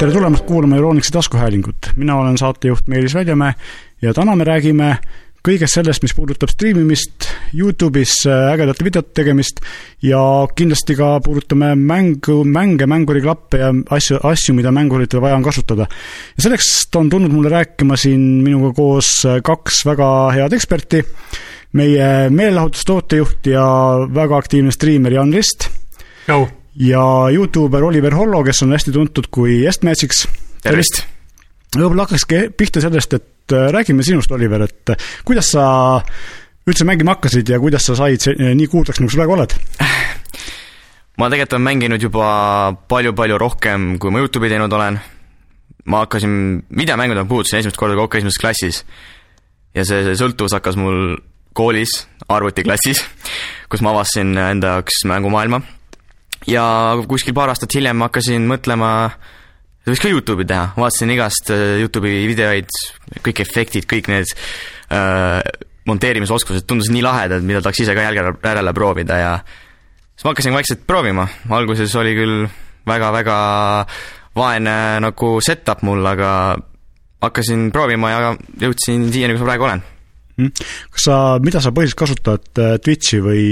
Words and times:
tere 0.00 0.14
tulemast 0.14 0.46
kuulama 0.48 0.78
Euronixi 0.78 1.12
taskuhäälingut, 1.12 1.90
mina 1.96 2.14
olen 2.16 2.38
saatejuht 2.38 2.86
Meelis 2.88 3.12
Väljamäe 3.14 3.52
ja 4.02 4.14
täna 4.16 4.32
me 4.36 4.46
räägime 4.48 4.94
kõigest 5.44 5.76
sellest, 5.76 6.00
mis 6.00 6.14
puudutab 6.16 6.48
striimimist, 6.48 7.26
Youtube'is 7.52 8.14
äh, 8.24 8.46
ägedate 8.54 8.86
videote 8.86 9.12
tegemist 9.18 9.60
ja 10.00 10.22
kindlasti 10.56 10.96
ka 10.96 11.10
puudutame 11.24 11.74
mängu, 11.76 12.38
mänge, 12.48 12.88
mänguriklappe 12.88 13.60
ja 13.60 13.68
asju, 13.96 14.22
asju, 14.24 14.54
mida 14.56 14.72
mänguritel 14.72 15.20
vaja 15.20 15.36
on 15.36 15.44
kasutada. 15.44 15.84
ja 16.36 16.46
selleks 16.46 16.70
on 16.96 17.10
tulnud 17.12 17.34
mulle 17.36 17.52
rääkima 17.52 17.96
siin 18.00 18.22
minuga 18.46 18.72
koos 18.80 19.12
äh, 19.28 19.42
kaks 19.44 19.82
väga 19.84 20.08
head 20.38 20.56
eksperti, 20.56 21.02
meie 21.76 22.30
meelelahutustootejuht 22.30 23.52
ja 23.52 23.66
väga 24.14 24.40
aktiivne 24.40 24.72
striimer 24.72 25.12
Jan 25.20 25.36
Rist. 25.36 25.68
Ja 26.78 27.04
Youtuber 27.34 27.84
Oliver 27.84 28.14
Hollo, 28.14 28.42
kes 28.44 28.62
on 28.62 28.72
hästi 28.72 28.92
tuntud 28.92 29.30
kui 29.30 29.64
Estmagics. 29.66 30.26
tervist! 30.62 31.04
võib-olla 31.76 32.06
hakkakski 32.06 32.48
pihta 32.58 32.82
sellest, 32.82 33.14
et 33.14 33.54
äh, 33.54 33.68
räägime 33.70 34.02
sinust, 34.02 34.32
Oliver, 34.34 34.66
et 34.66 34.94
kuidas 35.24 35.52
sa 35.54 35.64
üldse 36.66 36.86
mängima 36.86 37.14
hakkasid 37.16 37.48
ja 37.48 37.60
kuidas 37.62 37.86
sa 37.86 37.96
said 37.98 38.26
nii 38.38 38.66
kuulsaks, 38.70 39.00
nagu 39.00 39.12
sa 39.12 39.20
praegu 39.22 39.36
oled? 39.36 39.54
ma 41.20 41.28
tegelikult 41.28 41.56
olen 41.56 41.66
mänginud 41.68 42.02
juba 42.02 42.26
palju-palju 42.90 43.38
rohkem, 43.40 43.94
kui 44.02 44.12
ma 44.12 44.22
Youtube'i 44.22 44.52
teinud 44.52 44.72
olen. 44.72 45.00
ma 45.90 46.04
hakkasin, 46.04 46.64
videomängudega 46.76 47.28
puutusin 47.28 47.60
esimest 47.60 47.78
korda 47.80 47.96
kokku 47.98 48.18
esimeses 48.18 48.40
klassis. 48.42 48.84
ja 49.74 49.84
see, 49.84 50.04
see 50.06 50.18
sõltuvus 50.18 50.54
hakkas 50.58 50.78
mul 50.80 51.18
koolis, 51.54 52.06
arvutiklassis, 52.28 53.02
kus 53.70 53.82
ma 53.82 53.94
avastasin 53.94 54.34
enda 54.38 54.78
jaoks 54.78 55.04
mängumaailma. 55.10 55.62
Ja 56.48 56.64
kuskil 57.08 57.34
paar 57.36 57.52
aastat 57.52 57.74
hiljem 57.76 58.06
hakkasin 58.06 58.46
mõtlema, 58.48 58.92
et 59.82 59.90
võiks 59.92 60.04
ka 60.04 60.12
Youtube'i 60.12 60.48
teha, 60.48 60.70
vaatasin 60.78 61.12
igast 61.16 61.52
äh, 61.54 61.80
Youtube'i 61.82 62.24
videoid, 62.30 62.70
kõik 63.24 63.42
efektid, 63.44 63.88
kõik 63.90 64.08
need 64.12 64.32
äh, 64.94 65.40
monteerimisoskused 65.90 66.66
tundusid 66.68 66.94
nii 66.94 67.04
lahedad, 67.04 67.44
mida 67.46 67.62
tahaks 67.64 67.82
ise 67.84 67.96
ka 67.96 68.06
järele, 68.08 68.34
järele 68.44 68.74
proovida 68.76 69.20
ja 69.20 69.36
siis 69.42 70.24
ma 70.24 70.34
hakkasin 70.34 70.56
vaikselt 70.56 70.84
proovima, 70.88 71.26
alguses 71.56 71.94
oli 71.98 72.16
küll 72.16 72.42
väga-väga 72.88 73.38
vaene 74.36 74.74
nagu 75.02 75.38
set-up 75.44 75.82
mul, 75.86 76.04
aga 76.06 76.32
hakkasin 77.20 77.68
proovima 77.74 78.12
ja 78.12 78.20
jõudsin 78.62 79.08
siiani, 79.12 79.34
kus 79.36 79.44
ma 79.44 79.50
praegu 79.52 79.68
olen. 79.68 79.82
Hmm. 80.40 80.52
kas 80.94 81.04
sa, 81.04 81.16
mida 81.42 81.60
sa 81.60 81.72
põhiliselt 81.74 81.98
kasutad, 82.00 82.46
äh, 82.56 82.78
Twitchi 82.80 83.18
või 83.20 83.42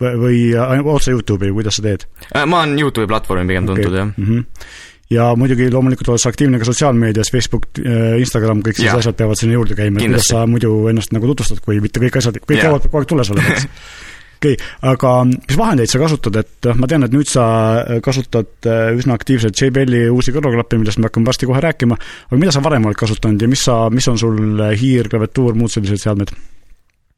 või, 0.00 0.14
või 0.20 0.92
otse 0.94 1.14
Youtube'i, 1.14 1.52
kuidas 1.54 1.80
sa 1.80 1.86
teed? 1.86 2.06
Äh, 2.30 2.46
ma 2.46 2.64
olen 2.64 2.78
Youtube'i 2.80 3.10
platvormi 3.10 3.48
pigem 3.50 3.68
okay. 3.68 3.84
tuntud, 3.84 3.98
jah 3.98 4.12
mm. 4.14 4.30
-hmm 4.30 4.88
ja 5.10 5.32
muidugi 5.38 5.66
loomulikult 5.72 6.12
olles 6.12 6.26
aktiivne 6.30 6.60
ka 6.62 6.68
sotsiaalmeedias, 6.68 7.32
Facebook, 7.34 7.66
äh, 7.82 8.14
Instagram, 8.22 8.62
kõik 8.62 8.78
sellised 8.78 9.02
asjad 9.02 9.16
peavad 9.18 9.40
sinna 9.40 9.56
juurde 9.56 9.74
käima, 9.78 10.02
kuidas 10.04 10.28
sa 10.30 10.44
muidu 10.46 10.70
ennast 10.92 11.14
nagu 11.16 11.26
tutvustad, 11.32 11.58
kui 11.64 11.80
mitte 11.82 12.02
kõik 12.02 12.20
asjad, 12.20 12.38
kõik 12.44 12.62
jäävad 12.62 12.86
kogu 12.86 13.00
aeg 13.00 13.10
tulles 13.10 13.32
olema, 13.34 13.56
eks 13.56 13.66
okei 14.40 14.54
okay,, 14.54 14.68
aga 14.92 15.14
mis 15.26 15.58
vahendeid 15.58 15.90
sa 15.90 16.00
kasutad, 16.00 16.38
et 16.40 16.68
noh, 16.68 16.78
ma 16.80 16.90
tean, 16.90 17.08
et 17.08 17.16
nüüd 17.16 17.28
sa 17.28 17.46
äh, 17.82 17.98
kasutad 18.04 18.70
äh, 18.70 18.92
üsna 18.96 19.18
aktiivselt 19.18 19.58
JBL-i 19.58 20.06
uusi 20.14 20.34
kõrvaklappe, 20.36 20.78
millest 20.78 21.02
me 21.02 21.10
hakkame 21.10 21.28
varsti 21.28 21.50
kohe 21.50 21.64
rääkima, 21.66 21.98
aga 22.30 22.40
mida 22.40 22.54
sa 22.54 22.62
varem 22.64 22.86
oled 22.86 23.02
kasutanud 23.02 23.42
ja 23.42 23.50
mis 23.50 23.66
sa, 23.66 23.82
mis 23.90 24.08
on 24.08 24.20
sul 24.20 24.62
hiir, 24.78 25.10
klaviatuur, 25.10 25.58
muud 25.58 25.74
sellised 25.74 26.06
seadmed? 26.06 26.32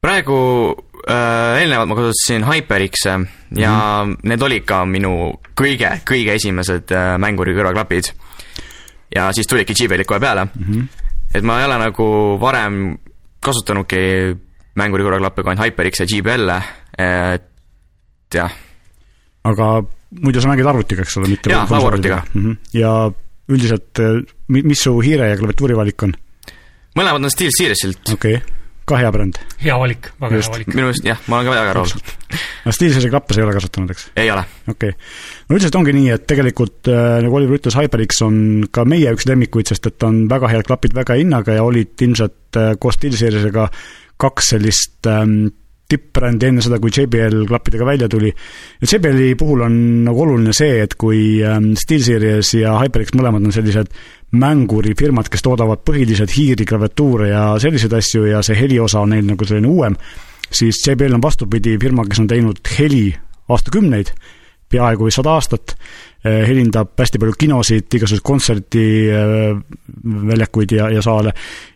praegu 0.02 0.36
äh, 1.08 1.60
eelnevalt 1.62 1.90
ma 1.90 1.96
kasutasin 1.98 2.46
HyperX-e 2.46 3.16
ja 3.58 3.72
mm 4.04 4.18
need 4.28 4.42
olid 4.42 4.64
ka 4.66 4.82
minu 4.88 5.12
kõige, 5.58 5.88
kõige 6.08 6.36
esimesed 6.38 6.92
äh, 6.94 7.14
mänguri 7.20 7.54
kõrvaklapid. 7.56 8.12
ja 9.14 9.28
siis 9.32 9.46
tulidki 9.46 9.74
G-Belid 9.76 10.08
kohe 10.08 10.20
peale 10.20 10.44
mm. 10.44 10.64
-hmm. 10.68 10.86
et 11.34 11.44
ma 11.44 11.58
ei 11.60 11.66
ole 11.66 11.78
nagu 11.78 12.06
varem 12.40 12.98
kasutanudki 13.40 13.98
mänguri 14.74 15.04
kõrvaklappe 15.04 15.42
kui 15.42 15.52
ainult 15.52 15.66
HyperX 15.66 16.00
ja 16.00 16.06
GBL-e, 16.06 16.60
et 17.34 18.34
jah. 18.34 18.52
aga 19.44 19.82
muidu 20.22 20.40
sa 20.40 20.48
mängid 20.48 20.66
arvutiga, 20.66 21.02
eks 21.02 21.16
ole, 21.16 21.28
mitte 21.28 21.50
jaa, 21.50 21.66
lauaarvutiga 21.70 22.22
mm. 22.32 22.42
-hmm. 22.42 22.56
ja 22.72 23.12
üldiselt, 23.48 23.98
äh, 23.98 24.22
mis 24.48 24.82
su 24.82 25.00
hiire 25.00 25.28
ja 25.28 25.36
klaviatuuri 25.36 25.76
valik 25.76 26.02
on? 26.02 26.14
mõlemad 26.96 27.24
on 27.24 27.30
SteelSeriesilt. 27.30 28.12
okei 28.12 28.36
okay 28.36 28.61
ka 28.88 28.98
hea 28.98 29.12
bränd. 29.14 29.38
hea 29.62 29.76
valik, 29.78 30.10
väga 30.20 30.40
Just. 30.40 30.48
hea 30.48 30.56
valik. 30.56 30.74
minu 30.74 30.88
meelest 30.88 31.06
jah, 31.06 31.22
ma 31.28 31.38
olen 31.38 31.48
ka 31.48 31.54
väga 31.56 31.74
rahul. 31.78 32.38
no 32.64 32.74
Steelseri 32.74 33.10
klappe 33.12 33.34
sa 33.34 33.42
ei 33.42 33.46
ole 33.46 33.56
kasutanud, 33.56 33.94
eks? 33.94 34.08
ei 34.16 34.30
ole. 34.34 34.44
okei 34.66 34.92
okay.. 34.92 34.98
no 35.48 35.56
üldiselt 35.56 35.78
ongi 35.80 35.96
nii, 35.96 36.12
et 36.16 36.26
tegelikult 36.30 36.90
äh, 36.92 37.16
nagu 37.24 37.38
Oliver 37.38 37.60
ütles, 37.60 37.78
HyperX 37.78 38.22
on 38.26 38.36
ka 38.74 38.86
meie 38.88 39.14
üks 39.14 39.28
lemmikuid, 39.30 39.72
sest 39.72 39.90
et 39.92 40.08
on 40.08 40.24
väga 40.30 40.50
head 40.52 40.66
klapid 40.68 40.96
väga 40.98 41.18
hinnaga 41.20 41.58
ja 41.58 41.66
olid 41.66 42.06
ilmselt 42.08 42.60
äh, 42.60 42.74
koos 42.82 42.98
Steelseriga 42.98 43.68
kaks 44.22 44.52
sellist 44.54 45.10
ähm, 45.10 45.50
tippbrändi 45.88 46.48
enne 46.48 46.62
seda, 46.64 46.78
kui 46.80 46.92
JBL 46.94 47.44
klappidega 47.48 47.86
välja 47.86 48.08
tuli. 48.08 48.32
ja 48.80 48.88
JBL-i 48.88 49.34
puhul 49.38 49.64
on 49.66 49.76
nagu 50.06 50.22
oluline 50.24 50.54
see, 50.56 50.80
et 50.82 50.94
kui 51.00 51.42
ähm, 51.44 51.72
SteelSeries 51.78 52.54
ja 52.60 52.78
HyperX 52.80 53.14
mõlemad 53.18 53.44
on 53.44 53.54
sellised 53.54 53.92
mängurifirmad, 54.32 55.28
kes 55.28 55.44
toodavad 55.44 55.82
põhiliselt 55.84 56.32
hiiri, 56.36 56.64
klaviatuure 56.68 57.28
ja 57.28 57.42
selliseid 57.60 57.92
asju 57.98 58.30
ja 58.30 58.40
see 58.44 58.56
heliosa 58.56 59.02
on 59.02 59.12
neil 59.12 59.26
nagu 59.28 59.48
selline 59.48 59.68
uuem, 59.68 59.98
siis 60.52 60.80
JBL 60.86 61.18
on 61.18 61.24
vastupidi 61.24 61.76
firma, 61.80 62.06
kes 62.08 62.22
on 62.22 62.30
teinud 62.30 62.62
heli 62.78 63.10
aastakümneid, 63.52 64.14
peaaegu 64.72 65.10
sada 65.12 65.36
aastat, 65.36 65.76
helindab 66.22 66.94
hästi 66.98 67.18
palju 67.18 67.34
kinosid, 67.38 67.94
igasuguseid 67.98 68.22
kontserdiväljakuid 68.28 70.70
ja, 70.76 70.84
ja 70.94 71.02
saale, 71.02 71.32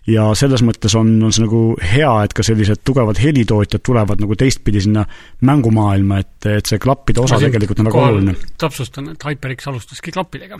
ja 0.07 0.35
selles 0.39 0.63
mõttes 0.67 0.95
on, 0.99 1.23
on 1.27 1.33
see 1.35 1.43
nagu 1.43 1.61
hea, 1.83 2.15
et 2.25 2.33
ka 2.37 2.43
sellised 2.47 2.79
tugevad 2.87 3.17
helitootjad 3.23 3.83
tulevad 3.87 4.19
nagu 4.23 4.35
teistpidi 4.39 4.81
sinna 4.87 5.03
mängumaailma, 5.47 6.15
et, 6.23 6.41
et 6.61 6.67
see 6.71 6.79
klappide 6.83 7.19
osa 7.25 7.35
tegelikult 7.43 7.79
on 7.83 7.89
väga 7.91 7.99
oluline. 8.11 8.33
täpsustan, 8.59 9.05
et 9.15 9.21
HyperX 9.31 9.61
alustaski 9.73 10.09
klappidega 10.15 10.57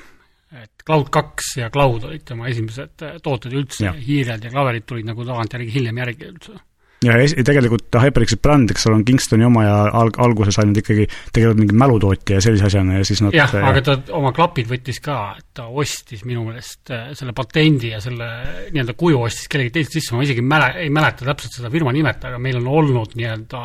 et 0.63 0.87
Cloud 0.87 1.11
kaks 1.13 1.57
ja 1.61 1.71
Cloud 1.75 2.07
olid 2.07 2.25
tema 2.27 2.49
esimesed 2.51 3.05
äh, 3.05 3.19
tooted 3.23 3.55
üldse, 3.57 3.93
hiired 4.07 4.47
ja 4.47 4.53
klaverid 4.53 4.87
tulid 4.89 5.09
nagu 5.09 5.27
tagantjärgi 5.27 5.75
hiljem 5.75 6.03
järgi 6.05 6.31
üldse. 6.31 6.57
Ja 7.05 7.17
es-, 7.21 7.35
tegelikult 7.47 7.99
HyperX-i 8.01 8.39
bränd, 8.43 8.73
eks 8.73 8.87
ole, 8.89 9.01
on 9.01 9.05
Kingstoni 9.07 9.47
oma 9.47 9.65
ja 9.67 9.77
alg-, 10.01 10.19
alguses 10.23 10.59
ainult 10.63 10.81
ikkagi 10.81 11.07
tegelikult 11.35 11.61
mingi 11.61 11.77
mälutootja 11.83 12.39
ja 12.39 12.45
sellise 12.45 12.69
asjana 12.71 12.99
ja 13.01 13.07
siis 13.09 13.23
nad 13.25 13.37
jah, 13.37 13.53
aga 13.71 13.85
ta 13.85 13.99
oma 14.17 14.33
klapid 14.37 14.71
võttis 14.71 15.01
ka, 15.05 15.21
et 15.39 15.49
ta 15.61 15.69
ostis 15.69 16.25
minu 16.29 16.47
meelest 16.49 16.95
äh, 16.95 17.13
selle 17.19 17.37
patendi 17.37 17.93
ja 17.93 18.01
selle 18.05 18.31
nii-öelda 18.73 18.97
kuju 18.99 19.23
ostis 19.29 19.53
kellegi 19.53 19.77
teiselt 19.77 19.99
sisse, 19.99 20.17
ma 20.17 20.25
isegi 20.27 20.45
ei 20.45 20.51
mäle-, 20.55 20.75
ei 20.87 20.93
mäleta 20.93 21.29
täpselt 21.29 21.61
seda 21.61 21.73
firma 21.73 21.95
nimet, 21.97 22.25
aga 22.31 22.41
meil 22.43 22.61
on 22.63 22.73
olnud 22.81 23.17
nii-öelda 23.19 23.63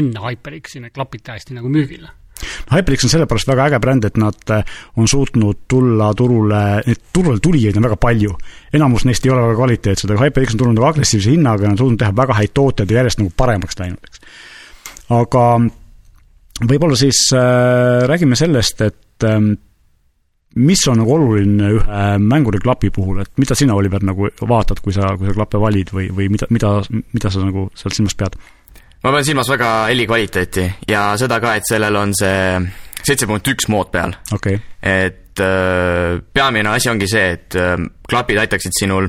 enne 0.00 0.22
HyperX-i 0.22 0.84
need 0.84 0.94
klapid 0.94 1.24
täiesti 1.26 1.56
nagu 1.56 1.70
müügil 1.72 2.06
HyperX 2.72 3.06
on 3.06 3.12
sellepärast 3.14 3.50
väga 3.50 3.68
äge 3.70 3.80
bränd, 3.82 4.06
et 4.08 4.20
nad 4.20 4.54
äh, 4.54 4.76
on 4.96 5.08
suutnud 5.10 5.64
tulla 5.68 6.12
turule, 6.18 6.60
neid 6.86 7.02
turule 7.12 7.40
tulijaid 7.42 7.78
on 7.80 7.88
väga 7.88 7.98
palju. 8.00 8.36
enamus 8.72 9.04
neist 9.08 9.26
ei 9.26 9.32
ole 9.34 9.48
väga 9.48 9.58
kvaliteetsed, 9.58 10.10
aga 10.10 10.26
HyperX 10.26 10.54
on 10.54 10.62
tulnud 10.64 10.78
nagu 10.80 10.90
agressiivse 10.90 11.34
hinnaga 11.34 11.66
ja 11.66 11.74
on 11.74 11.80
suutnud 11.80 12.02
teha 12.02 12.16
väga 12.16 12.38
häid 12.40 12.54
tooteid 12.54 12.90
ja 12.90 13.00
järjest 13.02 13.22
nagu 13.22 13.32
paremaks 13.36 13.78
läinud, 13.80 14.10
eks. 14.10 14.22
aga 15.16 15.46
võib-olla 16.60 16.98
siis 16.98 17.26
äh, 17.34 18.06
räägime 18.10 18.38
sellest, 18.38 18.80
et 18.86 19.28
ähm, 19.28 19.52
mis 20.56 20.82
on 20.90 20.98
nagu 20.98 21.14
oluline 21.14 21.74
ühe 21.76 22.06
mänguriklapi 22.18 22.90
puhul, 22.94 23.20
et 23.22 23.30
mida 23.38 23.54
sina, 23.58 23.76
Oliver, 23.78 24.02
nagu 24.04 24.30
vaatad, 24.40 24.80
kui 24.82 24.94
sa, 24.94 25.12
kui 25.18 25.28
sa 25.28 25.36
klappe 25.36 25.60
valid 25.62 25.92
või, 25.94 26.08
või 26.14 26.30
mida, 26.32 26.48
mida, 26.50 26.72
mida 27.14 27.30
sa 27.30 27.44
nagu 27.44 27.68
sealt 27.78 27.96
silmas 27.96 28.16
pead? 28.18 28.38
Ma 29.02 29.12
pean 29.14 29.26
silmas 29.26 29.48
väga 29.50 29.70
heli 29.90 30.06
kvaliteeti 30.08 30.66
ja 30.88 31.10
seda 31.20 31.40
ka, 31.42 31.56
et 31.58 31.68
sellel 31.68 31.96
on 31.96 32.14
see 32.16 32.60
seitse 33.00 33.28
punkt 33.28 33.48
üks 33.48 33.68
mood 33.72 33.90
peal 33.92 34.12
okay.. 34.36 34.60
et 34.82 35.40
äh, 35.40 36.20
peamine 36.34 36.74
asi 36.74 36.90
ongi 36.92 37.08
see, 37.10 37.36
et 37.36 37.56
äh, 37.58 37.76
klapid 38.08 38.40
aitaksid 38.42 38.76
sinul 38.76 39.08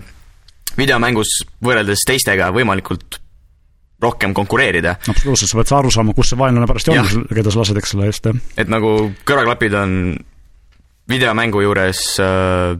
videomängus 0.77 1.41
võrreldes 1.63 2.05
teistega 2.07 2.51
võimalikult 2.55 3.19
rohkem 4.01 4.33
konkureerida. 4.33 4.95
absoluutselt, 5.11 5.51
sa 5.51 5.59
pead 5.59 5.73
aru 5.77 5.91
saama, 5.93 6.15
kus 6.17 6.31
see 6.31 6.39
vaenlane 6.39 6.69
parajasti 6.69 6.97
on, 6.97 7.25
keda 7.29 7.53
sa 7.53 7.61
lased, 7.61 7.77
eks 7.77 7.95
ole, 7.97 8.07
just, 8.09 8.25
jah. 8.25 8.39
et 8.57 8.71
nagu 8.71 8.95
kõrvaklapid 9.27 9.75
on 9.77 9.93
videomängu 11.11 11.61
juures 11.65 12.01
äh, 12.23 12.79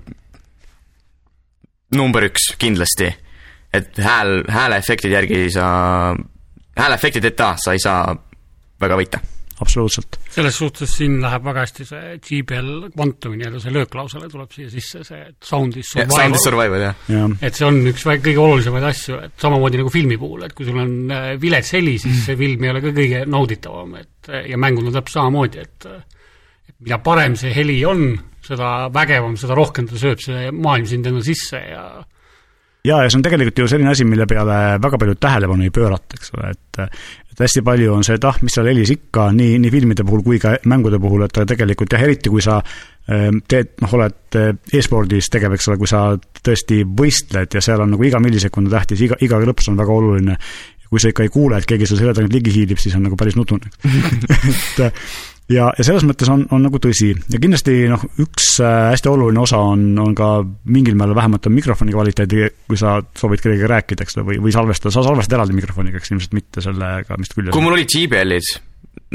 number 1.92 2.26
üks 2.30 2.54
kindlasti. 2.62 3.12
et 3.74 4.00
hääl, 4.04 4.42
hääleefektide 4.52 5.20
järgi 5.20 5.46
sa 5.54 5.68
häälefektideta 6.78 7.54
sa 7.62 7.76
ei 7.76 7.80
saa 7.84 8.16
väga 8.82 8.98
võita. 8.98 9.22
absoluutselt. 9.62 10.18
selles 10.34 10.56
suhtes 10.58 10.94
siin 10.98 11.20
läheb 11.22 11.44
väga 11.46 11.66
hästi 11.66 11.86
see 11.86 12.14
GBL 12.26 12.88
Quantumi 12.96 13.38
nii-öelda 13.38 13.60
see 13.62 13.74
lööklausele 13.76 14.30
tuleb 14.32 14.56
siia 14.56 14.72
sisse, 14.74 15.04
see 15.06 15.28
sound 15.44 15.78
is 15.78 15.92
survival. 15.94 16.18
Sound 16.18 16.40
is 16.40 16.46
survival, 16.48 16.86
jah 16.88 17.12
ja.. 17.14 17.28
et 17.42 17.60
see 17.60 17.68
on 17.68 17.78
üks 17.92 18.06
väga, 18.08 18.24
kõige 18.30 18.42
olulisemaid 18.46 18.88
asju, 18.90 19.20
et 19.28 19.36
samamoodi 19.46 19.84
nagu 19.84 19.94
filmi 19.94 20.18
puhul, 20.22 20.48
et 20.48 20.56
kui 20.58 20.66
sul 20.66 20.80
on 20.82 20.96
äh, 21.14 21.28
vilets 21.42 21.76
heli, 21.78 21.98
siis 22.02 22.24
see 22.26 22.40
film 22.40 22.66
ei 22.66 22.74
ole 22.74 22.82
ka 22.82 22.96
kõige 22.96 23.22
nauditavam, 23.30 23.94
et 24.02 24.34
ja 24.50 24.58
mängud 24.62 24.90
on 24.90 24.98
täpselt 24.98 25.20
samamoodi, 25.20 25.68
et 25.68 25.90
mida 26.82 26.98
parem 27.04 27.38
see 27.38 27.54
heli 27.54 27.78
on, 27.86 28.16
seda 28.46 28.90
vägevam, 28.94 29.38
seda 29.38 29.56
rohkem 29.58 29.86
ta 29.90 30.00
sööb 30.02 30.22
see 30.24 30.50
maailm 30.56 30.88
sind 30.90 31.08
enda 31.12 31.22
sisse 31.26 31.62
ja 31.62 31.86
jaa, 32.86 33.04
ja 33.04 33.10
see 33.10 33.20
on 33.20 33.26
tegelikult 33.26 33.62
ju 33.62 33.68
selline 33.70 33.92
asi, 33.92 34.06
mille 34.08 34.26
peale 34.30 34.62
väga 34.82 35.00
palju 35.02 35.18
tähelepanu 35.22 35.68
ei 35.68 35.74
pöörata, 35.74 36.18
eks 36.18 36.34
ole, 36.38 36.54
et 36.56 36.82
et 37.32 37.44
hästi 37.46 37.62
palju 37.64 37.94
on 37.96 38.04
see, 38.04 38.18
et 38.20 38.26
ah, 38.28 38.38
mis 38.44 38.54
seal 38.58 38.68
helis 38.68 38.92
ikka, 38.92 39.30
nii, 39.36 39.60
nii 39.64 39.72
filmide 39.72 40.04
puhul 40.08 40.24
kui 40.26 40.40
ka 40.42 40.58
mängude 40.68 41.00
puhul, 41.00 41.24
et 41.26 41.40
tegelikult 41.48 41.94
jah, 41.96 42.04
eriti 42.04 42.32
kui 42.34 42.44
sa 42.44 42.58
ähm, 42.60 43.40
teed, 43.48 43.78
noh, 43.84 43.96
oled 43.96 44.38
äh, 44.40 44.52
e-spordis 44.78 45.32
tegev, 45.32 45.56
eks 45.56 45.70
ole, 45.72 45.80
kui 45.80 45.90
sa 45.90 46.04
tõesti 46.18 46.82
võistled 46.86 47.56
ja 47.56 47.64
seal 47.64 47.86
on 47.86 47.96
nagu 47.96 48.08
iga 48.08 48.20
millisekund 48.24 48.68
on 48.68 48.76
tähtis, 48.76 49.06
iga, 49.08 49.20
iga 49.24 49.40
klõps 49.46 49.72
on 49.72 49.80
väga 49.80 49.96
oluline, 49.96 50.38
kui 50.92 51.00
sa 51.00 51.14
ikka 51.14 51.24
ei 51.24 51.32
kuule, 51.32 51.62
et 51.62 51.70
keegi 51.70 51.88
sul 51.88 52.02
selja 52.02 52.18
tagant 52.18 52.36
ligi 52.36 52.52
hiilib, 52.52 52.82
siis 52.82 52.98
on 52.98 53.06
nagu 53.08 53.16
päris 53.16 53.38
nutune. 53.40 53.72
Et 54.52 54.82
ja, 55.52 55.70
ja 55.78 55.86
selles 55.86 56.06
mõttes 56.08 56.30
on, 56.32 56.44
on 56.54 56.64
nagu 56.66 56.80
tõsi 56.82 57.12
ja 57.12 57.40
kindlasti 57.42 57.76
noh, 57.92 58.04
üks 58.24 58.54
äh, 58.64 58.92
hästi 58.94 59.12
oluline 59.12 59.44
osa 59.44 59.60
on, 59.72 59.86
on 60.02 60.16
ka 60.18 60.32
mingil 60.72 60.98
määral 61.00 61.18
vähemalt 61.18 61.48
on 61.50 61.56
mikrofoni 61.56 61.96
kvaliteedi, 61.96 62.50
kui 62.70 62.80
sa 62.80 62.98
soovid 63.18 63.44
kellegagi 63.44 63.70
rääkida, 63.72 64.08
eks 64.08 64.18
ole, 64.18 64.28
või, 64.32 64.42
või 64.48 64.56
salvestada, 64.56 64.94
sa 64.96 65.06
salvestad 65.06 65.38
eraldi 65.40 65.58
mikrofoniga, 65.58 66.02
eks 66.02 66.14
ilmselt 66.16 66.36
mitte 66.38 66.64
sellega, 66.66 67.20
mis 67.22 67.34
küljes 67.34 67.56
kui 67.56 67.66
mul 67.66 67.78
olid 67.78 67.96
JBL-id, 67.98 68.52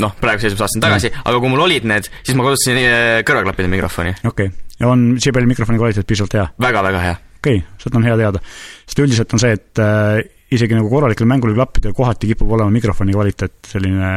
noh, 0.05 0.15
praegu 0.21 0.45
seitsmest 0.45 0.67
aastat 0.69 0.87
tagasi 0.87 1.11
mm., 1.11 1.27
aga 1.31 1.43
kui 1.43 1.53
mul 1.53 1.67
olid 1.67 1.89
need, 1.89 2.11
siis 2.23 2.39
ma 2.39 2.49
kasutasin 2.49 2.83
äh, 2.83 3.19
kõrvaklappide 3.27 3.73
mikrofoni. 3.73 4.17
okei 4.25 4.53
okay., 4.53 4.79
ja 4.81 4.93
on 4.93 5.09
JBL-i 5.17 5.53
mikrofoni 5.53 5.81
kvaliteet 5.81 6.09
piisavalt 6.09 6.39
hea? 6.39 6.47
väga-väga 6.69 7.05
hea. 7.05 7.19
okei 7.41 7.61
okay,, 7.63 7.77
seda 7.83 8.01
on 8.01 8.09
hea 8.09 8.17
teada. 8.23 8.43
sest 8.85 9.05
üldiselt 9.07 9.37
on 9.37 9.43
see, 9.43 9.57
et 9.57 9.83
äh, 9.83 10.25
isegi 10.55 10.77
nagu 10.79 10.91
korralikel 10.91 11.27
mänguklappidel 11.27 11.95
kohati 11.97 12.29
kipub 12.31 12.53
olema 12.55 12.71
mikrofoni 12.71 13.15
kvaliteet 13.17 13.71
selline 13.73 14.11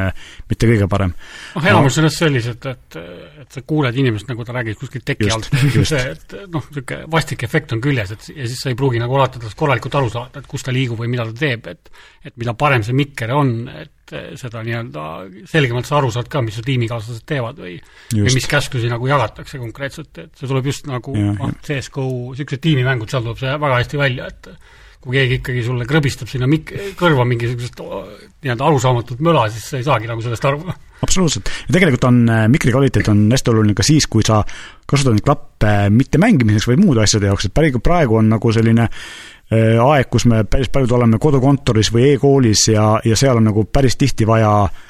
mitte 0.49 0.69
kõige 0.69 0.87
parem. 0.91 1.13
noh, 1.55 1.69
enamus 1.71 1.97
sellest 1.97 2.21
sellised, 2.21 2.67
et, 2.69 2.97
et 3.43 3.57
sa 3.57 3.63
kuuled 3.65 3.97
inimest, 3.97 4.29
nagu 4.29 4.45
ta 4.45 4.53
räägib 4.59 4.77
kuskilt 4.77 5.07
teki 5.09 5.31
alt, 5.33 5.49
see, 5.89 6.03
et 6.13 6.35
noh, 6.53 6.65
niisugune 6.69 7.09
vastik 7.09 7.45
efekt 7.47 7.73
on 7.73 7.81
küljes, 7.81 8.13
et 8.13 8.27
ja 8.35 8.45
siis 8.45 8.61
sa 8.61 8.69
ei 8.69 8.77
pruugi 8.77 9.01
nagu 9.01 9.17
alati 9.17 9.41
tast 9.41 9.57
korralikult 9.57 9.97
aru 9.97 10.11
saada, 10.13 10.43
et 10.43 10.49
kus 10.49 10.65
ta 10.65 10.75
liigub 10.75 11.01
või 11.01 11.09
mida 11.09 11.25
ta 11.31 11.37
teeb, 11.45 11.71
et 11.73 11.93
et 12.29 12.35
mida 12.37 12.53
parem 12.53 12.83
see 12.83 12.93
mikker 12.93 13.31
on, 13.33 13.53
et 13.71 14.13
seda 14.37 14.61
nii-öelda 14.65 15.03
selgemalt 15.49 15.87
sa 15.87 15.99
aru 15.99 16.09
saad 16.13 16.27
ka, 16.29 16.41
mis 16.45 16.57
su 16.57 16.63
tiimikaaslased 16.65 17.25
teevad 17.29 17.61
või 17.61 17.77
või 18.11 18.33
mis 18.35 18.49
käsklusi 18.49 18.89
nagu 18.91 19.07
jagatakse 19.09 19.61
konkreetselt, 19.61 20.11
et 20.17 20.33
see 20.37 20.49
tuleb 20.49 20.69
just 20.69 20.89
nagu 20.89 21.13
noh, 21.15 21.55
CS-GO, 21.65 22.05
niisugused 22.33 22.61
tiimimängud, 22.65 23.09
seal 23.09 23.25
tuleb 23.25 23.41
see 23.41 23.55
väga 23.55 23.79
hästi 23.79 24.01
välja, 24.01 24.29
et 24.29 24.51
kui 24.99 25.15
keegi 25.15 25.39
ikkagi 25.39 25.63
sulle 25.63 25.87
krõbistab 25.87 26.27
sinna 26.27 26.47
mik-, 26.49 26.73
kõrva 26.99 27.23
mingisugust 27.27 27.79
nii-öelda 27.79 28.67
arusaamatut 28.67 29.21
möla, 29.23 29.45
siis 29.53 29.69
sa 29.71 29.79
ei 29.79 29.87
saagi 29.87 30.09
nagu 30.09 30.23
sellest 30.23 30.47
aru. 30.49 30.73
absoluutselt, 31.05 31.51
ja 31.67 31.75
tegelikult 31.77 32.09
on 32.09 32.19
äh, 32.27 32.45
mikri 32.51 32.73
kvaliteet 32.75 33.11
on 33.13 33.25
hästi 33.31 33.53
oluline 33.53 33.77
ka 33.77 33.85
siis, 33.87 34.09
kui 34.11 34.25
sa 34.27 34.41
kasutad 34.89 35.15
neid 35.15 35.25
klappe 35.25 35.73
mitte 35.93 36.19
mängimiseks, 36.21 36.67
vaid 36.67 36.83
muude 36.83 37.03
asjade 37.05 37.31
jaoks, 37.31 37.47
et 37.47 37.55
praegu, 37.55 37.79
praegu 37.83 38.19
on 38.19 38.33
nagu 38.35 38.53
selline 38.55 38.89
äh, 38.89 39.79
aeg, 39.79 40.11
kus 40.11 40.27
me 40.27 40.43
päris 40.43 40.71
paljud 40.73 40.97
oleme 40.99 41.21
kodukontoris 41.21 41.93
või 41.95 42.11
e-koolis 42.13 42.67
ja, 42.73 42.91
ja 43.05 43.19
seal 43.19 43.39
on 43.39 43.51
nagu 43.51 43.63
päris 43.71 43.95
tihti 43.99 44.27
vaja 44.27 44.51
äh, 44.67 44.85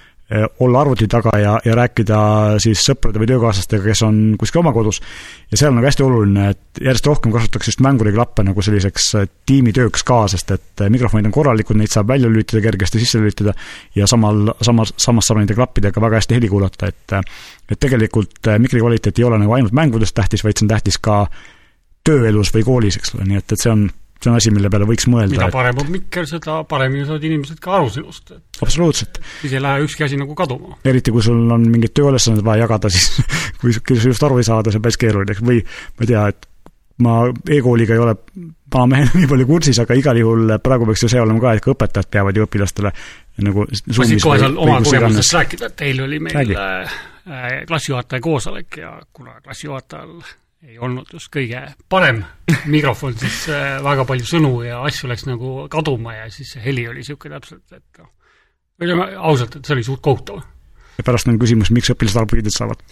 olla 0.60 0.82
arvuti 0.82 1.08
taga 1.10 1.32
ja, 1.42 1.56
ja 1.66 1.76
rääkida 1.76 2.18
siis 2.62 2.84
sõprade 2.86 3.18
või 3.18 3.28
töökaaslastega, 3.32 3.82
kes 3.90 4.04
on 4.06 4.18
kuskil 4.38 4.62
oma 4.62 4.74
kodus. 4.76 5.00
ja 5.52 5.58
see 5.58 5.70
on 5.70 5.80
nagu 5.80 5.88
hästi 5.90 6.06
oluline, 6.06 6.50
et 6.54 6.82
järjest 6.84 7.08
rohkem 7.10 7.34
kasutatakse 7.34 7.72
just 7.72 7.82
mänguriklappe 7.82 8.46
nagu 8.46 8.62
selliseks 8.62 9.08
eh, 9.18 9.30
tiimitööks 9.50 10.04
ka, 10.06 10.20
sest 10.30 10.54
et 10.54 10.84
eh, 10.86 10.92
mikrofonid 10.94 11.32
on 11.32 11.34
korralikud, 11.34 11.80
neid 11.80 11.94
saab 11.94 12.12
välja 12.14 12.30
lülitada 12.30 12.62
kergesti, 12.62 13.02
sisse 13.02 13.22
lülitada 13.22 13.56
ja 13.98 14.08
samal, 14.10 14.54
samas, 14.62 14.94
samas 15.02 15.30
saab 15.30 15.42
nende 15.42 15.58
klappidega 15.58 16.04
väga 16.06 16.22
hästi 16.22 16.38
heli 16.38 16.52
kuulata, 16.52 16.92
et 16.94 17.18
et 17.70 17.80
tegelikult 17.80 18.52
mikri 18.62 18.82
kvaliteet 18.84 19.18
ei 19.20 19.26
ole 19.26 19.38
nagu 19.42 19.54
ainult 19.58 19.74
mängudes 19.74 20.14
tähtis, 20.14 20.44
vaid 20.46 20.58
see 20.58 20.68
on 20.68 20.76
tähtis 20.76 20.98
ka 21.02 21.24
tööelus 22.06 22.54
või 22.54 22.66
koolis, 22.66 22.98
eks 23.02 23.16
ole, 23.18 23.26
nii 23.30 23.42
et, 23.42 23.54
et 23.54 23.62
see 23.62 23.74
on 23.74 23.90
see 24.20 24.32
on 24.32 24.36
asi, 24.36 24.52
mille 24.52 24.72
peale 24.72 24.88
võiks 24.90 25.08
mõelda. 25.12 25.32
mida 25.32 25.50
parem 25.54 25.80
on 25.80 25.90
mikker, 25.94 26.28
seda 26.30 26.60
paremini 26.70 27.06
saavad 27.08 27.26
inimesed 27.30 27.62
ka 27.64 27.78
aru 27.80 27.90
sinust. 27.94 28.34
absoluutselt. 28.60 29.22
siis 29.42 29.56
ei 29.56 29.64
lähe 29.64 29.88
ükski 29.88 30.06
asi 30.08 30.20
nagu 30.20 30.36
kaduma. 30.38 30.78
eriti, 30.86 31.14
kui 31.16 31.24
sul 31.26 31.42
on 31.56 31.68
mingid 31.72 31.96
tööülesanded 31.98 32.46
vaja 32.46 32.66
jagada, 32.66 32.92
siis 32.96 33.10
kui, 33.62 33.74
just 33.96 34.24
aru 34.28 34.42
ei 34.42 34.48
saada, 34.48 34.74
see 34.74 34.82
on 34.82 34.88
päris 34.88 35.00
keeruline, 35.00 35.40
või 35.42 35.64
ma 35.64 36.06
ei 36.06 36.14
tea, 36.14 36.28
et 36.34 36.50
ma 37.00 37.22
e-kooliga 37.30 37.96
ei 37.96 38.04
ole 38.04 38.16
vanamehena 38.74 39.16
nii 39.22 39.30
palju 39.32 39.48
kursis, 39.50 39.80
aga 39.84 39.96
igal 39.98 40.20
juhul 40.20 40.58
praegu 40.64 40.90
peaks 40.90 41.06
ju 41.06 41.12
see 41.16 41.24
olema 41.24 41.44
ka, 41.46 41.56
et 41.56 41.64
ka 41.64 41.74
õpetajad 41.76 42.12
peavad 42.12 42.38
ju 42.38 42.48
õpilastele 42.48 42.94
nagu 43.46 43.64
ma 43.64 44.10
siin 44.10 44.20
kohe 44.24 44.42
seal 44.42 44.58
oma 44.60 44.82
kogemusest 44.84 45.38
rääkida, 45.38 45.72
et 45.72 45.88
eile 45.88 46.04
oli 46.04 46.20
meil 46.20 46.36
Räägi. 46.36 46.60
Äh, 46.60 47.64
klassijuhataja 47.70 48.22
koosolek 48.22 48.78
ja 48.82 48.94
kuna 49.14 49.40
klassijuhatajal 49.44 50.20
ei 50.68 50.80
olnud 50.80 51.08
just 51.14 51.32
kõige 51.32 51.62
parem 51.92 52.22
mikrofon, 52.74 53.16
siis 53.20 53.46
äh, 53.54 53.78
väga 53.84 54.06
palju 54.08 54.28
sõnu 54.28 54.54
ja 54.66 54.82
asju 54.88 55.10
läks 55.12 55.28
nagu 55.30 55.68
kaduma 55.72 56.18
ja 56.18 56.30
siis 56.34 56.52
see 56.56 56.64
heli 56.64 56.88
oli 56.90 57.04
niisugune 57.04 57.38
täpselt, 57.38 57.64
et 57.72 58.02
noh, 58.02 58.10
ütleme 58.80 59.12
ausalt, 59.16 59.56
et 59.56 59.68
see 59.68 59.78
oli 59.78 59.86
suht 59.88 60.02
kohutav. 60.04 60.42
ja 60.98 61.06
pärast 61.06 61.32
on 61.32 61.40
küsimus, 61.40 61.72
miks 61.76 61.94
õpilased 61.94 62.36
hiidet 62.36 62.56
saavad? 62.56 62.84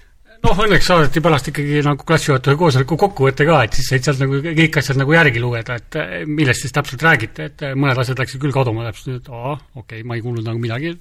noh, 0.46 0.62
õnneks 0.64 0.88
saadeti 0.88 1.24
pärast 1.26 1.50
ikkagi 1.52 1.82
nagu 1.84 2.08
klassijuhataja 2.08 2.60
koosoleku 2.60 2.98
kokkuvõte 3.04 3.48
ka, 3.50 3.60
et 3.66 3.76
siis 3.76 3.90
said 3.92 4.08
sealt 4.08 4.24
nagu 4.24 4.40
kõik 4.46 4.80
asjad 4.80 5.02
nagu 5.02 5.18
järgi 5.18 5.44
lugeda, 5.44 5.80
et 5.82 6.00
äh, 6.00 6.14
millest 6.30 6.64
siis 6.64 6.76
täpselt 6.76 7.04
räägite, 7.04 7.50
et 7.52 7.66
äh, 7.68 7.76
mõned 7.76 8.00
asjad 8.00 8.22
läksid 8.24 8.44
küll 8.44 8.56
kaduma 8.56 8.88
täpselt, 8.88 9.20
et 9.20 9.34
aa, 9.34 9.58
okei 9.76 10.00
okay,, 10.00 10.08
ma 10.08 10.16
ei 10.16 10.24
kuulnud 10.24 10.48
nagu 10.48 10.62
midagi. 10.62 10.96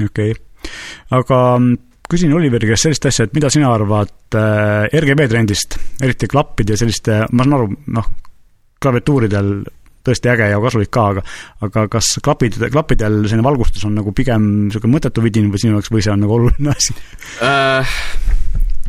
okei 0.00 0.32
okay., 0.32 0.72
aga 1.18 1.42
küsin 2.08 2.32
Oliveri 2.34 2.70
käest 2.70 2.86
sellist 2.86 3.08
asja, 3.10 3.26
et 3.28 3.34
mida 3.36 3.50
sina 3.52 3.70
arvad 3.74 4.36
äh, 4.38 4.88
RGB 5.00 5.28
trendist, 5.28 5.76
eriti 6.02 6.28
klappide 6.30 6.74
ja 6.74 6.80
selliste, 6.80 7.20
ma 7.32 7.44
saan 7.44 7.58
aru, 7.58 7.68
noh, 7.96 8.08
klaviatuuridel 8.82 9.52
tõesti 10.08 10.30
äge 10.32 10.48
ja 10.52 10.58
kasulik 10.62 10.90
ka, 10.94 11.06
aga 11.12 11.22
aga 11.66 11.84
kas 11.92 12.14
klapid, 12.24 12.56
klappidel 12.72 13.20
selline 13.26 13.44
valgustus 13.44 13.84
on 13.88 13.96
nagu 13.98 14.14
pigem 14.16 14.46
niisugune 14.68 14.96
mõttetu 14.96 15.24
vidin 15.24 15.50
või 15.52 15.60
sinu 15.60 15.76
jaoks 15.76 15.92
või 15.92 16.04
see 16.04 16.14
on 16.14 16.22
nagu 16.24 16.36
oluline 16.38 16.72
asi 16.72 16.94
uh...? 17.44 17.96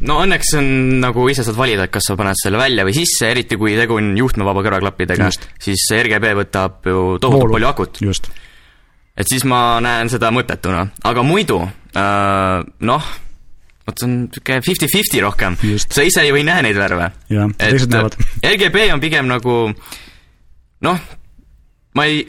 no 0.06 0.20
õnneks 0.24 0.54
on 0.60 0.70
nagu 1.04 1.26
ise 1.32 1.44
saad 1.44 1.58
valida, 1.60 1.88
et 1.88 1.94
kas 1.94 2.08
sa 2.08 2.16
paned 2.20 2.40
selle 2.40 2.62
välja 2.62 2.86
või 2.88 2.96
sisse, 2.96 3.32
eriti 3.34 3.58
kui 3.60 3.76
tegu 3.76 3.98
on 4.00 4.14
juhtmevaba 4.18 4.64
kõrvaklappidega, 4.64 5.28
siis 5.60 5.84
RGB 5.98 6.38
võtab 6.44 6.88
ju 6.88 7.18
tohutult 7.20 7.58
palju 7.58 7.68
akut. 7.68 8.00
et 9.20 9.28
siis 9.28 9.44
ma 9.50 9.82
näen 9.84 10.12
seda 10.12 10.32
mõttetuna, 10.32 10.86
aga 11.04 11.26
muidu 11.26 11.60
noh, 11.96 13.10
vot 13.86 14.02
see 14.02 14.08
on 14.08 14.18
niisugune 14.26 14.62
fifty-fifty 14.66 15.24
rohkem. 15.24 15.58
sa 15.86 16.06
ise 16.06 16.26
ju 16.28 16.36
ei 16.38 16.46
näe 16.48 16.66
neid 16.68 16.78
värve. 16.78 17.12
et 17.60 18.54
RGB 18.54 18.90
on 18.94 19.02
pigem 19.02 19.30
nagu 19.30 19.58
noh, 20.86 21.00
ma 21.96 22.06
ei 22.06 22.24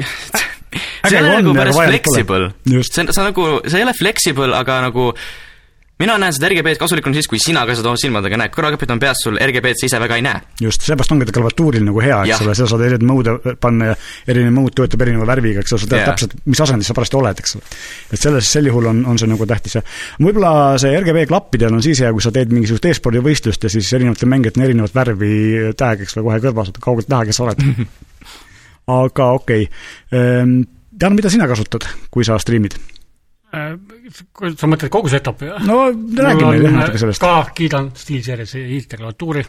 see 1.09 1.19
ei 1.19 1.23
ole 1.23 1.37
nagu 1.43 1.55
päris 1.57 1.77
flexible. 1.77 2.51
see 2.65 3.05
on, 3.05 3.13
on 3.17 3.31
nagu, 3.31 3.47
see 3.67 3.81
ei 3.81 3.87
ole 3.89 3.95
flexible, 3.99 4.53
aga 4.57 4.81
nagu 4.89 5.11
mina 6.01 6.17
näen 6.21 6.35
seda 6.35 6.49
RGB-d 6.51 6.81
kasulik 6.81 7.07
on 7.09 7.15
siis, 7.17 7.29
kui 7.31 7.41
sina 7.43 7.63
ka 7.69 7.77
seda 7.79 7.93
silmadega 8.01 8.39
näed, 8.41 8.53
kõrvaklapid 8.55 8.95
on 8.95 9.03
peas 9.03 9.23
sul, 9.25 9.39
RGB-d 9.41 9.79
sa 9.81 9.89
ise 9.89 10.01
väga 10.03 10.19
ei 10.19 10.25
näe. 10.25 10.41
just, 10.65 10.85
seepärast 10.87 11.15
ongi 11.15 11.29
ta 11.29 11.35
klaviatuuril 11.37 11.85
nagu 11.87 12.03
hea, 12.05 12.23
eks 12.27 12.45
ole, 12.45 12.57
seal 12.59 12.71
saad 12.73 12.85
erinevaid 12.87 13.07
mõõde 13.11 13.55
panna 13.61 13.91
ja 13.91 13.97
erinev 14.33 14.57
mõõt 14.57 14.77
töötab 14.81 15.05
erineva 15.07 15.29
värviga, 15.31 15.65
eks 15.65 15.77
ole, 15.77 15.85
sa 15.85 15.91
tead 15.93 16.07
täpselt, 16.11 16.37
mis 16.51 16.65
asendis 16.67 16.91
sa 16.91 16.97
parajasti 16.97 17.21
oled, 17.21 17.45
eks 17.45 17.57
ole. 17.59 17.79
et 18.11 18.25
selles, 18.25 18.53
sel 18.57 18.71
juhul 18.71 18.91
on, 18.91 19.05
on 19.13 19.21
see 19.21 19.31
nagu 19.31 19.49
tähtis 19.51 19.79
ja 19.79 19.85
võib-olla 20.19 20.53
see 20.81 20.93
RGB 20.99 21.27
klappidel 21.31 21.77
on 21.77 21.85
siis 21.85 22.03
hea, 22.05 22.13
kui 22.17 22.25
sa 22.25 22.33
teed 22.35 22.53
mingisugust 22.55 22.91
e-spordivõistlust 22.91 23.69
ja 23.69 23.73
siis 23.73 23.93
erinevatel 23.99 24.33
mängijatel 24.33 24.63
on 24.63 24.69
erinevat 24.69 24.97
värvi 24.97 25.33
tag, 25.79 26.05
eks 26.05 26.17
ole, 26.17 26.29
kohe 26.31 26.43
kõrvas, 26.49 26.75
kaugelt 26.81 27.13
näha, 27.13 27.29
kes 27.29 27.41
sa 27.41 27.49
oled 27.49 27.65
aga 29.01 29.33
okei 29.39 29.67
okay., 29.69 29.73
ehm, 30.17 30.61
Jaan, 31.01 31.15
mida 31.17 31.31
sina 31.33 31.47
kasutad, 31.49 31.87
kui 32.13 32.27
sa 32.29 32.37
striimid? 32.43 32.75
Äh, 33.51 33.73
sa 34.55 34.69
mõtled 34.71 34.93
kogu 34.95 35.11
setup'i, 35.11 35.49
jah? 35.51 35.65
no 35.67 35.89
räägi 35.91 36.45
meile 36.47 36.69
jah 36.69 36.77
natuke 36.77 37.01
sellest. 37.03 37.23
ka 37.25 37.51
kiidan 37.59 37.89
SteelSeries 37.99 38.53
hiilte 38.55 39.01
klaviatuuri, 39.01 39.43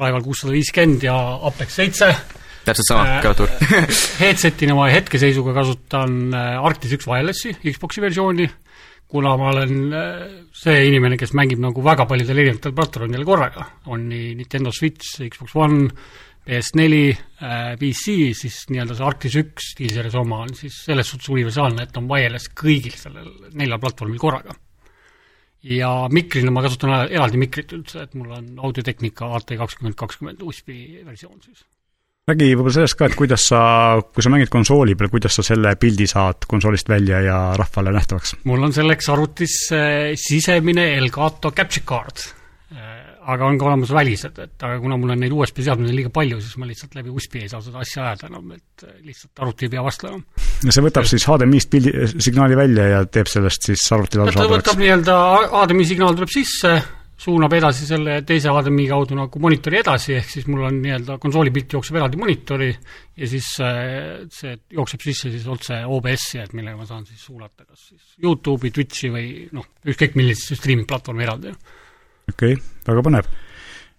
Raival 0.00 0.24
kuussada 0.24 0.56
viiskümmend 0.56 1.06
ja 1.06 1.14
Apex 1.46 1.76
seitse. 1.78 2.08
täpselt 2.66 2.88
sama 2.90 3.04
äh, 3.06 3.20
klaviatuur 3.22 3.52
Headsetina 4.24 4.74
ma 4.74 4.88
hetkeseisuga 4.90 5.54
kasutan 5.54 6.18
äh, 6.34 6.66
Arctis 6.66 6.96
üks 6.98 7.06
Wirelessi, 7.06 7.54
Xbox'i 7.62 8.02
versiooni, 8.02 8.48
kuna 9.06 9.36
ma 9.38 9.52
olen 9.54 9.94
see 10.58 10.80
inimene, 10.90 11.16
kes 11.20 11.30
mängib 11.38 11.62
nagu 11.62 11.84
väga 11.86 12.08
paljudel 12.10 12.42
erinevatel 12.42 12.74
platvormidel 12.74 13.28
korraga, 13.28 13.68
on 13.86 14.08
nii 14.10 14.34
Nintendo 14.40 14.74
Switch, 14.74 15.14
Xbox 15.30 15.54
One, 15.54 15.86
PS4, 16.48 17.00
äh, 17.44 17.74
PC, 17.76 18.14
siis 18.36 18.62
nii-öelda 18.72 18.96
see 18.96 19.04
Arctis 19.04 19.36
üks 19.36 19.72
SteelSeries 19.74 20.16
oma 20.16 20.40
on 20.46 20.54
siis 20.56 20.78
selles 20.86 21.10
suhtes 21.10 21.28
universaalne, 21.34 21.84
et 21.84 22.00
on 22.00 22.08
wireless 22.08 22.48
kõigil 22.56 22.94
sellel 22.96 23.28
neljal 23.58 23.80
platvormil 23.82 24.20
korraga. 24.22 24.56
ja 25.68 25.90
mikrina 26.14 26.52
ma 26.54 26.62
kasutan 26.64 26.94
eraldi 27.10 27.40
mikrit 27.40 27.74
üldse, 27.76 28.06
et 28.06 28.14
mul 28.16 28.30
on 28.32 28.46
audiotehnika 28.64 29.28
AT 29.36 29.52
kakskümmend 29.58 29.98
kakskümmend 29.98 30.40
USB 30.46 30.72
versioon 31.04 31.36
siis. 31.42 31.66
räägi 32.30 32.48
võib-olla 32.54 32.78
sellest 32.78 32.96
ka, 32.96 33.10
et 33.10 33.18
kuidas 33.18 33.44
sa, 33.50 33.60
kui 34.00 34.24
sa 34.24 34.32
mängid 34.32 34.48
konsooli 34.54 34.96
peal, 34.96 35.12
kuidas 35.12 35.36
sa 35.36 35.44
selle 35.44 35.74
pildi 35.76 36.08
saad 36.08 36.48
konsoolist 36.48 36.88
välja 36.88 37.20
ja 37.26 37.38
rahvale 37.60 37.92
nähtavaks? 37.92 38.38
mul 38.48 38.64
on 38.64 38.72
selleks 38.72 39.12
arvutis 39.12 39.60
sisemine 40.24 40.94
Elgato 40.96 41.52
capture 41.52 41.84
card 41.84 42.28
aga 43.28 43.48
on 43.48 43.58
ka 43.60 43.66
olemas 43.68 43.92
välised, 43.92 44.38
et 44.40 44.64
aga 44.64 44.78
kuna 44.82 44.96
mul 45.00 45.12
on 45.12 45.20
neid 45.20 45.34
USB 45.36 45.60
seadmeid 45.66 45.92
liiga 45.92 46.12
palju, 46.14 46.40
siis 46.40 46.56
ma 46.60 46.68
lihtsalt 46.68 46.94
läbi 46.96 47.12
USB 47.12 47.42
ei 47.42 47.50
saa 47.50 47.60
seda 47.64 47.82
asja 47.84 48.06
ajada 48.06 48.30
enam, 48.30 48.52
et 48.56 48.86
lihtsalt 49.04 49.42
arvuti 49.44 49.68
ei 49.68 49.72
pea 49.74 49.82
vastu 49.84 50.08
enam. 50.08 50.22
ja 50.64 50.74
see 50.74 50.84
võtab 50.86 51.08
siis 51.10 51.26
HDMI-st 51.28 51.72
pildi, 51.74 51.96
signaali 52.16 52.56
välja 52.58 52.86
ja 52.94 53.02
teeb 53.04 53.28
sellest 53.30 53.68
siis 53.68 53.84
arvutile 53.92 54.24
arusaadavaks? 54.24 54.62
võtab 54.62 54.80
nii-öelda, 54.84 55.18
HDMI 55.52 55.88
signaal 55.90 56.16
tuleb 56.16 56.32
sisse, 56.32 56.72
suunab 57.18 57.56
edasi 57.58 57.86
selle 57.88 58.20
teise 58.26 58.52
HDMI 58.54 58.86
kaudu 58.92 59.18
nagu 59.18 59.42
monitori 59.42 59.80
edasi, 59.82 60.14
ehk 60.20 60.30
siis 60.32 60.46
mul 60.48 60.68
on 60.68 60.78
nii-öelda 60.84 61.18
konsooli 61.20 61.52
pilt 61.54 61.74
jookseb 61.76 61.98
eraldi 61.98 62.20
monitori 62.20 62.68
ja 62.70 63.28
siis 63.28 63.50
äh, 63.64 64.22
see 64.32 64.54
jookseb 64.78 65.04
sisse 65.04 65.32
siis 65.34 65.44
otse 65.50 65.82
OBS-i, 65.84 66.40
et 66.44 66.54
millega 66.56 66.78
ma 66.78 66.86
saan 66.88 67.04
siis 67.08 67.26
suunata 67.28 67.66
kas 67.66 67.90
siis 67.90 68.14
Youtube'i, 68.24 68.72
Twitch'i 68.72 69.12
või 69.12 69.28
noh, 69.52 69.66
ükskõik 69.84 70.16
millisesse 70.16 70.56
streaming 70.60 70.88
platvormi 70.88 71.26
eraldi. 71.26 71.52
Okei 72.28 72.56
okay,, 72.56 72.64
väga 72.88 73.04
põnev. 73.08 73.30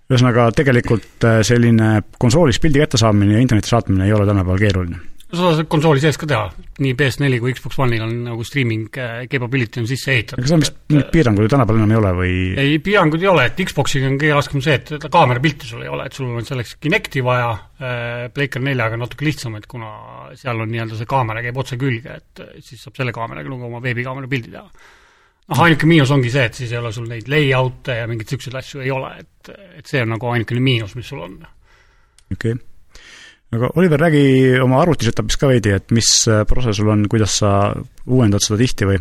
ühesõnaga, 0.10 0.50
tegelikult 0.58 1.30
äh, 1.30 1.40
selline 1.46 2.00
konsoolis 2.18 2.62
pildi 2.64 2.82
kättesaamine 2.84 3.38
ja 3.38 3.46
internetti 3.46 3.74
saatmine 3.76 4.08
ei 4.08 4.16
ole 4.16 4.28
tänapäeval 4.30 4.62
keeruline 4.66 5.02
seda 5.30 5.52
saab 5.60 5.68
konsooli 5.70 6.02
sees 6.02 6.18
ka 6.18 6.28
teha, 6.30 6.48
nii 6.82 6.96
PS4 6.98 7.38
kui 7.42 7.54
Xbox 7.54 7.78
One'il 7.84 8.02
on 8.02 8.14
nagu 8.26 8.46
streaming 8.48 8.98
äh, 8.98 9.28
capability 9.30 9.82
on 9.84 9.88
sisse 9.90 10.16
ehitatud. 10.16 10.42
aga 10.42 10.50
seal 10.50 10.64
vist 10.64 10.80
mingit 10.90 11.12
piiranguid 11.14 11.46
ju 11.46 11.52
tänapäeval 11.54 11.82
enam 11.84 11.94
ei 11.94 12.00
ole 12.00 12.14
või? 12.18 12.32
ei, 12.64 12.80
piiranguid 12.86 13.26
ei 13.26 13.30
ole, 13.30 13.46
et 13.52 13.62
Xboxiga 13.70 14.10
on 14.10 14.18
kõige 14.22 14.40
raskem 14.40 14.64
see, 14.66 14.80
et 14.80 15.06
kaamera 15.06 15.44
pilti 15.44 15.70
sul 15.70 15.84
ei 15.86 15.92
ole, 15.94 16.08
et 16.10 16.18
sul 16.18 16.32
on 16.34 16.48
selleks 16.48 16.80
Kinecti 16.82 17.22
vaja, 17.26 17.52
äh, 17.78 18.24
Playcar 18.34 18.66
neljaga 18.66 18.98
natuke 18.98 19.28
lihtsam, 19.28 19.60
et 19.60 19.70
kuna 19.70 19.92
seal 20.40 20.66
on 20.66 20.74
nii-öelda 20.74 20.98
see 20.98 21.10
kaamera 21.14 21.46
käib 21.46 21.62
otse 21.62 21.78
külge, 21.82 22.18
et 22.18 22.44
siis 22.66 22.82
saab 22.82 22.98
selle 22.98 23.14
kaameraga 23.14 23.54
nagu 23.54 23.70
oma 23.70 23.84
veebikaamera 23.86 24.32
pildi 24.32 24.56
teha. 24.56 24.66
Noh, 25.50 25.62
ainuke 25.66 25.90
miinus 25.90 26.14
ongi 26.16 26.32
see, 26.34 26.48
et 26.50 26.58
siis 26.62 26.74
ei 26.74 26.82
ole 26.82 26.94
sul 26.96 27.10
neid 27.10 27.30
layout'e 27.32 28.00
ja 28.02 28.08
mingeid 28.10 28.30
niisuguseid 28.30 28.58
asju 28.62 28.84
ei 28.86 28.92
ole, 28.94 29.12
et, 29.22 29.54
et 29.82 29.90
see 29.90 30.02
on 30.06 30.14
nagu 30.16 30.34
ainukene 30.34 30.64
miinus, 30.64 30.96
mis 31.00 31.10
sul 31.10 31.24
on. 31.26 31.40
okei 32.32 32.56
okay 32.56 32.58
aga 33.56 33.72
Oliver, 33.82 34.00
räägi 34.00 34.60
oma 34.62 34.82
arvutisetup'ist 34.84 35.42
ka 35.42 35.50
veidi, 35.50 35.74
et 35.74 35.90
mis 35.96 36.10
äh, 36.30 36.44
prose 36.50 36.74
sul 36.78 36.92
on, 36.94 37.08
kuidas 37.10 37.40
sa 37.42 37.72
uuendad 38.06 38.44
seda 38.46 38.60
tihti 38.62 38.88
või? 38.90 39.00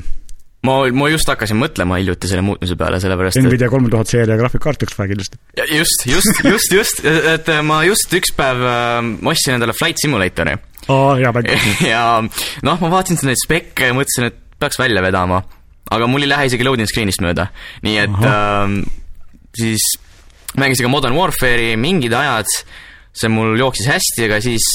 ma, 0.67 0.78
ma 0.90 1.11
just 1.12 1.28
hakkasin 1.31 1.59
mõtlema 1.61 2.00
hiljuti 2.00 2.31
selle 2.31 2.43
muutmise 2.47 2.75
peale, 2.78 2.99
sellepärast 3.02 3.38
Nvidia 3.45 3.69
kolme 3.71 3.93
tuhat 3.93 4.11
seeria 4.11 4.38
graafikkaart 4.40 4.87
üks 4.88 4.97
päev 4.97 5.12
kindlasti. 5.12 5.38
just, 5.71 6.07
just, 6.09 6.43
just, 6.45 6.73
just, 6.75 7.05
et 7.05 7.52
ma 7.64 7.83
just 7.87 8.17
üks 8.17 8.33
päev 8.37 8.64
äh, 8.64 9.12
ostsin 9.31 9.59
endale 9.59 9.76
Flight 9.76 10.00
Simulatori. 10.02 10.57
aa, 10.88 11.12
hea 11.21 11.35
mäng. 11.37 11.52
ja 11.93 12.02
noh, 12.25 12.81
ma 12.81 12.93
vaatasin 12.97 13.28
neid 13.28 13.45
spekke 13.45 13.93
ja 13.93 13.97
mõtlesin, 13.97 14.33
et 14.33 14.43
peaks 14.59 14.81
välja 14.81 15.05
vedama. 15.05 15.45
Aga 15.90 16.11
mul 16.11 16.26
ei 16.26 16.30
lähe 16.33 16.50
isegi 16.50 16.66
loading 16.66 16.90
screen'ist 16.90 17.23
mööda. 17.25 17.49
nii 17.87 17.97
et 18.04 18.28
äh, 18.28 18.76
siis 19.57 19.85
mängisin 20.59 20.87
ka 20.87 20.92
Modern 20.92 21.16
Warfare'i 21.16 21.76
mingid 21.80 22.14
ajad 22.16 22.49
see 23.18 23.30
mul 23.33 23.57
jooksis 23.59 23.88
hästi, 23.90 24.26
aga 24.28 24.40
siis 24.45 24.66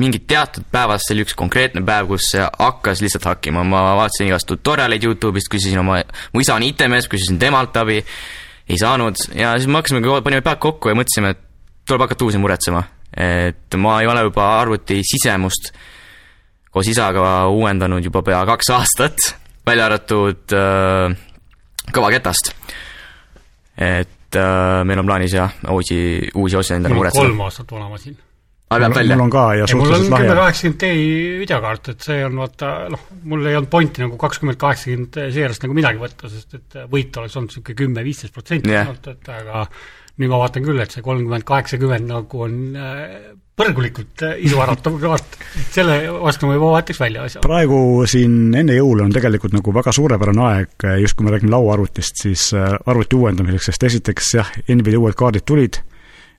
mingid 0.00 0.24
teatud 0.30 0.66
päevast, 0.74 1.06
see 1.06 1.14
oli 1.14 1.24
üks 1.26 1.36
konkreetne 1.38 1.84
päev, 1.86 2.08
kus 2.10 2.32
see 2.32 2.42
hakkas 2.42 3.02
lihtsalt 3.04 3.28
hakkima, 3.30 3.62
ma 3.68 3.84
vaatasin 4.00 4.26
igast 4.30 4.48
tutorialeid 4.50 5.04
Youtube'ist, 5.06 5.50
küsisin 5.52 5.78
oma, 5.78 6.00
mu 6.34 6.42
isa 6.42 6.56
on 6.56 6.66
IT-mees, 6.66 7.06
küsisin 7.10 7.38
temalt 7.42 7.76
abi, 7.78 8.00
ei 8.64 8.80
saanud 8.80 9.20
ja 9.36 9.52
siis 9.58 9.70
me 9.70 9.78
hakkasime, 9.78 10.02
panime 10.24 10.42
pead 10.42 10.62
kokku 10.62 10.90
ja 10.90 10.98
mõtlesime, 10.98 11.34
et 11.36 11.42
tuleb 11.86 12.06
hakata 12.06 12.26
uusi 12.26 12.40
muretsema. 12.42 12.82
et 13.14 13.76
ma 13.78 14.00
ei 14.02 14.08
ole 14.10 14.24
juba 14.26 14.46
arvuti 14.58 14.96
sisemust 15.06 15.70
koos 16.74 16.88
isaga 16.90 17.46
uuendanud 17.46 18.02
juba 18.02 18.24
pea 18.26 18.40
kaks 18.48 18.70
aastat, 18.74 19.28
välja 19.66 19.86
arvatud 19.86 20.56
äh, 20.56 21.16
kõvaketast. 21.92 22.52
et 23.76 24.12
et 24.34 24.42
äh, 24.42 24.84
meil 24.86 25.00
on 25.02 25.08
plaanis 25.08 25.34
jah, 25.36 25.56
uusi, 25.72 25.98
uusi 26.34 26.58
asju 26.58 26.78
endale 26.78 26.98
muretseda. 26.98 27.26
kolm 27.26 27.42
aastat 27.46 27.74
vana 27.74 27.88
masin. 27.88 28.16
aa, 28.70 28.78
läheb 28.80 28.96
välja? 28.98 29.16
mul 29.16 29.26
on 29.26 29.34
ka 29.34 29.44
ja 29.60 29.66
suhteliselt 29.70 30.12
on 30.12 30.24
kümme 30.24 30.38
kaheksakümmend 30.40 30.80
Ti 30.82 30.92
videokaart, 31.42 31.90
et 31.94 32.06
see 32.08 32.20
on 32.26 32.40
vaata, 32.42 32.70
noh, 32.92 33.04
mul 33.30 33.50
ei 33.50 33.58
olnud 33.58 33.70
pointi 33.72 34.04
nagu 34.04 34.18
kakskümmend 34.20 34.60
kaheksakümmend 34.60 35.20
seerast 35.36 35.66
nagu 35.66 35.76
midagi 35.78 36.02
võtta, 36.02 36.30
sest 36.32 36.58
et 36.58 36.80
võit 36.90 37.20
oleks 37.20 37.38
olnud 37.38 37.52
niisugune 37.52 37.80
kümme-viisteist 37.82 38.34
protsenti 38.34 38.74
ainult, 38.74 39.10
et 39.14 39.30
aga 39.34 39.66
nüüd 40.20 40.30
ma 40.30 40.38
vaatan 40.44 40.62
küll, 40.66 40.78
et 40.82 40.94
see 40.94 41.02
kolmkümmend, 41.04 41.46
kaheksakümmend 41.48 42.06
nagu 42.06 42.42
on 42.44 42.54
äh, 42.78 43.32
põrgulikult 43.58 44.22
äh, 44.26 44.36
isuäratav 44.46 44.98
kaart, 45.02 45.38
selle 45.74 45.96
vastu 46.22 46.46
ma 46.46 46.54
juba 46.58 46.70
vaataks 46.76 47.00
välja 47.02 47.24
asja. 47.26 47.42
praegu 47.44 47.78
siin 48.10 48.54
enne 48.54 48.76
jõule 48.78 49.06
on 49.06 49.14
tegelikult 49.14 49.56
nagu 49.56 49.74
väga 49.74 49.94
suurepärane 49.96 50.46
aeg, 50.50 50.76
äh, 50.86 51.00
just 51.02 51.18
kui 51.18 51.26
me 51.26 51.34
räägime 51.34 51.54
lauaarvutist, 51.56 52.22
siis 52.26 52.46
arvuti 52.54 53.18
uuendamiseks, 53.18 53.72
sest 53.72 53.90
esiteks 53.90 54.32
jah, 54.38 54.54
Nvidia 54.70 55.02
uued 55.02 55.18
kaardid 55.18 55.46
tulid, 55.48 55.82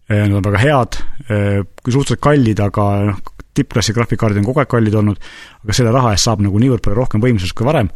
nad 0.07 0.35
on 0.37 0.43
väga 0.45 0.59
head, 0.61 0.97
suhteliselt 1.25 2.21
kallid, 2.21 2.59
aga 2.61 2.83
noh, 3.07 3.21
tippklassi 3.57 3.95
graafikaardid 3.95 4.37
on 4.37 4.45
kogu 4.45 4.61
aeg 4.61 4.69
kallid 4.69 4.95
olnud, 4.99 5.31
aga 5.65 5.75
selle 5.75 5.93
raha 5.95 6.11
eest 6.13 6.27
saab 6.27 6.43
nagu 6.45 6.59
niivõrd 6.61 6.83
palju 6.85 6.99
rohkem 6.99 7.23
võimsust 7.23 7.55
kui 7.57 7.65
varem 7.67 7.89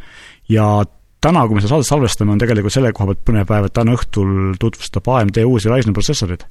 ja 0.50 0.66
täna, 1.24 1.44
kui 1.46 1.56
me 1.56 1.64
seda 1.64 1.74
saadet 1.76 1.90
salvestame, 1.90 2.34
on 2.34 2.40
tegelikult 2.40 2.74
selle 2.74 2.92
koha 2.96 3.10
pealt 3.10 3.24
põnev 3.28 3.48
päev, 3.48 3.68
et 3.68 3.76
täna 3.76 3.96
õhtul 3.98 4.54
tutvustab 4.60 5.10
AMD 5.16 5.42
uusi 5.44 5.72
Ryzeni 5.72 5.96
protsessorid. 5.96 6.46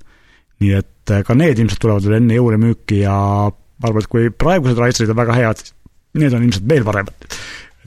nii 0.59 0.75
et 0.75 1.13
äh, 1.15 1.23
ka 1.23 1.35
need 1.39 1.61
ilmselt 1.61 1.79
tulevad 1.79 2.05
veel 2.05 2.19
enne 2.19 2.35
jõule 2.35 2.59
müüki 2.59 3.03
ja 3.05 3.15
ma 3.79 3.87
arvan, 3.87 4.03
et 4.03 4.11
kui 4.11 4.27
praegused 4.35 4.79
Ryzenid 4.79 5.13
on 5.13 5.21
väga 5.21 5.37
head, 5.39 5.63
need 6.19 6.35
on 6.35 6.45
ilmselt 6.45 6.67
veel 6.67 6.83
paremad. 6.83 7.15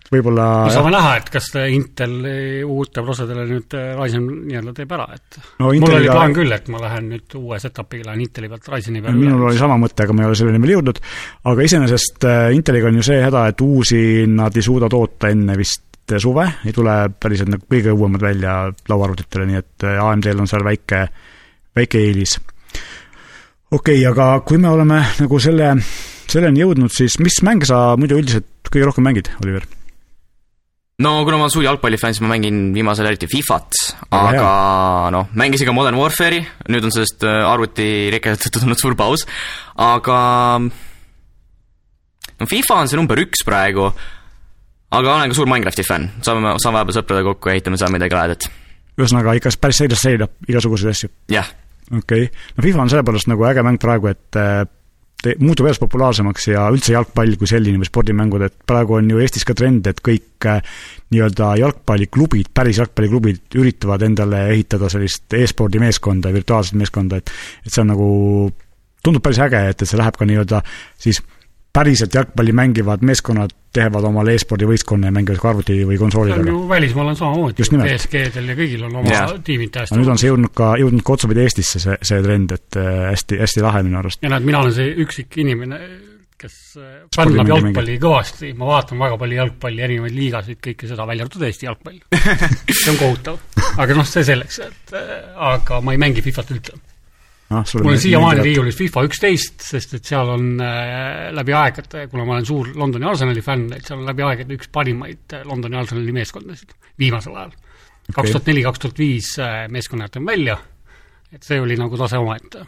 et 0.00 0.08
võib-olla 0.14 0.46
no 0.64 0.72
saame 0.72 0.94
näha, 0.94 1.12
et 1.20 1.28
kas 1.34 1.50
Intel 1.76 2.16
uute 2.64 3.04
prosedele 3.04 3.44
nüüd 3.50 3.76
äh, 3.76 3.92
Ryzen 4.00 4.26
nii-öelda 4.48 4.74
teeb 4.80 4.96
ära, 4.96 5.06
et 5.14 5.38
no, 5.60 5.70
Inteliga... 5.70 5.84
mul 5.84 5.98
oli 6.00 6.10
plaan 6.10 6.36
küll, 6.40 6.56
et 6.56 6.72
ma 6.72 6.82
lähen 6.86 7.08
nüüd 7.12 7.38
uue 7.38 7.60
setup'iga, 7.62 8.08
lähen 8.08 8.24
Inteli 8.24 8.50
pealt 8.50 8.72
Ryzeni 8.72 9.04
peale 9.04 9.20
minul 9.20 9.46
oli 9.52 9.60
sama 9.60 9.78
mõte, 9.84 10.06
aga 10.06 10.16
ma 10.16 10.24
ei 10.24 10.32
ole 10.32 10.40
selleni 10.40 10.64
veel 10.64 10.78
jõudnud, 10.78 11.04
aga 11.52 11.70
iseenesest 11.70 12.28
äh, 12.32 12.50
Inteliga 12.56 12.90
on 12.90 13.00
ju 13.02 13.08
see 13.12 13.22
häda, 13.22 13.46
et 13.52 13.64
uusi 13.68 14.02
nad 14.32 14.56
ei 14.56 14.64
suuda 14.64 14.90
toota 14.90 15.30
enne 15.30 15.60
vist 15.60 15.91
suve, 16.20 16.46
ei 16.66 16.72
tule 16.76 16.94
päriselt 17.20 17.52
nagu 17.52 17.66
kõige 17.70 17.94
uuemad 17.94 18.24
välja 18.24 18.54
lauaarvutitele, 18.90 19.48
nii 19.48 19.60
et 19.60 19.86
äh, 19.88 20.00
AMD-l 20.02 20.42
on 20.42 20.50
seal 20.50 20.64
väike, 20.66 21.04
väike 21.76 22.00
eelis. 22.02 22.38
okei 23.70 24.02
okay,, 24.02 24.08
aga 24.10 24.32
kui 24.46 24.58
me 24.60 24.72
oleme 24.72 25.02
nagu 25.20 25.40
selle, 25.40 25.74
selleni 26.28 26.64
jõudnud, 26.64 26.92
siis 26.92 27.18
mis 27.22 27.40
mänge 27.46 27.68
sa 27.70 27.92
muidu 27.96 28.18
üldiselt 28.20 28.48
kõige 28.72 28.88
rohkem 28.88 29.08
mängid, 29.08 29.32
Oliver? 29.44 29.68
no 31.02 31.24
kuna 31.24 31.38
ma 31.38 31.46
olen 31.46 31.54
suur 31.54 31.64
jalgpallifänn, 31.66 32.14
siis 32.14 32.24
ma 32.24 32.32
mängin 32.34 32.70
viimasel 32.76 33.08
eriti 33.08 33.28
Fifat, 33.30 33.74
aga 34.12 35.10
noh, 35.14 35.28
mängisin 35.38 35.68
ka 35.68 35.74
Modern 35.76 35.98
Warfare'i, 35.98 36.42
nüüd 36.72 36.86
on 36.86 36.94
sellest 36.94 37.24
äh, 37.26 37.42
arvuti 37.48 37.86
riketatud 38.12 38.60
tulnud 38.60 38.80
suur 38.80 38.96
paus, 38.98 39.26
aga 39.80 40.18
no 42.42 42.50
FIFA 42.50 42.82
on 42.82 42.90
see 42.90 43.00
number 43.00 43.20
üks 43.22 43.44
praegu, 43.46 43.90
aga 44.92 45.14
olen 45.14 45.32
ka 45.32 45.38
suur 45.38 45.48
Minecrafti 45.50 45.86
fänn, 45.86 46.10
saame, 46.24 46.56
saan 46.62 46.76
vahepeal 46.76 46.98
sõpradega 46.98 47.32
kokku 47.32 47.50
ja 47.50 47.56
ehitame 47.56 47.80
seal 47.80 47.94
midagi 47.94 48.16
lahedat. 48.18 48.48
ühesõnaga 48.98 49.36
ikka 49.38 49.54
päris 49.60 49.82
selgelt 49.82 50.02
seirab 50.02 50.52
igasuguseid 50.52 50.92
asju? 50.92 51.10
jah. 51.32 51.48
okei 51.90 52.28
okay., 52.28 52.30
no 52.56 52.66
FIFA 52.66 52.84
on 52.84 52.92
sellepärast 52.92 53.32
nagu 53.32 53.48
äge 53.48 53.64
mäng 53.66 53.80
praegu, 53.82 54.10
et 54.12 54.40
äh, 54.40 54.64
te, 55.22 55.36
muutub 55.40 55.68
järjest 55.68 55.82
populaarsemaks 55.84 56.48
ja 56.52 56.66
üldse 56.74 56.94
jalgpall 56.96 57.38
kui 57.40 57.48
selline 57.50 57.80
või 57.80 57.88
spordimängud, 57.88 58.44
et 58.46 58.58
praegu 58.68 58.98
on 58.98 59.10
ju 59.14 59.22
Eestis 59.22 59.46
ka 59.48 59.56
trend, 59.58 59.88
et 59.88 60.02
kõik 60.04 60.48
äh, 60.50 60.60
nii-öelda 61.14 61.54
jalgpalliklubid, 61.62 62.52
päris 62.54 62.82
jalgpalliklubid 62.82 63.60
üritavad 63.60 64.04
endale 64.08 64.48
ehitada 64.52 64.90
sellist 64.92 65.38
e-spordi 65.38 65.80
meeskonda, 65.82 66.34
virtuaalset 66.34 66.76
meeskonda, 66.80 67.22
et 67.22 67.32
et 67.64 67.72
see 67.72 67.84
on 67.84 67.94
nagu, 67.94 68.08
tundub 69.04 69.24
päris 69.24 69.40
äge, 69.40 69.68
et, 69.72 69.80
et 69.80 69.88
see 69.88 70.00
läheb 70.00 70.20
ka 70.20 70.28
nii-öelda 70.28 70.60
siis 71.00 71.22
päriselt 71.72 72.14
jalgpalli 72.14 72.52
mängivad 72.52 73.02
meeskonnad 73.06 73.52
teevad 73.72 74.04
omale 74.04 74.34
e-spordi 74.36 74.68
võistkonna 74.68 75.08
ja 75.08 75.14
mängivad 75.16 75.40
ka 75.40 75.50
arvuti 75.52 75.78
või 75.88 75.96
konsoolidega. 76.00 76.44
see 76.44 76.52
on 76.52 76.60
ju 76.60 76.68
välismaal 76.68 77.10
on 77.12 77.16
samamoodi, 77.16 77.64
PSG-del 77.64 78.52
ja 78.52 78.56
kõigil 78.58 78.84
on 78.88 78.96
oma 79.00 79.24
tiimid 79.44 79.72
täiesti 79.72 79.96
nüüd 79.96 80.12
on 80.12 80.20
see 80.20 80.28
jõudnud 80.28 80.52
ka, 80.56 80.74
jõudnud 80.82 81.04
ka 81.06 81.16
otsapidi 81.16 81.44
Eestisse, 81.46 81.80
see, 81.80 81.96
see 82.04 82.22
trend, 82.24 82.52
et 82.58 82.80
äh, 82.80 82.92
hästi, 83.14 83.40
hästi 83.40 83.64
lahe 83.64 83.84
minu 83.88 84.00
arust. 84.02 84.20
ja 84.22 84.32
näed, 84.34 84.48
mina 84.48 84.60
olen 84.60 84.76
see 84.76 84.92
üksik 85.06 85.40
inimene, 85.40 85.80
kes 86.42 86.60
äh, 86.76 86.92
fännab 87.16 87.48
jalgpalli 87.54 87.96
kõvasti, 88.04 88.52
ma 88.58 88.68
vaatan 88.74 89.00
väga 89.06 89.20
palju 89.24 89.40
jalgpalli, 89.40 89.84
erinevaid 89.88 90.16
liigasid, 90.18 90.60
kõike 90.68 90.92
seda, 90.92 91.08
välja 91.08 91.24
arvatud 91.24 91.48
Eesti 91.48 91.70
jalgpall 91.70 92.00
see 92.82 92.92
on 92.92 93.00
kohutav. 93.00 93.40
aga 93.80 93.96
noh, 93.96 94.08
see 94.12 94.28
selleks, 94.28 94.60
et 94.68 94.96
äh, 95.00 95.12
aga 95.52 95.80
ma 95.80 95.96
ei 95.96 96.04
mängi 96.04 96.24
Fifat 96.28 96.52
üldse 96.52 96.76
noh, 97.52 97.64
mul 97.82 97.92
on 97.92 98.00
siiamaani 98.00 98.44
riiulis 98.46 98.78
FIFA 98.78 99.04
üksteist, 99.08 99.64
sest 99.64 99.96
et 99.98 100.08
seal 100.08 100.32
on 100.34 100.52
äh, 100.64 101.28
läbi 101.34 101.54
aegade, 101.56 102.06
kuna 102.12 102.26
ma 102.28 102.36
olen 102.38 102.48
suur 102.48 102.72
Londoni 102.78 103.08
Arsenali 103.08 103.44
fänn, 103.44 103.70
et 103.76 103.86
seal 103.86 104.00
on 104.00 104.08
läbi 104.08 104.24
aegade 104.26 104.56
üks 104.58 104.70
parimaid 104.72 105.36
äh, 105.36 105.44
Londoni 105.48 105.78
Arsenali 105.80 106.14
meeskondasid 106.16 106.74
viimasel 107.00 107.36
ajal. 107.36 107.56
kaks 108.12 108.34
tuhat 108.34 108.48
neli, 108.50 108.64
kaks 108.66 108.84
tuhat 108.84 109.02
viis 109.02 109.32
äh, 109.42 109.64
meeskonna 109.72 110.08
jätan 110.08 110.26
välja, 110.26 110.58
et 111.32 111.42
see 111.46 111.60
oli 111.60 111.76
nagu 111.80 111.98
tase 112.00 112.20
omaette. 112.20 112.64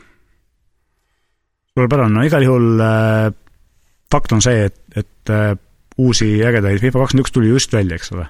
suurepärane, 1.75 2.15
no 2.15 2.27
igal 2.27 2.47
juhul 2.47 2.85
äh, 2.85 3.31
fakt 4.13 4.37
on 4.37 4.45
see, 4.45 4.69
et, 4.69 4.81
et 4.95 5.33
äh, 5.33 5.55
uusi 5.99 6.37
ägedaid, 6.45 6.81
FIFA 6.83 7.05
kakskümmend 7.05 7.27
üks 7.27 7.35
tuli 7.35 7.53
just 7.53 7.73
välja, 7.75 7.99
eks 7.99 8.13
ole? 8.15 8.29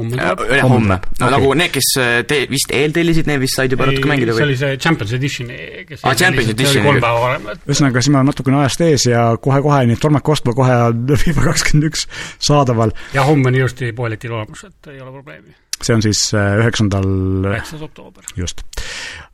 Homme 0.00 0.16
Äh, 0.18 0.32
tuleb. 0.34 0.56
jah, 0.58 0.66
homme. 0.72 0.96
no 0.98 1.26
Okei. 1.26 1.30
nagu 1.36 1.52
need, 1.60 1.72
kes 1.76 1.88
äh, 2.02 2.10
te 2.28 2.40
vist 2.50 2.72
eeltellisid, 2.74 3.28
need 3.30 3.40
vist 3.44 3.56
said 3.60 3.72
juba 3.76 3.86
natuke 3.90 4.08
mängida 4.10 4.34
see 4.34 4.40
või? 4.42 4.48
oli 4.50 4.58
see 4.60 4.76
Champions 4.82 5.14
Edition, 5.20 5.52
kes 5.88 6.02
Aa, 6.04 6.14
Champions 6.18 6.48
see 6.50 6.54
oli 6.54 6.56
Edition, 6.58 6.86
kolm 6.88 7.00
päeva 7.04 7.22
varem, 7.26 7.48
ühesõnaga, 7.68 8.02
siin 8.04 8.16
me 8.16 8.20
oleme 8.22 8.32
natukene 8.32 8.60
ajast 8.64 8.84
ees 8.88 9.06
ja 9.12 9.24
kohe-kohe, 9.46 9.80
nii 9.90 9.98
et 9.98 10.04
tormake 10.04 10.34
ostma, 10.34 10.54
kohe 10.58 10.76
on 10.90 11.06
FIFA 11.24 11.46
kakskümmend 11.50 11.88
üks 11.92 12.06
saadaval. 12.50 12.94
ja 13.14 13.24
homme 13.28 13.52
on 13.52 13.58
ilusti 13.62 13.92
poeletil 13.96 14.34
olemas, 14.38 14.64
et 14.66 14.92
ei 14.94 15.00
ole 15.00 15.12
probleemi. 15.14 15.54
see 15.80 15.94
on 15.96 16.02
siis 16.04 16.26
äh, 16.34 16.56
üheksandal, 16.64 17.06
üheksas 17.54 17.82
oktoober. 17.86 18.24
just. 18.36 18.64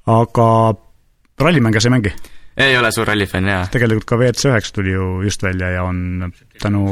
aga 0.06 0.48
rallimänge 1.40 1.80
sa 1.80 1.88
ei 1.90 1.96
mängi? 1.98 2.12
Ei 2.56 2.76
ole 2.78 2.90
suur 2.92 3.08
rallifänn 3.08 3.50
jaa. 3.50 3.66
tegelikult 3.72 4.08
ka 4.08 4.16
WRC 4.16 4.48
üheksa 4.50 4.74
tuli 4.78 4.94
ju 4.94 5.06
just 5.26 5.42
välja 5.44 5.70
ja 5.74 5.84
on 5.84 6.32
tänu, 6.62 6.86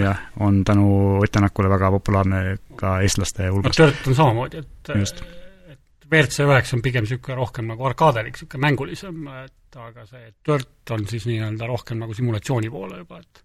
jah, 0.00 0.20
on 0.40 0.62
tänu 0.64 0.88
Ott 1.22 1.32
Tänakule 1.32 1.70
väga 1.70 1.90
populaarne 1.90 2.58
ka 2.76 3.00
eestlaste 3.00 3.48
no 3.48 3.58
hulgas. 3.58 3.78
Dirt 3.78 4.06
on 4.06 4.14
samamoodi, 4.14 4.58
et 4.58 4.92
Just. 4.94 5.22
et 5.68 6.06
WRC 6.10 6.46
üheksa 6.46 6.76
on 6.76 6.82
pigem 6.82 7.06
niisugune 7.06 7.36
rohkem 7.36 7.68
nagu 7.72 7.84
arkaadelik, 7.88 8.36
niisugune 8.36 8.64
mängulisem, 8.66 9.26
et 9.44 9.76
aga 9.88 10.06
see 10.06 10.32
Dirt 10.46 10.96
on 10.96 11.06
siis 11.08 11.28
nii-öelda 11.30 11.68
rohkem 11.68 12.00
nagu 12.04 12.16
simulatsiooni 12.16 12.70
poole 12.72 13.02
juba, 13.02 13.20
et 13.22 13.44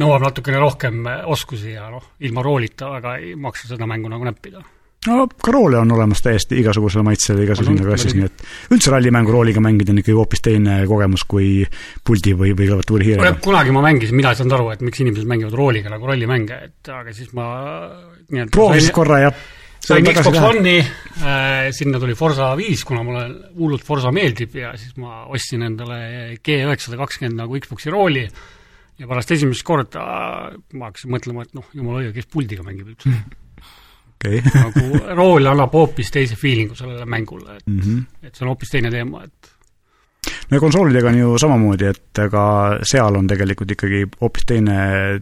nõuab 0.00 0.24
natukene 0.24 0.60
rohkem 0.62 1.02
oskusi 1.32 1.74
ja 1.76 1.90
noh, 1.92 2.14
ilma 2.20 2.44
roolita 2.44 2.90
väga 2.96 3.16
ei 3.20 3.34
maksa 3.36 3.68
seda 3.74 3.88
mängu 3.88 4.08
nagu 4.12 4.24
näppida. 4.28 4.62
No 5.06 5.26
roole 5.48 5.78
on 5.80 5.92
olemas 5.92 6.22
täiesti 6.22 6.60
igasugusele 6.62 7.02
maitsele 7.06 7.46
igas 7.46 7.62
hinnaklassis, 7.64 8.14
nii 8.18 8.28
et 8.28 8.44
üldse 8.74 8.92
rallimängu 8.94 9.34
rooliga 9.34 9.62
mängida 9.64 9.94
on 9.94 10.02
ikkagi 10.02 10.18
hoopis 10.18 10.44
teine 10.44 10.76
kogemus 10.90 11.24
kui 11.28 11.64
puldi 12.06 12.36
või, 12.38 12.52
või 12.58 12.68
klaviatuurihiirega. 12.70 13.40
kunagi 13.44 13.74
ma 13.74 13.82
mängisin, 13.88 14.18
mina 14.18 14.30
ei 14.32 14.38
saanud 14.38 14.58
aru, 14.58 14.70
et 14.76 14.84
miks 14.86 15.02
inimesed 15.02 15.28
mängivad 15.28 15.58
rooliga 15.58 15.90
nagu 15.92 16.06
rollimänge, 16.06 16.60
et 16.68 16.92
aga 16.94 17.16
siis 17.16 17.34
ma 17.36 17.48
nii-öelda 18.28 18.54
proovisid 18.54 18.94
korra 18.94 19.18
ja 19.24 19.34
sain 19.82 20.06
Xbox 20.06 20.38
One'i 20.38 20.78
äh,, 20.78 21.68
sinna 21.74 21.98
tuli 21.98 22.14
Forsa 22.14 22.52
viis, 22.58 22.84
kuna 22.86 23.02
mulle 23.06 23.26
hullult 23.58 23.82
Forsa 23.86 24.14
meeldib 24.14 24.54
ja 24.60 24.76
siis 24.78 24.94
ma 25.02 25.24
ostsin 25.26 25.66
endale 25.66 26.38
G920 26.38 27.34
nagu 27.42 27.58
Xbox'i 27.58 27.90
rooli 27.90 28.22
ja 29.02 29.08
pärast 29.10 29.34
esimest 29.34 29.66
korda 29.66 30.06
ma 30.78 30.90
hakkasin 30.90 31.10
mõtlema, 31.10 31.42
et 31.42 31.56
noh, 31.58 31.66
jumala 31.74 32.04
õige, 32.04 32.20
kes 32.20 32.30
puldiga 32.30 32.62
mängib 32.66 32.94
üldse. 32.94 33.10
okei, 34.22 34.42
nagu 34.54 35.00
rool 35.18 35.46
annab 35.50 35.74
hoopis 35.74 36.10
teise 36.14 36.36
feeling'u 36.38 36.78
sellele 36.78 37.04
mängule, 37.10 37.58
et, 37.58 37.66
Mhm. 37.66 38.04
et 38.22 38.34
see 38.34 38.46
on 38.46 38.52
hoopis 38.54 38.70
teine 38.70 38.90
teema, 38.94 39.24
et 39.26 39.50
no 40.50 40.56
ja 40.56 40.60
konsoolidega 40.62 41.08
on 41.10 41.18
ju 41.18 41.32
samamoodi, 41.42 41.88
et 41.90 42.20
ka 42.30 42.44
seal 42.86 43.16
on 43.18 43.26
tegelikult 43.26 43.74
ikkagi 43.74 44.04
hoopis 44.20 44.44
teine 44.46 44.76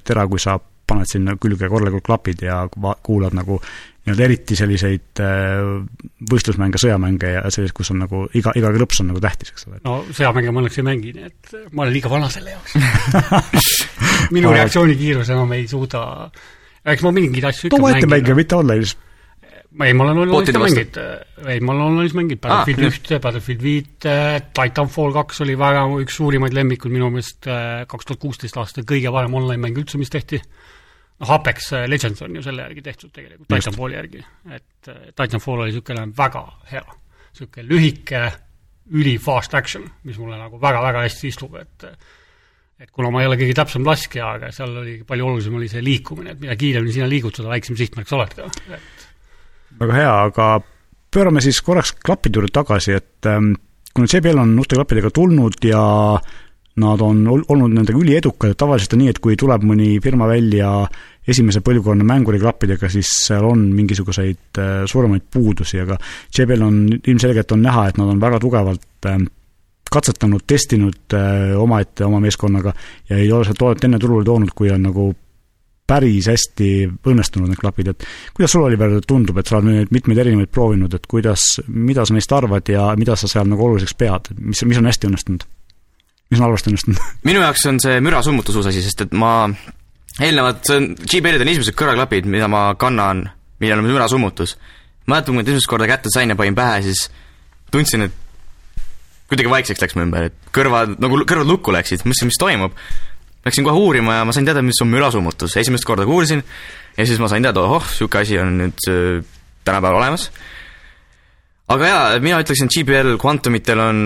tera, 0.04 0.26
kui 0.28 0.38
sa 0.42 0.58
paned 0.90 1.06
sinna 1.06 1.36
külge 1.38 1.68
korralikult 1.70 2.02
klapid 2.04 2.42
ja 2.42 2.64
kuulad 3.02 3.32
nagu 3.38 3.60
nii-öelda 4.00 4.24
eriti 4.24 4.56
selliseid 4.58 5.20
äh, 5.22 5.60
võistlusmänge, 6.32 6.80
sõjamänge 6.82 7.30
ja 7.36 7.42
selliseid, 7.46 7.74
kus 7.76 7.90
on 7.94 8.00
nagu 8.02 8.24
iga, 8.34 8.50
iga 8.58 8.72
klõps 8.74 9.00
on 9.04 9.10
nagu 9.12 9.20
tähtis, 9.22 9.52
eks 9.54 9.68
ole. 9.68 9.78
no 9.84 10.00
sõjamänge 10.10 10.50
ma 10.50 10.62
õnneks 10.64 10.80
ei 10.80 10.86
mängi, 10.88 11.12
nii 11.14 11.26
et 11.28 11.52
ma 11.70 11.84
olen 11.84 11.92
liiga 11.94 12.10
vana 12.10 12.30
selle 12.32 12.56
jaoks. 12.56 12.74
minu 14.34 14.50
reaktsioonikiirus 14.54 15.30
enam 15.30 15.52
ei 15.56 15.68
suuda, 15.70 16.02
eks 16.84 17.04
ma 17.04 17.12
mingeid 17.14 17.46
asju 17.50 17.68
ikka 17.68 17.76
too 17.76 17.86
mängin 17.86 18.10
mänge, 18.10 18.34
mitte 18.38 18.56
online'is. 18.56 18.96
ma 19.70 19.86
ei, 19.86 19.94
ma 19.94 20.06
olen 20.06 20.22
online'is 20.24 20.54
ka 20.54 20.62
mänginud, 20.62 20.98
ei 21.52 21.60
ma 21.60 21.74
olen 21.74 21.84
online'is 21.86 22.16
mänginud, 22.16 22.42
Ah, 22.44 22.62
Battlefield 22.64 22.88
ühte, 22.88 23.20
Battlefield 23.22 23.62
viite, 23.64 24.16
Titanfall 24.56 25.14
kaks 25.14 25.44
oli 25.44 25.56
väga 25.60 25.84
üks 26.02 26.18
suurimaid 26.20 26.56
lemmikud 26.56 26.92
minu 26.94 27.10
meelest 27.12 27.48
äh, 27.50 27.84
kaks 27.90 28.08
tuhat 28.08 28.22
kuusteist 28.24 28.58
aasta 28.60 28.84
kõige 28.86 29.12
parem 29.14 29.36
online 29.38 29.60
mäng 29.66 29.78
üldse, 29.78 30.00
mis 30.00 30.10
tehti. 30.12 30.40
noh, 31.20 31.34
Apex 31.36 31.72
äh, 31.76 31.88
Legends 31.88 32.22
on 32.24 32.38
ju 32.38 32.42
selle 32.42 32.64
järgi 32.64 32.82
tehtud 32.82 33.12
tegelikult. 33.12 33.48
Titanfalli 33.52 33.98
järgi, 33.98 34.24
et 34.50 34.88
äh, 34.88 35.02
Titanfall 35.12 35.66
oli 35.66 35.74
niisugune 35.74 36.06
väga 36.16 36.46
hea, 36.72 36.86
niisugune 37.34 37.68
lühike, 37.68 38.24
üli 38.90 39.18
fast 39.22 39.54
action, 39.54 39.84
mis 40.02 40.16
mulle 40.18 40.40
nagu 40.40 40.58
väga-väga 40.58 41.04
hästi 41.04 41.28
istub, 41.30 41.54
et 41.60 41.84
et 42.80 42.88
kuna 42.96 43.10
ma 43.12 43.20
ei 43.20 43.28
ole 43.28 43.36
kõige 43.36 43.54
täpsem 43.58 43.84
laskja, 43.84 44.34
aga 44.38 44.50
seal 44.56 44.72
oli 44.80 44.98
palju 45.06 45.26
olulisem 45.28 45.56
oli 45.58 45.68
see 45.68 45.82
liikumine, 45.84 46.34
et 46.34 46.40
mida 46.40 46.56
kiiremini 46.56 46.94
sina 46.94 47.08
liigud, 47.10 47.34
seda 47.36 47.52
väiksem 47.52 47.76
sihtmärk 47.76 48.08
sa 48.08 48.16
oled 48.16 48.36
ka, 48.36 48.46
et 48.48 49.80
väga 49.80 49.96
hea, 49.98 50.12
aga 50.30 50.50
pöörame 51.12 51.42
siis 51.44 51.60
korraks 51.66 51.92
klappide 52.00 52.40
juurde 52.40 52.52
tagasi, 52.56 52.96
et 52.96 53.28
ähm, 53.28 53.52
kuna 53.94 54.08
JBL 54.08 54.40
on 54.40 54.54
uute 54.62 54.78
klappidega 54.78 55.10
tulnud 55.12 55.58
ja 55.68 55.82
nad 56.80 57.02
on 57.04 57.20
ol- 57.28 57.44
olnud 57.52 57.74
nendega 57.74 57.98
üliedukad, 58.00 58.54
et 58.54 58.60
tavaliselt 58.60 58.94
on 58.96 59.02
nii, 59.02 59.12
et 59.12 59.20
kui 59.20 59.36
tuleb 59.36 59.66
mõni 59.66 59.96
firma 60.02 60.28
välja 60.30 60.70
esimese 61.28 61.60
põlvkonna 61.66 62.06
mänguriklappidega, 62.08 62.88
siis 62.88 63.10
seal 63.26 63.44
on 63.44 63.66
mingisuguseid 63.76 64.62
äh, 64.62 64.70
suuremaid 64.88 65.26
puudusi, 65.32 65.82
aga 65.82 65.98
JBL 66.32 66.64
on 66.64 66.80
ilmselgelt 66.96 67.52
on 67.52 67.66
näha, 67.66 67.90
et 67.90 68.00
nad 68.00 68.08
on 68.14 68.22
väga 68.22 68.40
tugevalt 68.40 69.10
ähm, 69.10 69.28
katsetanud, 69.90 70.44
testinud 70.46 71.16
äh, 71.16 71.56
omaette 71.58 72.06
oma 72.06 72.20
meeskonnaga 72.22 72.72
ja 73.10 73.18
ei 73.18 73.32
ole 73.32 73.48
seda 73.48 73.58
toodet 73.58 73.84
enne 73.88 73.98
turule 73.98 74.24
toonud, 74.24 74.54
kui 74.56 74.70
on 74.70 74.86
nagu 74.86 75.10
päris 75.90 76.28
hästi 76.30 76.68
õnnestunud 77.10 77.50
need 77.50 77.58
klapid, 77.58 77.90
et 77.90 78.04
kuidas 78.36 78.54
sul, 78.54 78.62
Oliver, 78.62 78.92
tundub, 79.06 79.40
et 79.40 79.50
sa 79.50 79.58
oled 79.58 79.66
nüüd 79.66 79.94
mitmeid 79.94 80.20
erinevaid 80.22 80.52
proovinud, 80.54 80.94
et 80.94 81.08
kuidas, 81.10 81.46
mida 81.66 82.04
sa 82.06 82.14
neist 82.14 82.32
arvad 82.36 82.70
ja 82.70 82.92
mida 83.00 83.16
sa 83.18 83.30
seal 83.30 83.48
nagu 83.50 83.66
oluliseks 83.66 83.96
pead, 83.98 84.30
mis, 84.38 84.62
mis 84.70 84.78
on 84.80 84.90
hästi 84.90 85.10
õnnestunud? 85.10 85.48
mis 86.30 86.38
on 86.38 86.46
halvasti 86.46 86.70
õnnestunud? 86.70 87.02
minu 87.28 87.42
jaoks 87.42 87.66
on 87.66 87.82
see 87.82 87.98
mürasummutus 88.06 88.60
uus 88.60 88.70
asi, 88.70 88.84
sest 88.86 89.06
et 89.08 89.16
ma 89.18 89.32
eelnevalt, 90.20 90.62
see 90.68 90.78
on, 90.78 90.88
JBL-id 91.02 91.42
on 91.42 91.50
esimesed 91.50 91.78
kõrvaklapid, 91.78 92.28
mida 92.30 92.46
ma 92.50 92.68
kannan, 92.78 93.24
millel 93.62 93.82
on 93.82 93.90
mürasummutus. 93.90 94.56
mäletan, 95.10 95.34
kui 95.34 95.40
ma 95.40 95.46
esimest 95.48 95.70
korda 95.70 95.90
kätte 95.90 96.12
sain 96.12 96.30
ja 96.30 96.38
panin 96.38 96.54
pähe, 96.54 96.84
siis 96.86 97.08
tundsin, 97.74 98.06
et 98.06 98.29
kuidagi 99.30 99.50
vaikseks 99.52 99.82
läks 99.84 99.96
mu 99.96 100.04
ümber, 100.04 100.28
et 100.30 100.50
kõrvad, 100.54 100.96
nagu 101.02 101.22
kõrvad 101.22 101.48
lukku 101.48 101.74
läksid, 101.74 102.02
mõtlesin, 102.04 102.30
mis 102.32 102.40
toimub. 102.40 102.74
Läksin 103.46 103.64
kohe 103.64 103.78
uurima 103.78 104.18
ja 104.18 104.24
ma 104.28 104.34
sain 104.36 104.44
teada, 104.44 104.60
mis 104.60 104.80
on 104.84 104.90
mürasummutus, 104.92 105.54
esimest 105.56 105.86
korda 105.88 106.04
kuulsin 106.04 106.42
ja 106.98 107.06
siis 107.08 107.20
ma 107.22 107.30
sain 107.30 107.46
teada, 107.46 107.62
ohoh, 107.64 107.86
niisugune 107.86 108.20
asi 108.26 108.40
on 108.42 108.58
nüüd 108.60 108.88
äh, 108.90 109.22
tänapäeval 109.64 110.00
olemas. 110.02 110.26
aga 111.70 111.86
jaa, 111.86 112.18
mina 112.20 112.40
ütleksin, 112.42 112.68
et 112.68 112.74
GBL 112.74 113.16
Quantumitel 113.22 113.80
on 113.80 114.02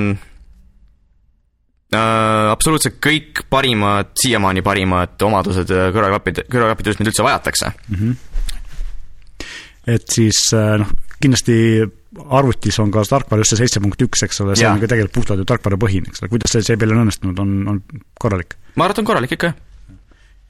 äh, 1.94 2.50
absoluutselt 2.52 3.00
kõik 3.02 3.42
parimad, 3.50 4.12
siiamaani 4.20 4.62
parimad 4.62 5.26
omadused 5.26 5.72
äh, 5.72 5.88
kõrvaklappide, 5.96 6.46
kõrvaklappidest, 6.52 7.00
mida 7.02 7.10
üldse 7.10 7.26
vajatakse. 7.26 7.72
et 9.96 10.14
siis 10.14 10.44
äh, 10.54 10.76
noh, 10.84 10.94
kindlasti 11.22 11.56
arvutis 12.38 12.78
on 12.82 12.92
ka 12.94 13.02
tarkvara 13.08 13.42
just 13.42 13.54
see 13.54 13.64
seitse 13.64 13.82
punkt 13.82 14.02
üks, 14.06 14.24
eks 14.26 14.40
ole, 14.44 14.56
see 14.56 14.66
Jaa. 14.66 14.74
on 14.74 14.82
ka 14.82 14.90
tegelikult 14.90 15.18
puhtalt 15.20 15.42
ju 15.42 15.46
tarkvarapõhine, 15.50 16.10
eks 16.10 16.22
ole, 16.22 16.30
kuidas 16.32 16.54
see 16.54 16.64
JBL 16.64 16.94
on 16.94 17.04
õnnestunud, 17.04 17.42
on, 17.42 17.54
on 17.72 17.80
korralik. 18.20 18.56
ma 18.74 18.86
arvan, 18.86 18.94
et 18.94 19.02
on 19.02 19.08
korralik 19.10 19.36
ikka, 19.36 19.50
jah. 19.50 20.00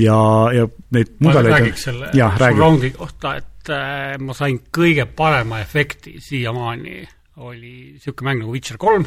ja, 0.05 0.18
ja 0.59 0.68
neid 0.96 1.14
mudeleid 1.24 1.57
räägiks 1.57 1.87
selle 1.88 2.11
surround'i 2.14 2.92
kohta, 2.96 3.37
et 3.40 3.72
äh, 3.72 4.16
ma 4.20 4.37
sain 4.37 4.61
kõige 4.74 5.07
parema 5.16 5.62
efekti 5.64 6.18
siiamaani, 6.24 6.98
oli 7.44 7.74
niisugune 7.94 8.31
mäng 8.31 8.44
nagu 8.44 8.55
Witcher 8.55 8.81
kolm, 8.81 9.07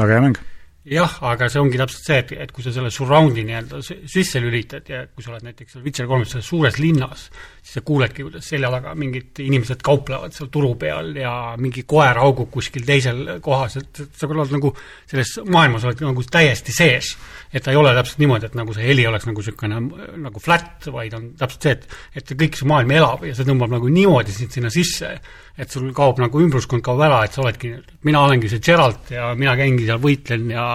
väga 0.00 0.18
hea 0.18 0.26
mäng. 0.26 0.42
jah, 0.82 1.12
aga 1.30 1.46
see 1.46 1.60
ongi 1.62 1.78
täpselt 1.78 2.06
see, 2.08 2.16
et, 2.24 2.32
et 2.42 2.52
kui 2.54 2.64
sa 2.64 2.72
selle 2.74 2.90
surround'i 2.90 3.44
nii-öelda 3.46 3.78
si- 3.86 4.00
sisse 4.10 4.40
lülitad 4.42 4.88
ja 4.90 5.04
kui 5.06 5.22
sa 5.22 5.30
oled 5.30 5.44
näiteks 5.46 5.76
seal 5.76 5.84
Witcher 5.84 6.08
kolmes 6.10 6.32
selles 6.34 6.48
suures 6.50 6.78
linnas, 6.82 7.28
siis 7.62 7.76
sa 7.78 7.82
kuuledki, 7.86 8.24
kuidas 8.26 8.48
selja 8.50 8.70
taga 8.72 8.94
mingid 8.98 9.38
inimesed 9.44 9.84
kauplevad 9.86 10.34
seal 10.34 10.50
turu 10.50 10.72
peal 10.80 11.12
ja 11.20 11.34
mingi 11.62 11.84
koer 11.86 12.18
haugub 12.18 12.50
kuskil 12.50 12.82
teisel 12.88 13.38
kohas, 13.44 13.78
et 13.78 14.02
et 14.02 14.18
sa 14.18 14.26
oled 14.26 14.56
nagu 14.56 14.72
selles 15.06 15.36
maailmas 15.46 15.86
oled 15.86 16.02
nagu 16.02 16.26
täiesti 16.26 16.74
sees. 16.74 17.12
et 17.52 17.62
ta 17.62 17.70
ei 17.70 17.76
ole 17.76 17.92
täpselt 17.94 18.18
niimoodi, 18.18 18.48
et 18.48 18.54
nagu 18.58 18.74
see 18.74 18.86
heli 18.86 19.06
oleks 19.06 19.26
nagu 19.28 19.42
niisugune 19.42 19.78
nagu 20.24 20.40
flat, 20.40 20.88
vaid 20.90 21.14
on 21.14 21.30
täpselt 21.38 21.62
see, 21.62 21.72
et 21.78 22.22
et 22.22 22.34
kõik 22.42 22.58
see 22.58 22.66
maailm 22.66 22.90
elab 22.96 23.22
ja 23.28 23.36
see 23.36 23.46
tõmbab 23.46 23.70
nagu 23.76 23.88
niimoodi 23.92 24.34
sind 24.34 24.50
sinna 24.50 24.70
sisse, 24.72 25.12
et 25.58 25.70
sul 25.70 25.92
kaob 25.94 26.18
nagu 26.18 26.40
ümbruskond 26.40 26.82
kaob 26.82 27.02
ära, 27.04 27.22
et 27.26 27.36
sa 27.36 27.42
oledki, 27.44 27.74
mina 28.08 28.24
olengi 28.24 28.48
see 28.48 28.62
Geralt 28.64 29.12
ja 29.12 29.34
mina 29.36 29.52
käingi 29.58 29.84
seal, 29.86 30.00
võitlen 30.00 30.48
ja 30.50 30.71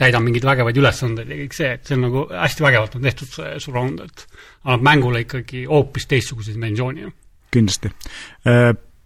täidan 0.00 0.24
mingeid 0.24 0.46
vägevaid 0.46 0.78
ülesandeid 0.80 1.32
ja 1.32 1.38
kõik 1.42 1.56
see, 1.56 1.72
et 1.76 1.88
see 1.88 1.96
on 1.98 2.06
nagu 2.06 2.26
hästi 2.30 2.64
vägevalt 2.64 2.94
on 2.96 3.08
tehtud 3.08 3.32
see 3.34 3.56
surround, 3.62 4.04
et 4.06 4.26
annab 4.64 4.86
mängule 4.86 5.24
ikkagi 5.26 5.64
hoopis 5.68 6.08
teistsuguse 6.10 6.54
dimensiooni. 6.56 7.10
kindlasti. 7.50 7.90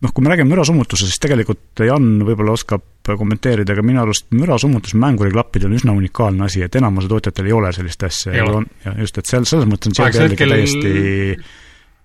Noh, 0.04 0.12
kui 0.12 0.24
me 0.24 0.28
räägime 0.28 0.52
mürasummutusest, 0.52 1.08
siis 1.14 1.22
tegelikult 1.22 1.80
Jan 1.86 2.18
võib-olla 2.28 2.52
oskab 2.58 3.08
kommenteerida, 3.08 3.72
aga 3.72 3.84
minu 3.86 4.02
arust 4.02 4.26
mürasummutus 4.36 4.92
mänguriklappidel 5.00 5.70
on 5.70 5.78
üsna 5.78 5.94
unikaalne 5.96 6.44
asi, 6.44 6.60
et 6.66 6.76
enamuse 6.76 7.08
tootjatel 7.08 7.48
ei 7.48 7.54
ole 7.56 7.70
sellist 7.72 8.04
asja 8.04 8.34
ja 8.36 8.94
just, 8.98 9.20
et 9.20 9.30
seal 9.30 9.48
selles 9.48 9.68
mõttes 9.70 9.94
on 9.94 9.96
ikka 9.96 10.26
hetkel- 10.26 10.52
täiesti 10.56 10.92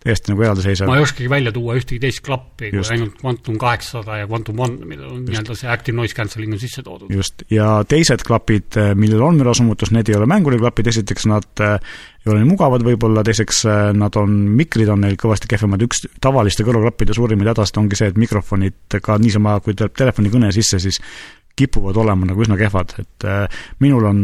täiesti 0.03 0.31
nagu 0.31 0.43
eraldiseisev. 0.45 0.87
ma 0.87 0.95
ei 0.95 1.03
oskagi 1.03 1.27
välja 1.31 1.51
tuua 1.51 1.75
ühtegi 1.75 1.99
teist 1.99 2.21
klappi 2.23 2.69
Just. 2.71 2.87
kui 2.87 2.95
ainult 2.95 3.17
Quantum 3.23 3.57
kaheksasada 3.59 4.19
ja 4.21 4.27
Quantum 4.29 4.61
One, 4.63 4.85
millel 4.87 5.09
on 5.11 5.25
nii-öelda 5.27 5.57
see 5.59 5.71
active 5.71 5.97
noise 5.97 6.15
cancelling 6.15 6.55
on 6.55 6.61
sisse 6.61 6.83
toodud. 6.85 7.11
just, 7.11 7.43
ja 7.51 7.81
teised 7.87 8.23
klapid, 8.27 8.77
eh, 8.79 8.93
millel 8.95 9.25
on 9.27 9.41
mürasummutus, 9.41 9.91
need 9.95 10.11
ei 10.11 10.15
ole 10.15 10.29
mänguriklapid, 10.31 10.87
esiteks 10.93 11.27
nad 11.31 11.65
äh, 11.65 11.75
ei 12.23 12.31
ole 12.31 12.43
nii 12.43 12.51
mugavad 12.53 12.85
võib-olla, 12.87 13.25
teiseks 13.27 13.65
äh, 13.67 13.81
nad 13.97 14.15
on, 14.21 14.37
mikrid 14.61 14.93
on 14.93 15.03
neil 15.03 15.19
kõvasti 15.19 15.51
kehvemad, 15.51 15.83
üks 15.89 16.05
tavaliste 16.23 16.63
kõrvaklappide 16.67 17.17
suurimaid 17.17 17.51
hädasid 17.51 17.81
ongi 17.83 17.99
see, 17.99 18.13
et 18.13 18.23
mikrofonid 18.23 18.99
ka 19.03 19.19
niisama, 19.19 19.57
kui 19.65 19.75
tuleb 19.75 19.99
telefonikõne 19.99 20.53
sisse, 20.55 20.79
siis 20.79 21.03
kipuvad 21.59 21.99
olema 21.99 22.31
nagu 22.31 22.39
üsna 22.39 22.55
kehvad, 22.55 22.95
et 23.03 23.27
minul 23.83 24.05
on 24.07 24.21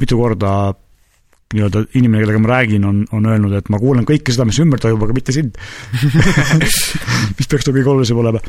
mitu 0.00 0.16
korda 0.16 0.72
nii-öelda 1.54 1.84
inimene, 1.94 2.24
kellega 2.24 2.42
ma 2.42 2.50
räägin, 2.50 2.84
on, 2.88 3.04
on 3.14 3.26
öelnud, 3.30 3.52
et 3.54 3.68
ma 3.70 3.78
kuulen 3.78 4.06
kõike 4.08 4.34
seda, 4.34 4.46
mis 4.48 4.58
ümber 4.62 4.82
toimub, 4.82 5.04
aga 5.06 5.14
mitte 5.14 5.34
sind 5.34 5.54
mis 7.38 7.46
peaks 7.46 7.68
nagu 7.68 7.76
kõige 7.76 7.92
olulisem 7.92 8.18
olema. 8.18 8.42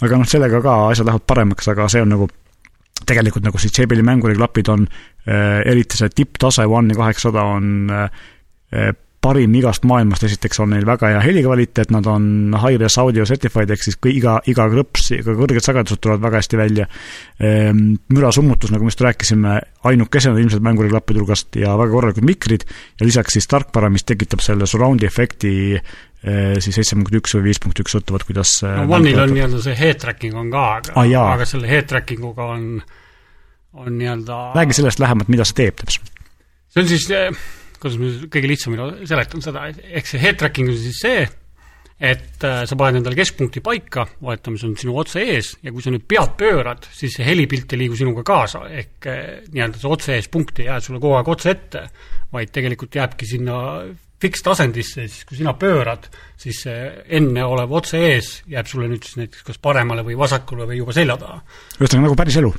aga 0.00 0.20
noh, 0.20 0.28
sellega 0.30 0.62
ka 0.62 0.76
asjad 0.92 1.10
lähevad 1.10 1.26
paremaks, 1.26 1.70
aga 1.72 1.88
see 1.90 2.04
on 2.04 2.14
nagu 2.14 2.28
tegelikult 3.04 3.44
nagu 3.44 3.58
siis 3.60 3.74
JBL-i 3.74 4.06
mänguriklapid 4.06 4.70
on 4.72 4.86
äh,, 4.86 5.64
eriti 5.66 5.98
see 5.98 6.12
tipptase 6.14 6.66
One 6.70 6.94
kaheksasada 6.94 7.42
on 7.56 7.90
äh, 7.90 8.94
parim 9.24 9.54
igast 9.56 9.86
maailmast, 9.88 10.26
esiteks 10.28 10.60
on 10.60 10.74
neil 10.74 10.84
väga 10.88 11.14
hea 11.14 11.20
helikvaliteet, 11.24 11.92
nad 11.94 12.06
on 12.10 12.54
high-res 12.60 12.98
audio 13.00 13.24
certified, 13.28 13.72
ehk 13.72 13.86
siis 13.86 13.96
iga, 14.12 14.36
iga 14.50 14.66
krõps, 14.72 15.08
ka 15.24 15.36
kõrged 15.38 15.64
sagedused 15.64 16.02
tulevad 16.04 16.26
väga 16.26 16.42
hästi 16.42 16.60
välja. 16.60 16.88
Ehm, 17.40 17.94
mürasummutus, 18.12 18.72
nagu 18.74 18.84
me 18.84 18.92
just 18.92 19.04
rääkisime, 19.04 19.56
ainukesena 19.90 20.40
ilmselt 20.42 20.64
mänguriklappide 20.66 21.22
hulgast 21.22 21.56
ja 21.60 21.76
väga 21.80 21.94
korralikud 21.94 22.28
mikrid 22.28 22.66
ja 22.68 23.08
lisaks 23.08 23.38
siis 23.38 23.48
tarkvara, 23.50 23.90
mis 23.92 24.04
tekitab 24.08 24.44
selle 24.44 24.68
surround'i 24.68 25.08
efekti 25.08 25.54
eh, 25.74 26.54
siis 26.60 26.80
seitse 26.80 26.98
punkt 26.98 27.16
üks 27.20 27.36
või 27.38 27.48
viis 27.48 27.62
punkt 27.62 27.80
üks, 27.80 27.96
sõltuvalt 27.96 28.28
kuidas 28.28 28.58
eh, 28.64 28.76
no 28.82 28.98
One'il 28.98 29.24
on 29.24 29.34
nii-öelda 29.36 29.64
see 29.64 29.76
head 29.78 30.00
tracking 30.04 30.36
on 30.40 30.52
ka, 30.52 30.68
aga 30.84 31.00
ah,, 31.00 31.34
aga 31.34 31.48
selle 31.48 31.68
head 31.70 31.88
tracking 31.90 32.24
uga 32.24 32.52
on, 32.56 32.70
on 33.80 33.92
nii-öelda 33.98 34.40
räägi 34.56 34.80
sellest 34.80 35.02
lähemalt, 35.04 35.32
mida 35.32 35.48
see 35.48 35.60
teeb 35.64 35.80
täpselt. 35.80 36.12
see 36.72 36.84
on 36.84 36.90
siis 36.92 37.10
eh, 37.12 37.44
kuidas 37.84 38.00
ma 38.00 38.28
kõige 38.32 38.48
lihtsamini 38.50 39.08
seletan 39.08 39.44
seda, 39.44 39.66
ehk 39.68 40.08
see 40.08 40.22
head 40.22 40.38
tracking 40.40 40.70
on 40.72 40.78
siis 40.80 41.00
see, 41.04 41.24
et 42.00 42.44
äh, 42.44 42.62
sa 42.66 42.78
paned 42.78 42.98
endale 42.98 43.18
keskpunkti 43.18 43.62
paika, 43.64 44.06
vaata, 44.24 44.52
mis 44.54 44.64
on 44.66 44.74
sinu 44.80 44.96
otse 45.00 45.22
ees, 45.22 45.52
ja 45.62 45.72
kui 45.74 45.84
sa 45.84 45.92
nüüd 45.94 46.06
pead 46.10 46.34
pöörad, 46.40 46.88
siis 46.96 47.18
see 47.18 47.26
helipilt 47.26 47.70
ei 47.76 47.84
liigu 47.84 47.98
sinuga 47.98 48.24
kaasa, 48.26 48.64
ehk 48.72 49.10
äh, 49.10 49.20
nii-öelda 49.52 49.82
see 49.82 49.92
otse 49.92 50.16
ees 50.16 50.30
punkt 50.32 50.58
ei 50.62 50.70
jää 50.70 50.80
sulle 50.82 51.02
kogu 51.02 51.18
aeg 51.18 51.30
otse 51.36 51.54
ette, 51.54 51.84
vaid 52.34 52.50
tegelikult 52.54 52.98
jääbki 52.98 53.28
sinna 53.30 53.58
fikstasendisse, 54.24 55.06
siis 55.10 55.24
kui 55.28 55.38
sina 55.38 55.52
pöörad, 55.60 56.06
siis 56.40 56.62
see 56.64 56.84
enne 57.18 57.44
olev 57.44 57.74
otse 57.76 58.00
ees 58.08 58.38
jääb 58.50 58.70
sulle 58.70 58.88
nüüd 58.90 59.04
siis 59.04 59.20
näiteks 59.20 59.44
kas 59.50 59.60
paremale 59.62 60.06
või 60.06 60.16
vasakule 60.18 60.66
või 60.70 60.80
juba 60.80 60.96
selja 60.96 61.18
taha. 61.20 61.42
ühesõnaga 61.76 62.08
nagu 62.08 62.22
päris 62.22 62.40
elu 62.40 62.54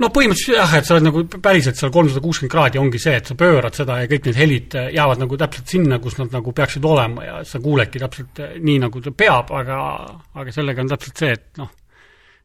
no 0.00 0.08
põhimõtteliselt 0.14 0.56
jah, 0.56 0.76
et 0.78 0.88
sa 0.88 0.96
oled 0.96 1.06
nagu 1.08 1.24
päriselt 1.42 1.78
seal 1.78 1.92
kolmsada 1.94 2.22
kuuskümmend 2.24 2.52
kraadi 2.54 2.80
ongi 2.80 3.00
see, 3.02 3.16
et 3.20 3.28
sa 3.28 3.36
pöörad 3.38 3.76
seda 3.76 3.98
ja 4.00 4.08
kõik 4.10 4.30
need 4.30 4.38
helid 4.38 4.78
äh, 4.78 4.88
jäävad 4.96 5.20
nagu 5.24 5.40
täpselt 5.40 5.74
sinna, 5.74 6.00
kus 6.02 6.16
nad 6.20 6.32
nagu 6.34 6.54
peaksid 6.56 6.86
olema 6.88 7.26
ja 7.26 7.42
sa 7.48 7.60
kuuledki 7.62 8.02
täpselt 8.02 8.40
äh, 8.44 8.56
nii, 8.60 8.78
nagu 8.86 9.02
ta 9.04 9.12
peab, 9.12 9.52
aga, 9.60 9.82
aga 10.40 10.56
sellega 10.56 10.84
on 10.84 10.94
täpselt 10.94 11.22
see, 11.24 11.36
et 11.36 11.60
noh, 11.60 11.70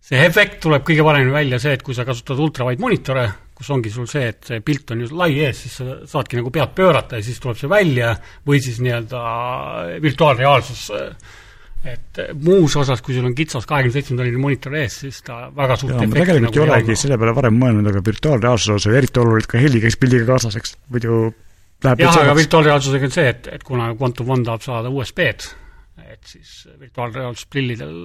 see 0.05 0.19
efekt 0.25 0.59
tuleb 0.65 0.83
kõige 0.87 1.05
paremini 1.07 1.33
välja 1.33 1.61
see, 1.63 1.77
et 1.77 1.85
kui 1.85 1.95
sa 1.97 2.05
kasutad 2.07 2.41
ultrawide 2.43 2.83
monitore, 2.83 3.25
kus 3.55 3.71
ongi 3.71 3.93
sul 3.93 4.09
see, 4.11 4.27
et 4.33 4.51
see 4.51 4.59
pilt 4.65 4.91
on 4.91 5.05
ju 5.05 5.15
lai 5.15 5.31
ees, 5.39 5.63
siis 5.63 5.79
sa 5.79 5.97
saadki 6.11 6.41
nagu 6.41 6.51
pead 6.53 6.75
pöörata 6.75 7.21
ja 7.21 7.25
siis 7.25 7.39
tuleb 7.39 7.59
see 7.61 7.71
välja, 7.71 8.11
või 8.45 8.59
siis 8.63 8.81
nii-öelda 8.83 9.23
virtuaalreaalsus 10.03 10.85
äh, 10.91 11.33
et 11.85 12.21
eh, 12.21 12.31
muus 12.33 12.75
osas, 12.81 13.01
kui 13.05 13.15
sul 13.15 13.27
on 13.27 13.35
kitsas 13.37 13.67
kahekümne 13.69 13.93
seitsme 13.93 14.17
tonnine 14.19 14.41
monitor 14.41 14.75
ees, 14.79 14.99
siis 15.03 15.21
ta 15.25 15.45
väga 15.55 15.77
suurt 15.79 15.97
ma 15.99 16.07
tegelikult 16.07 16.47
nagu 16.47 16.61
ei 16.61 16.63
olegi 16.65 16.97
selle 16.99 17.19
peale 17.21 17.35
varem 17.37 17.59
mõelnud, 17.61 17.89
aga 17.91 18.01
virtuaalreaalsuse 18.05 18.77
osas 18.79 18.97
eriti 19.01 19.21
oluliselt 19.21 19.51
ka 19.51 19.61
heli 19.61 19.83
käis 19.83 19.99
pildiga 20.01 20.29
kaasas, 20.31 20.57
eks, 20.61 20.75
muidu 20.93 21.19
läheb 21.85 22.01
jah, 22.05 22.17
aga 22.23 22.37
virtuaalreaalsusega 22.39 23.09
on 23.09 23.15
see, 23.19 23.27
et, 23.35 23.51
et 23.59 23.67
kuna 23.67 23.91
Quantum 23.99 24.33
One 24.35 24.47
tahab 24.47 24.65
saada 24.65 24.93
USB-d, 24.93 25.53
et 26.15 26.29
siis 26.29 26.51
virtuaalreaalsusprillidel 26.79 27.95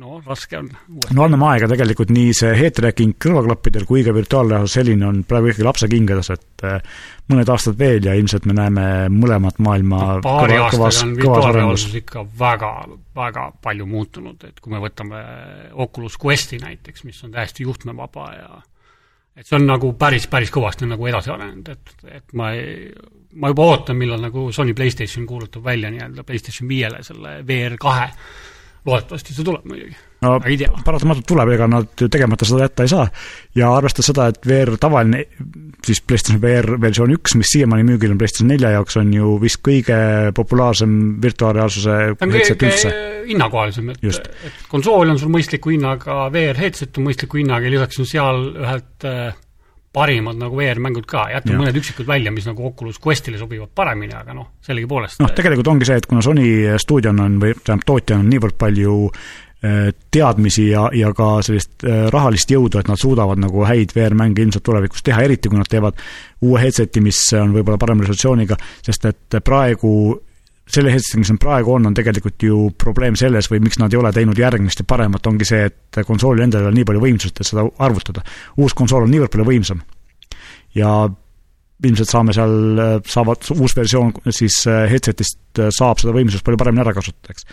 no 0.00 0.18
raske 0.24 0.58
on. 0.58 0.68
no 1.16 1.24
anname 1.26 1.48
aega 1.52 1.68
tegelikult 1.70 2.12
nii 2.14 2.34
see 2.36 2.52
head 2.58 2.76
tracking 2.76 3.16
kõrvaklappidel 3.24 3.86
kui 3.88 4.04
ka 4.06 4.14
virtuaalreaalsus 4.16 4.78
selline 4.78 5.08
on 5.08 5.22
praegu 5.28 5.50
ikkagi 5.50 5.66
lapsekingades, 5.66 6.30
et 6.34 6.66
äh, 6.68 7.00
mõned 7.32 7.54
aastad 7.54 7.78
veel 7.80 8.04
ja 8.04 8.16
ilmselt 8.18 8.48
me 8.50 8.56
näeme 8.58 8.86
mõlemat 9.12 9.60
maailma 9.64 10.02
no, 10.18 10.20
paari 10.24 10.60
aastaga 10.60 11.08
on 11.08 11.16
virtuaalreaalsus 11.20 11.98
ikka 12.02 12.26
väga, 12.38 12.74
väga 13.16 13.48
palju 13.64 13.88
muutunud, 13.88 14.44
et 14.48 14.60
kui 14.60 14.74
me 14.74 14.82
võtame 14.84 15.24
Oculus 15.86 16.20
Questi 16.20 16.60
näiteks, 16.62 17.06
mis 17.08 17.24
on 17.26 17.34
täiesti 17.34 17.66
juhtmevaba 17.66 18.30
ja 18.36 18.52
et 19.36 19.46
see 19.46 19.58
on 19.58 19.66
nagu 19.66 19.92
päris, 19.98 20.28
päris 20.30 20.52
kõvasti 20.54 20.88
nagu 20.88 21.06
edasi 21.10 21.32
arenenud, 21.34 21.68
et, 21.74 21.94
et 22.20 22.34
ma 22.38 22.52
ei, 22.54 22.88
ma 23.40 23.50
juba 23.50 23.68
ootan, 23.72 23.98
millal 23.98 24.22
nagu 24.22 24.46
Sony 24.54 24.74
PlayStation 24.78 25.26
kuulutab 25.26 25.64
välja 25.64 25.90
nii-öelda 25.90 26.24
PlayStation 26.26 26.70
viiele 26.70 27.02
selle 27.06 27.40
VR 27.46 27.78
kahe. 27.80 28.10
loodetavasti 28.86 29.34
see 29.34 29.46
tuleb 29.46 29.64
muidugi 29.70 29.96
no 30.24 30.38
paratamatult 30.84 31.26
tuleb, 31.28 31.52
ega 31.56 31.68
nad 31.70 31.92
ju 32.00 32.08
tegemata 32.12 32.48
seda 32.48 32.66
jätta 32.66 32.86
ei 32.86 32.92
saa. 32.92 33.06
ja 33.54 33.70
arvestades 33.76 34.10
seda, 34.10 34.28
et 34.32 34.48
VR 34.48 34.74
tavaline, 34.80 35.24
siis 35.84 36.00
PlayStation 36.02 36.40
VR 36.42 36.78
versioon 36.80 37.14
üks, 37.16 37.36
mis 37.38 37.52
siiamaani 37.54 37.86
müügil 37.92 38.14
on 38.14 38.20
PlayStation 38.20 38.50
nelja 38.52 38.74
jaoks, 38.76 38.98
on 39.00 39.12
ju 39.14 39.36
vist 39.42 39.62
kõige 39.64 39.98
populaarsem 40.36 40.98
virtuaalreaalsuse 41.22 41.98
headset 42.24 42.66
üldse. 42.66 42.92
hinnakohalisem, 43.28 43.94
et, 43.94 44.28
et 44.48 44.66
konsool 44.68 45.14
on 45.14 45.20
sul 45.20 45.32
mõistliku 45.32 45.72
hinnaga, 45.74 46.26
VR 46.34 46.60
headset 46.60 47.00
on 47.00 47.08
mõistliku 47.08 47.40
hinnaga 47.40 47.68
ja 47.68 47.76
lisaks 47.78 48.02
on 48.02 48.10
seal 48.10 48.44
ühelt 48.52 49.08
äh, 49.08 49.32
parimad 49.94 50.38
nagu 50.40 50.58
VR-mängud 50.58 51.06
ka, 51.08 51.28
jätame 51.30 51.60
mõned 51.62 51.78
üksikud 51.78 52.08
välja, 52.08 52.32
mis 52.34 52.48
nagu 52.48 52.66
Oculus 52.66 52.98
Questile 53.02 53.38
sobivad 53.38 53.70
paremini, 53.74 54.14
aga 54.16 54.34
noh, 54.34 54.50
sellegipoolest 54.66 55.22
noh, 55.22 55.30
tegelikult 55.36 55.70
ongi 55.70 55.88
see, 55.88 56.00
et 56.02 56.08
kuna 56.10 56.24
Sony 56.24 56.48
stuudiona 56.82 57.28
on 57.28 57.38
või 57.42 57.54
tähendab, 57.60 57.86
tootjana 57.86 58.24
on 58.24 58.32
niivõrd 58.32 58.58
palju 58.58 58.96
äh, 59.06 59.28
teadmisi 60.12 60.66
ja, 60.68 60.88
ja 60.92 61.12
ka 61.16 61.38
sellist 61.46 61.84
äh, 61.86 62.06
rahalist 62.12 62.50
jõudu, 62.50 62.80
et 62.80 62.90
nad 62.90 63.00
suudavad 63.00 63.40
nagu 63.40 63.64
häid 63.64 63.94
VR-mänge 63.96 64.44
ilmselt 64.44 64.64
tulevikus 64.66 65.04
teha, 65.06 65.22
eriti 65.24 65.48
kui 65.48 65.60
nad 65.60 65.70
teevad 65.70 65.98
uue 66.44 66.60
headset'i, 66.60 67.00
mis 67.04 67.20
on 67.38 67.54
võib-olla 67.54 67.80
parema 67.80 68.04
resolutsiooniga, 68.04 68.58
sest 68.84 69.08
et 69.08 69.38
praegu 69.44 69.92
selle 70.74 70.92
hetkeni, 70.92 71.22
mis 71.22 71.32
on 71.32 71.38
praegu 71.40 71.74
on, 71.76 71.88
on 71.90 71.96
tegelikult 71.96 72.44
ju 72.44 72.58
probleem 72.80 73.16
selles 73.20 73.50
või 73.52 73.60
miks 73.64 73.78
nad 73.80 73.92
ei 73.92 74.00
ole 74.00 74.12
teinud 74.16 74.38
järgmist 74.40 74.80
ja 74.80 74.86
paremat, 74.88 75.26
ongi 75.28 75.48
see, 75.48 75.66
et 75.68 76.00
konsoolil 76.08 76.46
endal 76.46 76.64
ei 76.64 76.70
ole 76.70 76.78
nii 76.78 76.88
palju 76.88 77.04
võimsust, 77.04 77.40
et 77.40 77.48
seda 77.48 77.66
arvutada. 77.84 78.24
uus 78.56 78.76
konsool 78.76 79.04
on 79.04 79.12
niivõrd 79.12 79.32
palju 79.32 79.48
võimsam. 79.48 79.84
ja 80.74 80.90
ilmselt 81.84 82.08
saame 82.08 82.32
seal, 82.32 82.54
saavad, 83.04 83.44
uus 83.60 83.74
versioon 83.76 84.12
siis 84.32 84.62
headset'ist 84.64 85.60
saab 85.76 86.00
seda 86.00 86.14
võimsust 86.16 86.44
palju 86.44 86.60
paremini 86.60 86.80
ära 86.84 86.94
kasutada, 86.96 87.34
eks 87.34 87.48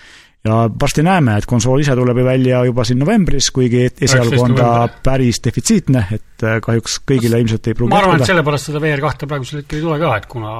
ja 0.45 0.69
varsti 0.82 1.04
näeme, 1.06 1.36
et 1.38 1.45
konsool 1.45 1.84
ise 1.84 1.93
tuleb 1.97 2.17
ju 2.17 2.25
välja 2.25 2.63
juba 2.65 2.84
siin 2.88 2.97
novembris, 3.01 3.51
kuigi 3.54 3.84
esialgu 3.93 4.39
on 4.41 4.56
ta 4.58 4.71
päris 5.06 5.38
defitsiitne, 5.45 6.01
et 6.17 6.45
äh, 6.47 6.58
kahjuks 6.65 6.97
kõigile 7.12 7.38
ilmselt 7.43 7.69
ei 7.69 7.77
pruugi 7.77 7.93
ma 7.93 7.99
arvan, 8.01 8.17
et 8.17 8.30
sellepärast 8.32 8.71
seda 8.71 8.82
VR 8.82 9.04
kahte 9.04 9.30
praegusel 9.30 9.62
hetkel 9.62 9.77
ei 9.77 9.86
tule 9.86 9.99
ka, 10.01 10.15
et 10.17 10.25
kuna 10.32 10.54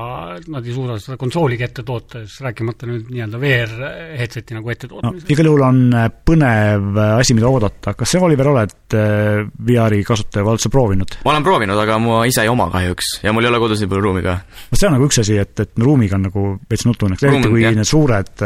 nad 0.54 0.68
ei 0.70 0.76
suuda 0.76 1.00
seda 1.02 1.18
konsooligi 1.22 1.66
ette 1.66 1.86
toota, 1.88 2.22
siis 2.28 2.44
rääkimata 2.46 2.90
nüüd 2.92 3.10
nii-öelda 3.10 3.42
VR 3.42 3.74
headset'i 4.20 4.60
nagu 4.60 4.74
ette 4.74 4.92
tootmisest 4.92 5.26
no,. 5.26 5.34
igal 5.34 5.50
juhul 5.50 5.66
on 5.66 5.82
äh, 5.98 6.06
põnev 6.30 7.02
äh, 7.02 7.16
asi, 7.24 7.38
mida 7.38 7.50
oodata. 7.50 7.96
kas 7.98 8.14
sa, 8.14 8.22
Oliver, 8.22 8.52
oled 8.54 8.78
VR-i 8.92 10.04
kasutaja 10.06 10.46
või 10.46 10.54
oled 10.54 10.66
sa 10.68 10.74
proovinud? 10.78 11.18
ma 11.26 11.34
olen 11.34 11.48
proovinud, 11.48 11.82
aga 11.88 11.98
ma 12.04 12.22
ise 12.30 12.46
ei 12.46 12.54
oma 12.54 12.70
kahjuks 12.70 13.16
ja 13.26 13.34
mul 13.34 13.50
ei 13.50 13.50
ole 13.50 13.64
kodus 13.66 13.82
nii 13.82 13.90
palju 13.90 14.06
ruumi 14.06 14.22
ka. 14.30 14.38
no 14.70 14.78
see 14.78 14.92
on 14.92 14.98
nagu 15.00 15.10
üks 15.10 15.24
asi, 15.26 15.42
et, 15.42 15.58
et 15.66 15.74
ruumiga 15.82 16.20
on 16.22 16.28
nagu 16.30 16.48
veits 16.70 16.86
nutune, 16.86 17.18
eriti 17.18 17.50
kui 17.50 17.66
jah. 17.66 17.74
need 17.82 17.90
suured 17.90 18.46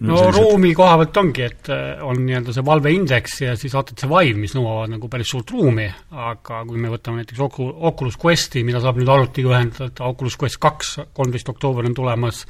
no 0.00 0.18
ruumi 0.40 0.72
koha 0.76 0.96
pealt 1.00 1.20
ongi, 1.22 1.46
et 1.46 1.70
äh, 1.72 2.02
on 2.06 2.24
nii-öelda 2.24 2.56
see 2.56 2.66
valveindeks 2.66 3.38
ja 3.44 3.54
siis 3.60 3.76
HTC 3.76 4.08
Vive, 4.10 4.38
mis 4.40 4.56
nõuavad 4.56 4.94
nagu 4.96 5.08
päris 5.12 5.30
suurt 5.32 5.52
ruumi, 5.54 5.86
aga 6.10 6.64
kui 6.68 6.80
me 6.80 6.90
võtame 6.92 7.22
näiteks 7.22 7.40
Ocu-, 7.46 7.70
Oculus 7.90 8.18
Questi, 8.20 8.64
mida 8.66 8.82
saab 8.82 9.00
nüüd 9.00 9.10
arvutiga 9.12 9.54
ühendada, 9.54 10.10
Oculus 10.10 10.38
Quest 10.40 10.60
kaks, 10.62 10.96
kolmteist 11.16 11.52
oktoober 11.52 11.88
on 11.88 11.96
tulemas, 11.96 12.44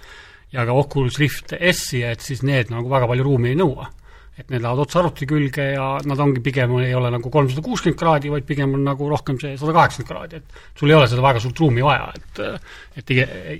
ja 0.54 0.66
ka 0.66 0.74
Oculus 0.74 1.18
Rift 1.20 1.54
S-i, 1.54 2.02
et 2.06 2.22
siis 2.24 2.44
need 2.46 2.72
nagu 2.72 2.90
väga 2.90 3.08
palju 3.10 3.26
ruumi 3.26 3.52
ei 3.52 3.58
nõua. 3.58 3.90
et 4.40 4.48
need 4.48 4.62
lähevad 4.62 4.80
otse 4.86 4.96
arvuti 4.96 5.26
külge 5.28 5.64
ja 5.74 5.86
nad 6.08 6.20
ongi 6.24 6.40
pigem, 6.40 6.70
ei 6.80 6.94
ole 6.96 7.10
nagu 7.12 7.28
kolmsada 7.28 7.60
kuuskümmend 7.60 7.98
kraadi, 8.00 8.30
vaid 8.32 8.46
pigem 8.48 8.72
on 8.72 8.86
nagu 8.86 9.08
rohkem 9.10 9.36
see 9.36 9.52
sada 9.60 9.74
kaheksakümmend 9.76 10.08
kraadi, 10.08 10.38
et 10.40 10.78
sul 10.80 10.88
ei 10.88 10.96
ole 10.96 11.08
seda 11.12 11.24
väga 11.26 11.42
suurt 11.44 11.60
ruumi 11.60 11.84
vaja, 11.84 12.06
et 12.16 12.40
et 13.02 13.12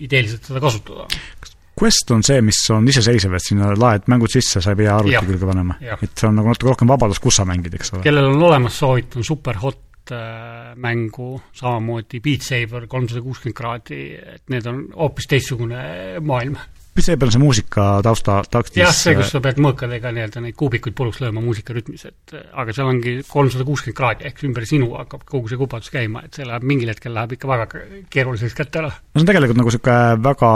ideeliselt 0.07 0.49
seda 0.49 0.63
kasutada. 0.65 1.05
kas 1.43 1.50
Quest 1.81 2.11
on 2.13 2.25
see, 2.27 2.43
mis 2.45 2.59
on 2.75 2.89
iseseisev, 2.93 3.35
et 3.39 3.45
sinna 3.45 3.71
laed 3.73 4.09
mängud 4.13 4.33
sisse, 4.33 4.61
sa 4.61 4.75
ei 4.75 4.81
pea 4.83 4.97
arvuti 4.99 5.23
külge 5.31 5.47
panema. 5.49 5.79
et 5.81 6.11
see 6.13 6.29
on 6.29 6.37
nagu 6.37 6.53
natuke 6.53 6.75
rohkem 6.75 6.91
vabadust, 6.93 7.23
kus 7.25 7.41
sa 7.41 7.47
mängid, 7.49 7.77
eks 7.79 7.95
ole. 7.95 8.03
kellel 8.05 8.29
on 8.35 8.43
olemas, 8.51 8.77
soovitan 8.83 9.25
Superhot 9.25 10.13
äh, 10.13 10.75
mängu, 10.77 11.31
samamoodi 11.57 12.21
Beat 12.21 12.45
Saber 12.45 12.85
kolmsada 12.91 13.25
kuuskümmend 13.25 13.57
kraadi, 13.57 14.03
et 14.37 14.53
need 14.53 14.69
on 14.69 14.85
hoopis 14.93 15.31
teistsugune 15.31 15.81
maailm. 16.21 16.61
Mis 17.01 17.09
see 17.09 17.19
peal 17.21 17.33
see 17.33 17.41
muusika 17.41 17.87
tausta, 18.05 18.41
takstis 18.53 18.83
jah, 18.83 18.93
see, 18.95 19.17
kus 19.19 19.33
sa 19.33 19.41
pead 19.45 19.61
mõõkadega 19.63 20.13
nii-öelda 20.15 20.43
neid 20.45 20.57
kuubikuid 20.61 20.95
puruks 20.97 21.21
lööma 21.23 21.43
muusika 21.43 21.75
rütmis, 21.77 22.05
et 22.11 22.35
aga 22.37 22.75
seal 22.77 22.91
ongi 22.91 23.17
kolmsada 23.29 23.67
kuuskümmend 23.69 23.97
kraadi, 23.97 24.27
ehk 24.29 24.45
ümber 24.49 24.67
sinu 24.69 24.91
hakkab 24.99 25.25
kogu 25.29 25.51
see 25.51 25.61
kupatus 25.61 25.93
käima, 25.95 26.25
et 26.27 26.37
see 26.37 26.47
läheb, 26.49 26.67
mingil 26.69 26.93
hetkel 26.93 27.15
läheb 27.17 27.37
ikka 27.37 27.51
väga 27.51 27.69
keeruliseks 28.13 28.57
kätte 28.59 28.83
ära. 28.83 28.91
no 28.93 29.21
see 29.21 29.25
on 29.25 29.31
tegelikult 29.31 29.61
nagu 29.61 29.73
niisugune 29.73 30.25
väga 30.27 30.51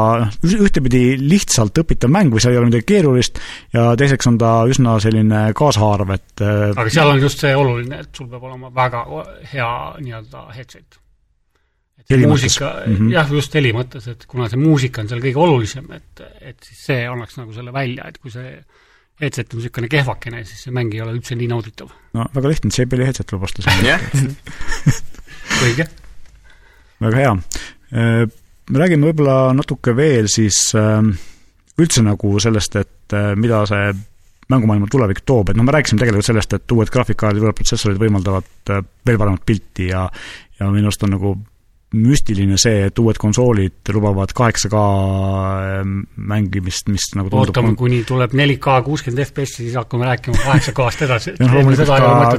ühtepidi 0.68 1.04
lihtsalt 1.22 1.84
õpitav 1.84 2.12
mäng 2.12 2.34
või 2.34 2.44
seal 2.44 2.56
ei 2.56 2.60
ole 2.60 2.70
midagi 2.72 2.88
keerulist 2.92 3.40
ja 3.74 3.92
teiseks 3.98 4.28
on 4.30 4.40
ta 4.42 4.56
üsna 4.70 4.98
selline 5.02 5.46
kaasahaarav, 5.56 6.16
et 6.18 6.44
aga 6.44 6.90
seal 6.92 7.14
on 7.14 7.22
just 7.24 7.40
see 7.44 7.54
oluline, 7.56 8.02
et 8.04 8.12
sul 8.12 8.28
peab 8.28 8.44
olema 8.50 8.72
väga 8.74 9.06
hea 9.54 9.70
nii-öelda 10.02 10.48
headset 10.54 11.00
muusika, 12.10 12.70
mm 12.86 12.96
-hmm. 12.96 13.12
jah, 13.12 13.32
just 13.32 13.54
heli 13.54 13.72
mõttes, 13.72 14.08
et 14.10 14.26
kuna 14.28 14.48
see 14.48 14.60
muusika 14.60 15.02
on 15.02 15.08
seal 15.08 15.22
kõige 15.24 15.40
olulisem, 15.40 15.90
et, 15.96 16.24
et 16.40 16.56
siis 16.62 16.86
see 16.90 17.06
annaks 17.08 17.38
nagu 17.40 17.52
selle 17.52 17.72
välja, 17.72 18.08
et 18.08 18.18
kui 18.18 18.30
see 18.30 18.58
headset 19.20 19.52
on 19.54 19.60
niisugune 19.60 19.88
kehvakene, 19.88 20.44
siis 20.44 20.66
see 20.66 20.74
mäng 20.74 20.94
ei 20.94 21.02
ole 21.04 21.14
üldse 21.16 21.36
nii 21.38 21.48
nauditav. 21.48 21.92
no 22.14 22.26
väga 22.34 22.50
lihtne, 22.50 22.70
JBL-i 22.74 23.08
headset 23.08 23.32
osta 23.32 23.62
sinna 23.62 23.98
õige. 25.64 25.86
väga 27.00 27.22
hea. 27.22 27.36
Äh, 27.94 28.24
me 28.70 28.82
räägime 28.82 29.10
võib-olla 29.10 29.54
natuke 29.56 29.96
veel 29.96 30.28
siis 30.32 30.58
äh, 30.78 31.00
üldse 31.78 32.02
nagu 32.02 32.34
sellest, 32.40 32.76
et 32.76 33.16
äh, 33.16 33.32
mida 33.38 33.64
see 33.70 33.94
mängumaailma 34.52 34.90
tulevik 34.92 35.22
toob, 35.24 35.50
et 35.50 35.56
noh, 35.56 35.64
me 35.64 35.72
rääkisime 35.72 36.02
tegelikult 36.02 36.26
sellest, 36.26 36.52
et 36.52 36.72
uued 36.74 36.90
graafikakaardid, 36.92 37.46
uued 37.46 37.56
protsessorid 37.56 37.96
võimaldavad 37.96 38.44
veel 38.68 39.16
paremat 39.16 39.40
pilti 39.46 39.88
ja 39.88 40.04
ja 40.60 40.68
minu 40.70 40.90
arust 40.90 41.02
on 41.02 41.14
nagu 41.16 41.32
müstiline 41.94 42.56
see, 42.60 42.84
et 42.88 42.98
uued 43.00 43.18
konsoolid 43.20 43.92
lubavad 43.94 44.32
8K 44.34 44.80
ähm, 44.80 45.96
mängimist, 46.30 46.90
mis 46.92 47.06
nagu 47.14 47.30
tundub 47.32 47.54
ootame, 47.54 47.74
kuni 47.78 48.02
tuleb 48.08 48.34
4K 48.36 48.76
kuuskümmend 48.86 49.24
FPS-i, 49.24 49.66
siis 49.68 49.78
hakkame 49.78 50.08
rääkima 50.08 50.38
8K-st 50.42 51.04
edasi. 51.08 51.34
ja 51.38 51.48
noh, 51.48 51.56
loomulikult 51.58 51.90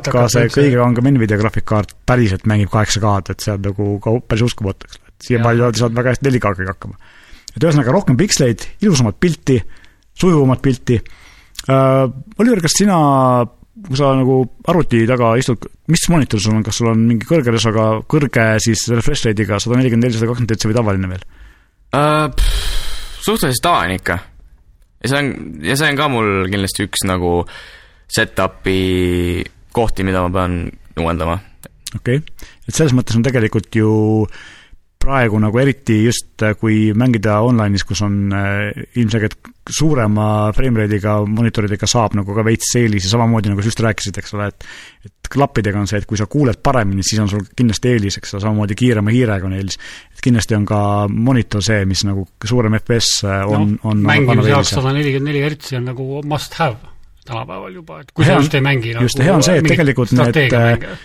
ka, 0.09 0.13
ka 0.15 0.25
see 0.33 0.51
kõige 0.53 0.79
kangem 0.81 1.11
Nvidia 1.15 1.39
graafikkaart 1.41 1.95
päriselt 2.07 2.47
mängib 2.49 2.73
8K-d, 2.73 3.35
et 3.35 3.47
see 3.47 3.55
on 3.55 3.65
nagu 3.69 3.89
ka 4.03 4.15
päris 4.29 4.47
uskumatu, 4.49 4.89
eks 4.89 4.99
ole, 5.01 5.11
et 5.11 5.29
siiamaani 5.29 5.67
oled 5.67 5.81
saanud 5.81 5.99
väga 6.01 6.15
hästi 6.15 6.31
4K-ga 6.31 6.71
hakkama. 6.73 7.13
et 7.55 7.59
ühesõnaga, 7.61 7.95
rohkem 7.95 8.19
piksleid, 8.19 8.69
ilusamat 8.83 9.19
pilti, 9.21 9.59
sujuvamat 10.19 10.63
pilti 10.65 10.99
uh,, 10.99 12.09
Oliver, 12.39 12.63
kas 12.65 12.79
sina 12.81 12.97
kui 13.85 13.97
sa 13.99 14.11
nagu 14.17 14.37
arvuti 14.71 15.03
taga 15.09 15.33
istud, 15.39 15.65
mis 15.91 16.05
monitor 16.11 16.41
sul 16.41 16.57
on, 16.57 16.63
kas 16.65 16.79
sul 16.81 16.91
on 16.91 17.03
mingi 17.07 17.27
kõrge 17.29 17.53
resoga, 17.53 17.87
kõrge 18.09 18.47
siis 18.63 18.87
refresh 18.93 19.27
rate'iga 19.27 19.59
sada 19.61 19.79
nelikümmend 19.79 20.07
neli, 20.07 20.17
sada 20.17 20.29
kakskümmend 20.31 20.55
hertsi 20.55 20.71
või 20.71 20.77
tavaline 20.79 21.11
veel 21.13 21.25
uh,? 21.95 22.47
suhteliselt 23.25 23.63
tavaline 23.65 23.99
ikka. 23.99 24.19
ja 25.03 25.11
see 25.11 25.21
on, 25.21 25.31
ja 25.65 25.77
see 25.79 25.91
on 25.91 26.01
ka 26.01 26.09
mul 26.13 26.31
kindlasti 26.51 26.89
üks 26.89 27.05
nagu 27.09 27.37
set-up'i 28.15 28.79
kohti, 29.75 30.05
mida 30.07 30.21
ma 30.25 30.33
pean 30.33 30.59
uuendama. 31.01 31.39
okei 31.97 32.21
okay., 32.21 32.51
et 32.65 32.73
selles 32.73 32.93
mõttes 32.97 33.17
on 33.17 33.25
tegelikult 33.25 33.73
ju 33.77 33.89
äh, 34.25 34.54
praegu 35.01 35.39
nagu 35.41 35.59
eriti 35.61 35.99
just, 36.05 36.31
äh, 36.43 36.55
kui 36.59 36.93
mängida 36.97 37.37
online'is, 37.45 37.85
kus 37.87 38.01
on 38.05 38.33
äh, 38.33 38.85
ilmselgelt 38.97 39.51
suurema 39.65 40.51
frame 40.53 40.83
rate'iga 40.83 41.17
monitoridega 41.29 41.87
saab 41.89 42.17
nagu 42.19 42.35
ka 42.37 42.45
veits 42.45 42.69
eelis 42.77 43.07
ja 43.07 43.15
samamoodi 43.15 43.51
nagu 43.51 43.63
sa 43.63 43.71
just 43.71 43.81
rääkisid, 43.85 44.19
eks 44.21 44.35
ole, 44.37 44.49
et 44.53 44.67
et 45.05 45.29
klappidega 45.33 45.79
on 45.81 45.87
see, 45.89 45.97
et 45.97 46.05
kui 46.05 46.19
sa 46.19 46.27
kuuled 46.29 46.59
paremini, 46.63 47.01
siis 47.05 47.21
on 47.23 47.29
sul 47.29 47.41
kindlasti 47.57 47.95
eelis, 47.95 48.19
eks 48.19 48.35
ole, 48.35 48.43
samamoodi 48.43 48.77
kiirema 48.77 49.13
hiirega 49.13 49.47
on 49.47 49.55
eelis. 49.57 49.79
et 50.13 50.21
kindlasti 50.25 50.57
on 50.57 50.67
ka 50.69 50.81
monitor 51.09 51.65
see, 51.65 51.85
mis 51.89 52.05
nagu 52.05 52.27
suurem 52.45 52.77
FPS 52.81 53.23
äh, 53.25 53.41
on 53.49 53.73
no,, 53.75 53.89
on 53.89 54.05
mängimise 54.05 54.53
jaoks 54.53 54.75
sada 54.77 54.93
nelikümmend 54.93 55.33
neli 55.33 55.41
hertsi 55.45 55.79
on 55.79 55.89
nagu 55.91 56.21
must 56.25 56.61
have 56.61 56.77
tänapäeval 57.25 57.73
juba, 57.73 57.99
et 58.03 58.13
kui 58.13 58.25
sa 58.25 58.37
just 58.37 58.53
ei 58.53 58.61
mängi 58.61 58.93
just 58.99 59.17
nagu, 59.17 59.27
hea 59.27 59.35
on 59.39 59.45
see, 59.45 59.57
et 59.61 59.69
tegelikult 59.73 60.13
need 60.13 60.41
mänge 60.53 60.95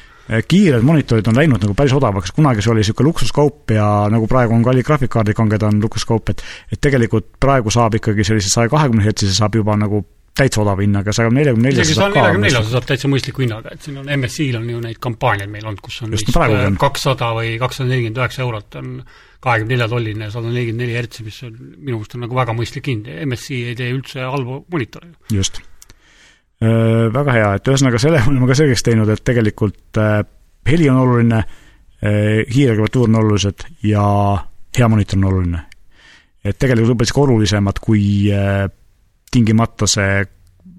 kiired 0.49 0.87
monitorid 0.87 1.27
on 1.31 1.39
läinud 1.41 1.65
nagu 1.65 1.75
päris 1.79 1.95
odavaks, 1.97 2.35
kunagi 2.37 2.63
see 2.63 2.73
oli 2.75 2.85
niisugune 2.85 3.11
luksuskaup 3.11 3.75
ja 3.75 3.89
nagu 4.13 4.29
praegu 4.31 4.55
on 4.55 4.65
kallid 4.67 4.87
graafikkaardid 4.87 5.39
kanged, 5.39 5.67
on 5.67 5.83
luksuskaup, 5.83 6.33
et 6.35 6.45
et 6.71 6.81
tegelikult 6.81 7.33
praegu 7.43 7.73
saab 7.75 7.99
ikkagi 7.99 8.27
sellise 8.27 8.53
saja 8.53 8.71
kahekümne 8.73 9.05
hertsise 9.05 9.35
saab 9.37 9.59
juba 9.59 9.77
nagu 9.81 10.05
täitsa 10.41 10.63
odava 10.63 10.85
hinnaga, 10.85 11.13
saja 11.15 11.31
neljakümne 11.35 11.69
nelja 11.69 11.85
isegi 11.85 11.99
saja 11.99 12.13
neljakümne 12.15 12.47
nelja 12.47 12.63
saab 12.69 12.87
täitsa 12.89 13.11
mõistliku 13.11 13.45
hinnaga, 13.45 13.75
et 13.75 13.87
siin 13.87 13.99
on 14.01 14.13
MSI-l 14.15 14.61
on 14.61 14.69
ju 14.71 14.83
neid 14.85 15.01
kampaaniaid 15.03 15.51
meil 15.53 15.67
olnud, 15.67 15.83
kus 15.85 15.99
on 16.05 16.15
Just, 16.15 16.31
vist 16.31 16.79
kakssada 16.81 17.33
või 17.37 17.57
kakssada 17.61 17.91
nelikümmend 17.91 18.23
üheksa 18.23 18.45
eurot 18.47 18.79
on 18.81 18.93
kahekümne 19.41 19.75
nelja 19.75 19.89
tolline 19.91 20.29
ja 20.29 20.35
sada 20.37 20.53
nelikümmend 20.53 20.85
neli 20.85 20.97
hertsi, 20.97 21.27
mis 21.27 21.41
on 21.49 21.59
minu 21.59 21.99
meelest 21.99 22.17
on 22.17 22.25
nagu 22.27 22.39
väga 22.39 22.55
mõistlik 22.57 22.93
hind 22.93 23.11
MSI 23.27 23.65
ei 23.73 23.81
tee 23.83 23.91
üldse 23.97 24.31
halbu 24.31 24.63
monitore. 24.71 25.13
just. 25.35 25.61
Äh, 25.61 25.70
väga 26.61 27.37
hea, 27.37 27.53
et 27.57 27.69
ühesõnaga 27.73 28.01
selle 28.01 28.21
oleme 28.29 28.49
ka 28.51 28.59
selgeks 28.59 28.85
teinud, 28.87 29.09
et 29.13 29.25
tegelikult 29.25 30.01
äh, 30.01 30.21
heli 30.69 30.91
on 30.93 31.01
oluline, 31.05 31.45
äh, 32.05 32.43
hiireklaviatuur 32.53 33.09
on 33.09 33.21
olulised 33.23 33.65
ja 33.89 34.05
hea 34.77 34.91
monitor 34.93 35.21
on 35.21 35.31
oluline. 35.33 35.63
et 36.45 36.59
tegelikult 36.59 36.95
võib-olla 36.95 37.09
isegi 37.09 37.21
olulisemad 37.21 37.81
kui 37.85 38.05
tingimata 39.31 39.89
see 39.89 40.23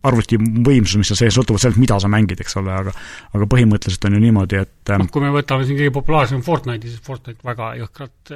arvuti 0.10 0.40
võimsus, 0.42 0.98
mis 0.98 1.12
seal 1.12 1.20
sees, 1.20 1.36
sõltuvalt 1.36 1.62
sellest, 1.62 1.78
mida 1.78 2.00
sa 2.02 2.10
mängid, 2.10 2.40
eks 2.42 2.58
ole, 2.58 2.74
aga 2.74 2.94
aga 3.38 3.48
põhimõtteliselt 3.50 4.08
on 4.10 4.16
ju 4.18 4.22
niimoodi, 4.24 4.58
et 4.64 4.94
noh, 4.98 5.12
kui 5.14 5.22
me 5.22 5.30
võtame 5.36 5.68
siin 5.68 5.78
kõige 5.78 5.94
populaarsem 5.94 6.42
Fortnite'i, 6.46 6.90
siis 6.90 7.04
Fortnite 7.06 7.46
väga 7.46 7.76
jõhkrat 7.84 8.34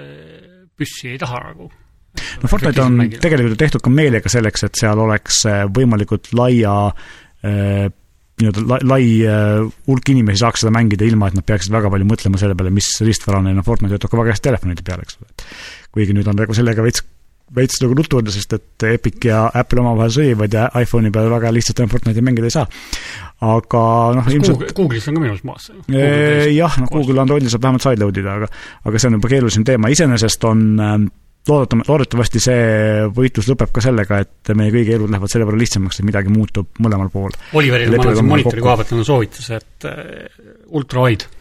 püssi 0.77 1.09
ei 1.15 1.17
taha 1.17 1.41
nagu. 1.47 1.71
no 2.43 2.51
Fortnite 2.51 2.85
on 2.85 3.01
tegelikult 3.09 3.55
ju 3.55 3.61
tehtud 3.63 3.85
ka 3.87 3.95
meelega 3.95 4.29
selleks, 4.29 4.67
et 4.69 4.77
seal 4.83 5.01
oleks 5.01 5.41
võimalikult 5.73 6.29
laia 6.37 6.75
äh, 6.91 7.09
Äh, 7.15 7.24
nii-öelda 8.41 8.79
lai, 8.83 9.03
äh, 9.23 9.63
hulk 9.87 10.09
inimesi 10.11 10.43
saaks 10.43 10.65
seda 10.65 10.73
mängida, 10.75 11.07
ilma 11.07 11.29
et 11.31 11.37
nad 11.37 11.45
peaksid 11.47 11.73
väga 11.73 11.91
palju 11.91 12.07
mõtlema 12.09 12.39
selle 12.39 12.55
peale, 12.59 12.73
mis 12.75 12.89
riistvara 13.03 13.41
neil 13.43 13.61
on, 13.61 13.65
Fortnite 13.67 13.95
töötab 13.95 14.11
ka 14.11 14.19
väga 14.19 14.35
hästi 14.35 14.49
telefonide 14.49 14.83
peal, 14.87 15.03
eks 15.05 15.19
ole. 15.21 15.51
kuigi 15.95 16.15
nüüd 16.17 16.27
on 16.27 16.35
nagu 16.41 16.57
sellega 16.57 16.83
veits, 16.83 17.05
veits 17.55 17.79
nagu 17.79 17.95
nuttunud, 17.95 18.31
sest 18.35 18.57
et 18.57 18.87
Epic 18.89 19.29
ja 19.29 19.45
Apple 19.55 19.79
omavahel 19.79 20.11
sõivad 20.17 20.57
ja 20.57 20.67
iPhone'i 20.81 21.13
peal 21.15 21.31
väga 21.31 21.53
lihtsalt 21.55 21.79
enam 21.79 21.93
Fortnite'i 21.93 22.25
mängida 22.27 22.51
ei 22.51 22.57
saa. 22.57 22.67
aga 23.55 23.83
noh, 24.19 24.31
ilmselt 24.35 24.67
Google'is 24.75 25.07
on 25.07 25.15
ka 25.15 25.23
minu 25.23 25.31
arust 25.31 25.47
maas. 25.47 25.71
jah, 25.87 26.79
noh, 26.81 26.91
Google 26.91 27.23
Androidil 27.23 27.53
saab 27.53 27.69
vähemalt 27.69 27.87
sideload 27.87 28.19
ida, 28.19 28.35
aga 28.41 28.51
aga 28.83 28.99
see 28.99 29.13
on 29.13 29.21
juba 29.21 29.31
keerulisem 29.31 29.63
teema, 29.63 29.95
iseenesest 29.95 30.43
on 30.51 30.67
äh, 30.75 30.97
loodetame, 31.49 31.85
loodetavasti 31.87 32.41
see 32.41 33.05
võitlus 33.15 33.49
lõpeb 33.51 33.73
ka 33.75 33.83
sellega, 33.85 34.19
et 34.25 34.53
meie 34.57 34.73
kõigi 34.73 34.95
elud 34.97 35.11
lähevad 35.13 35.31
selle 35.31 35.47
võrra 35.47 35.61
lihtsamaks, 35.61 36.01
et 36.01 36.07
midagi 36.07 36.33
muutub 36.33 36.81
mõlemal 36.83 37.11
pool. 37.13 37.35
Oliveril 37.53 37.93
ma 37.93 38.01
annan 38.01 38.19
siin 38.21 38.31
monitori 38.31 38.65
koha 38.65 38.79
pealt 38.81 38.95
annan 38.95 39.09
soovituse, 39.11 39.61
et 39.61 39.89
äh, 39.89 40.43
ultrawide 40.73 41.31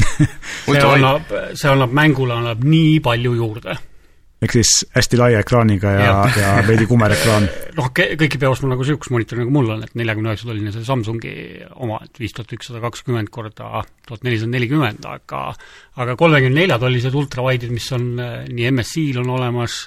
see 0.64 0.80
annab, 0.80 1.32
see 1.52 1.68
annab 1.68 1.92
mängule, 1.96 2.38
annab 2.40 2.64
nii 2.64 3.00
palju 3.04 3.36
juurde 3.36 3.76
ehk 4.40 4.54
siis 4.56 4.70
hästi 4.94 5.18
laia 5.20 5.40
ekraaniga 5.44 5.92
ja, 5.92 6.04
ja, 6.08 6.20
ja 6.40 6.52
veidi 6.64 6.86
kumer 6.88 7.12
ekraan. 7.12 7.46
noh, 7.78 7.90
kõik 7.92 8.24
ei 8.24 8.40
pea 8.40 8.50
ostma 8.50 8.70
nagu 8.72 8.84
niisugust 8.84 9.12
monitori, 9.12 9.42
nagu 9.44 9.54
mul 9.54 9.74
on, 9.76 9.82
et 9.84 9.96
neljakümne 10.00 10.32
üheksa 10.32 10.48
tolline 10.48 10.72
see 10.74 10.86
Samsungi 10.86 11.34
oma, 11.76 12.00
et 12.06 12.22
viis 12.22 12.34
tuhat 12.36 12.54
ükssada 12.56 12.80
kakskümmend 12.84 13.32
korda 13.32 13.82
tuhat 14.08 14.24
nelisada 14.24 14.54
nelikümmend, 14.54 15.04
aga 15.08 15.50
aga 16.00 16.16
kolmekümne 16.20 16.62
nelja 16.62 16.80
tollised 16.80 17.18
ultrawide'id, 17.20 17.74
mis 17.74 17.90
on 17.96 18.08
eh, 18.16 18.38
nii 18.48 18.72
MSI-l 18.72 19.20
on 19.24 19.34
olemas, 19.36 19.82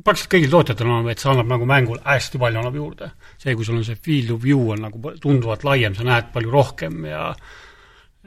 praktiliselt 0.00 0.34
kõigil 0.34 0.54
tootjatel 0.56 0.90
on, 0.90 1.10
et 1.12 1.22
see 1.22 1.30
annab 1.30 1.50
nagu 1.52 1.68
mängule 1.68 2.02
hästi 2.06 2.40
palju 2.42 2.62
annab 2.62 2.78
juurde. 2.78 3.12
see, 3.38 3.54
kui 3.54 3.66
sul 3.68 3.78
on 3.78 3.86
see 3.86 3.98
field 4.02 4.34
of 4.34 4.42
view 4.42 4.70
on 4.74 4.82
nagu 4.88 5.14
tunduvalt 5.20 5.66
laiem, 5.68 5.94
sa 5.94 6.06
näed 6.08 6.32
palju 6.34 6.50
rohkem 6.50 7.04
ja 7.06 7.28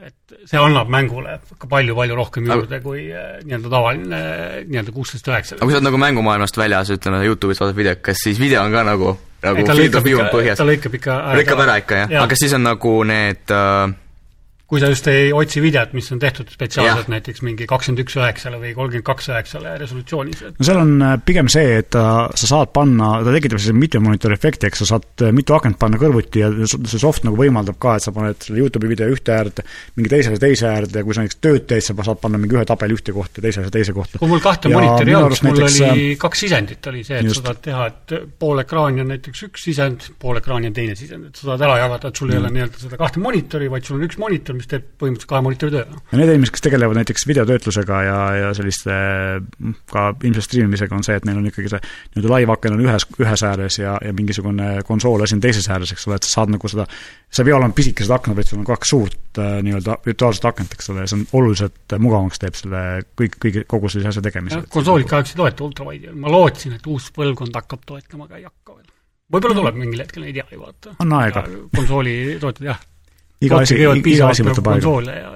et 0.03 0.33
see 0.43 0.59
annab 0.59 0.89
mängule 0.91 1.37
ka 1.55 1.69
palju-palju 1.71 2.15
rohkem 2.17 2.49
juurde 2.49 2.79
aga... 2.79 2.83
kui 2.83 3.05
äh, 3.15 3.37
nii-öelda 3.47 3.71
tavaline 3.71 4.21
nii-öelda 4.67 4.95
kuusteist 4.95 5.29
üheksa. 5.31 5.55
aga 5.55 5.63
kui 5.63 5.71
sa 5.71 5.79
oled 5.79 5.87
nagu 5.87 6.01
mängumaailmast 6.03 6.59
väljas, 6.59 6.91
ütleme 6.97 7.21
Youtube'is 7.23 7.61
vaatad 7.63 7.77
videot, 7.79 8.01
kas 8.03 8.23
siis 8.27 8.41
video 8.41 8.63
on 8.65 8.75
ka 8.75 8.83
nagu, 8.87 9.13
nagu 9.45 9.67
view 10.03 10.19
on 10.19 10.31
põhjas? 10.33 10.59
ta 10.59 10.67
lõikab 10.67 10.99
ikka 10.99 11.19
lõikab 11.39 11.63
ära 11.67 11.77
ikka, 11.83 12.01
jah 12.03 12.17
ja.? 12.17 12.25
aga 12.27 12.39
siis 12.41 12.57
on 12.57 12.67
nagu 12.67 12.97
need 13.07 13.55
äh, 13.55 13.95
kui 14.65 14.81
sa 14.81 14.89
just 14.89 15.05
ei 15.11 15.29
otsi 15.35 15.61
videot, 15.61 15.91
mis 15.93 16.07
on 16.13 16.19
tehtud 16.21 16.49
spetsiaalselt 16.49 17.05
ja. 17.05 17.13
näiteks 17.13 17.43
mingi 17.45 17.67
kakskümmend 17.69 18.01
üks 18.01 18.15
üheksale 18.17 18.57
või 18.57 18.71
kolmkümmend 18.73 19.05
kaks 19.05 19.29
üheksale 19.29 19.75
resolutsioonis. 19.77 20.41
no 20.57 20.65
seal 20.65 20.79
on 20.81 20.93
äh, 21.05 21.13
pigem 21.25 21.49
see, 21.53 21.75
et 21.83 21.91
ta, 21.93 22.05
sa 22.33 22.49
saad 22.49 22.71
panna, 22.73 23.11
ta 23.21 23.33
tekitab 23.35 23.61
sellise 23.61 23.77
mitmemonitori 23.77 24.33
efekti, 24.33 24.71
eks 24.71 24.81
sa 24.81 24.87
saad 24.95 25.25
äh, 25.27 25.33
mitu 25.35 25.53
akent 25.53 25.77
panna 25.81 25.99
kõrvuti 26.01 26.41
ja 26.41 26.49
see 26.65 27.01
soft 27.01 27.27
nagu 27.27 27.37
võimaldab 27.37 27.77
ka, 27.81 27.97
et 27.99 28.07
sa 28.07 28.13
paned 28.15 28.41
selle 28.41 28.63
Youtube'i 28.63 28.89
video 28.89 29.11
ühte 29.13 29.35
äärde, 29.35 29.67
mingi 29.99 30.11
teisele 30.15 30.41
teise 30.41 30.67
äärde 30.71 31.03
ja 31.03 31.05
kui 31.05 31.13
sa 31.13 31.21
näiteks 31.21 31.39
tööd 31.45 31.69
teed, 31.69 31.85
sa 31.85 31.97
saad 32.09 32.21
panna 32.23 32.41
mingi 32.41 32.57
ühe 32.57 32.65
tabeli 32.65 32.97
ühte 32.97 33.13
kohta 33.13 33.37
ja 33.37 33.45
teise 33.45 33.67
teise 33.69 33.93
kohta. 33.93 34.17
kui 34.21 34.33
mul 34.33 34.41
kahte 34.41 34.73
monitori 34.73 35.13
ei 35.13 35.19
olnud, 35.19 35.37
siis 35.37 35.45
mul 35.45 35.61
näiteks, 35.61 35.79
oli 35.91 36.09
äh, 36.09 36.19
kaks 36.25 36.43
sisendit, 36.47 36.89
oli 36.89 37.05
see, 37.05 37.21
et 37.21 37.29
just. 37.29 37.43
sa 37.43 37.51
saad 37.51 37.61
teha, 37.69 37.85
et 37.93 38.17
pool 38.41 38.65
ekraani 38.65 39.05
on 39.05 39.13
näiteks 39.13 39.45
üks 39.51 39.69
sisend, 39.69 40.09
pool 40.21 40.41
ekraani 40.41 40.73
on 40.73 40.77
teine 40.81 40.97
sisend, 40.97 41.29
et 41.29 41.37
sa 41.37 41.51
saad 41.51 41.69
ära 41.69 41.77
jagada, 41.83 42.09
et 42.09 42.17
sul 42.23 42.31
mm. 42.31 42.33
ei 42.33 42.41
ole 42.41 42.53
nii-öelda 42.57 42.83
seda 42.87 42.99
kahte 43.05 43.21
monitori, 43.21 43.69
vaid 43.69 43.85
sul 43.85 43.99
on 43.99 44.09
üks 44.09 44.17
monitor, 44.21 44.54
mis 44.57 44.69
teeb 44.69 44.85
põhimõtteliselt 45.01 45.29
kahe 45.29 45.43
monitori 45.45 45.73
töö. 45.73 45.99
ja 46.11 46.19
need 46.19 46.31
inimesed, 46.31 46.53
kes 46.55 46.63
tegelevad 46.65 46.99
näiteks 46.99 47.27
videotöötlusega 47.29 47.99
ja, 48.05 48.17
ja 48.39 48.51
selliste 48.57 48.95
ka 49.91 50.05
ilmselt 50.15 50.47
striimimisega, 50.47 50.95
on 50.97 51.05
see, 51.05 51.17
et 51.19 51.27
neil 51.27 51.41
on 51.41 51.49
ikkagi 51.49 51.71
see 51.73 51.81
nii-öelda 51.83 52.31
laivaken 52.33 52.77
on 52.77 52.85
ühes, 52.87 53.07
ühes 53.21 53.45
ääres 53.49 53.79
ja, 53.81 53.97
ja 54.01 54.15
mingisugune 54.15 54.71
konsool 54.87 55.25
asi 55.25 55.37
on 55.37 55.43
teises 55.43 55.69
ääres, 55.71 55.93
eks 55.95 56.07
ole, 56.09 56.19
et 56.19 56.27
sa 56.27 56.39
saad 56.39 56.55
nagu 56.55 56.71
seda, 56.71 56.87
sa 57.29 57.43
ei 57.43 57.51
pea 57.51 57.59
olema 57.59 57.77
pisikesed 57.77 58.15
aknad, 58.15 58.39
vaid 58.39 58.51
sul 58.51 58.61
on 58.63 58.67
kaks 58.71 58.93
suurt 58.95 59.41
äh, 59.43 59.59
nii-öelda 59.65 59.99
virtuaalset 60.07 60.49
akent, 60.51 60.75
eks 60.77 60.91
ole, 60.93 61.05
ja 61.05 61.11
see 61.11 61.21
on 61.21 61.27
oluliselt 61.41 61.97
mugavamaks 61.99 62.41
teeb 62.41 62.59
selle 62.59 62.83
kõik, 63.19 63.39
kõigi, 63.45 63.65
kogu 63.69 63.91
sellise 63.91 64.15
asja 64.15 64.25
tegemise. 64.25 64.65
konsoolid 64.73 65.09
kahjuks 65.11 65.35
ei 65.35 65.41
toeta 65.43 65.67
ultrawide'i, 65.67 66.17
ma 66.19 66.33
lootsin, 66.33 66.75
et 66.79 66.91
uus 66.91 67.11
põlvkond 67.15 67.55
hakkab 67.61 67.87
toetama, 67.87 68.29
aga 68.29 68.41
ei 68.41 68.47
hakka 68.47 68.77
veel 68.77 68.91
võib-olla 69.31 69.57
tuleb 69.57 69.79
mingil 69.79 70.03
hetkel, 70.03 70.27
ei 70.27 70.35
tea 70.35 70.45
ju 70.51 70.61
vaata. 70.61 70.95
on 71.01 71.15
aega. 71.19 71.45
konsooli 71.75 72.15
toetada 72.41 72.73
jah. 72.73 72.83
Iga 73.43 73.61
asi, 73.61 73.77
iga 73.79 74.29
asi 74.29 74.45
võtab 74.45 74.71
aega. 74.73 75.33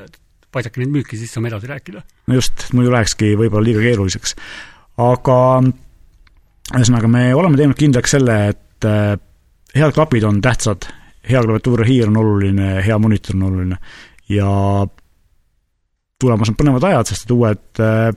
paisake 0.51 0.81
neid 0.81 0.93
müüki, 0.93 1.17
siis 1.19 1.33
saame 1.33 1.51
edasi 1.51 1.69
rääkida. 1.69 2.03
no 2.27 2.37
just, 2.37 2.69
muidu 2.73 2.93
lähekski 2.93 3.33
võib-olla 3.39 3.65
liiga 3.65 3.83
keeruliseks. 3.85 4.35
aga 5.03 5.39
ühesõnaga, 6.75 7.09
me 7.11 7.25
oleme 7.35 7.57
teinud 7.57 7.77
kindlaks 7.79 8.15
selle, 8.17 8.37
et 8.53 8.87
äh, 8.87 9.17
head 9.75 9.93
klapid 9.95 10.25
on 10.27 10.41
tähtsad, 10.41 10.87
hea 11.29 11.43
klaviatuur 11.43 11.83
ja 11.83 11.89
hiir 11.89 12.09
on 12.11 12.21
oluline, 12.21 12.71
hea 12.85 12.97
monitor 13.01 13.37
on 13.37 13.45
oluline 13.49 13.77
ja 14.29 14.49
tulemas 16.19 16.51
on 16.51 16.57
põnevad 16.59 16.85
ajad, 16.89 17.11
sest 17.11 17.25
et 17.25 17.35
uued 17.35 17.83
äh, 17.83 18.09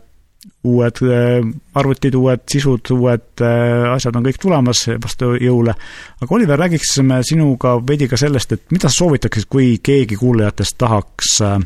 uued 0.67 1.03
äh, 1.07 1.45
arvutid, 1.79 2.17
uued 2.19 2.43
sisud, 2.51 2.91
uued 2.95 3.43
äh, 3.43 3.85
asjad 3.93 4.17
on 4.19 4.27
kõik 4.27 4.41
tulemas 4.43 4.85
vastu 5.03 5.33
jõule. 5.39 5.75
aga 6.23 6.35
Oliver, 6.35 6.59
räägiksime 6.59 7.21
sinuga 7.27 7.77
veidi 7.87 8.09
ka 8.11 8.19
sellest, 8.19 8.53
et 8.57 8.75
mida 8.75 8.91
sa 8.91 9.03
soovitaksid, 9.03 9.49
kui 9.51 9.77
keegi 9.83 10.19
kuulajatest 10.19 10.79
tahaks 10.83 11.39
äh, 11.47 11.57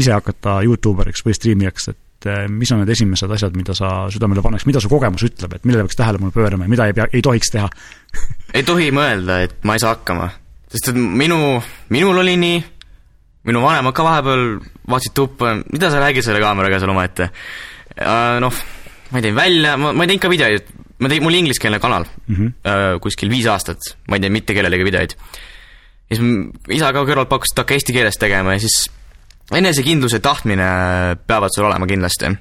ise 0.00 0.12
hakata 0.12 0.60
Youtuberiks 0.64 1.24
või 1.24 1.36
striimijaks, 1.36 1.88
et 1.92 2.30
mis 2.50 2.72
on 2.72 2.80
need 2.80 2.90
esimesed 2.90 3.30
asjad, 3.30 3.54
mida 3.56 3.74
sa 3.76 4.08
südamele 4.10 4.42
paneks, 4.42 4.64
mida 4.66 4.80
su 4.82 4.88
kogemus 4.90 5.22
ütleb, 5.28 5.52
et 5.56 5.66
millele 5.68 5.84
peaks 5.84 5.98
tähelepanu 6.00 6.32
pöörama 6.34 6.64
ja 6.66 6.72
mida 6.72 6.88
ei 6.88 6.96
pea, 6.96 7.06
ei 7.12 7.22
tohiks 7.22 7.52
teha 7.52 7.68
ei 8.56 8.64
tohi 8.66 8.88
mõelda, 8.94 9.42
et 9.44 9.60
ma 9.68 9.76
ei 9.76 9.84
saa 9.84 9.94
hakkama. 9.94 10.30
sest 10.72 10.90
et 10.90 10.96
minu, 10.96 11.60
minul 11.92 12.24
oli 12.24 12.34
nii, 12.40 12.64
minu 13.46 13.62
vanemad 13.62 13.94
ka 13.94 14.04
vahepeal 14.06 14.44
vaatasid 14.90 15.14
tuppa, 15.14 15.54
mida 15.72 15.90
sa 15.90 16.02
räägid 16.02 16.26
selle 16.26 16.42
kaameraga 16.42 16.80
seal 16.82 16.92
omaette 16.92 17.30
noh, 18.42 18.58
ma 19.10 19.20
ei 19.20 19.24
teinud 19.24 19.38
välja, 19.38 19.76
ma, 19.80 19.92
ma 19.92 20.04
ei 20.04 20.12
teinud 20.12 20.24
ka 20.24 20.30
videoid, 20.32 20.74
ma 21.00 21.10
tegin, 21.10 21.24
mul 21.24 21.38
ingliskeelne 21.38 21.80
kanal 21.82 22.06
mm 22.26 22.34
-hmm. 22.34 23.00
kuskil 23.00 23.30
viis 23.30 23.46
aastat, 23.46 23.96
ma 24.08 24.16
ei 24.16 24.24
teinud 24.24 24.38
mitte 24.38 24.54
kellelegi 24.54 24.84
videoid. 24.84 25.16
ja 26.10 26.16
siis 26.16 26.78
isa 26.78 26.92
ka 26.92 27.04
kõrvalt 27.04 27.28
pakkus, 27.28 27.52
et 27.52 27.58
hakka 27.58 27.74
eesti 27.74 27.92
keeles 27.92 28.18
tegema 28.18 28.52
ja 28.52 28.60
siis 28.60 28.90
enesekindlus 29.52 30.12
ja 30.12 30.20
tahtmine 30.20 30.66
peavad 31.26 31.50
sul 31.54 31.64
olema 31.64 31.86
kindlasti. 31.86 32.36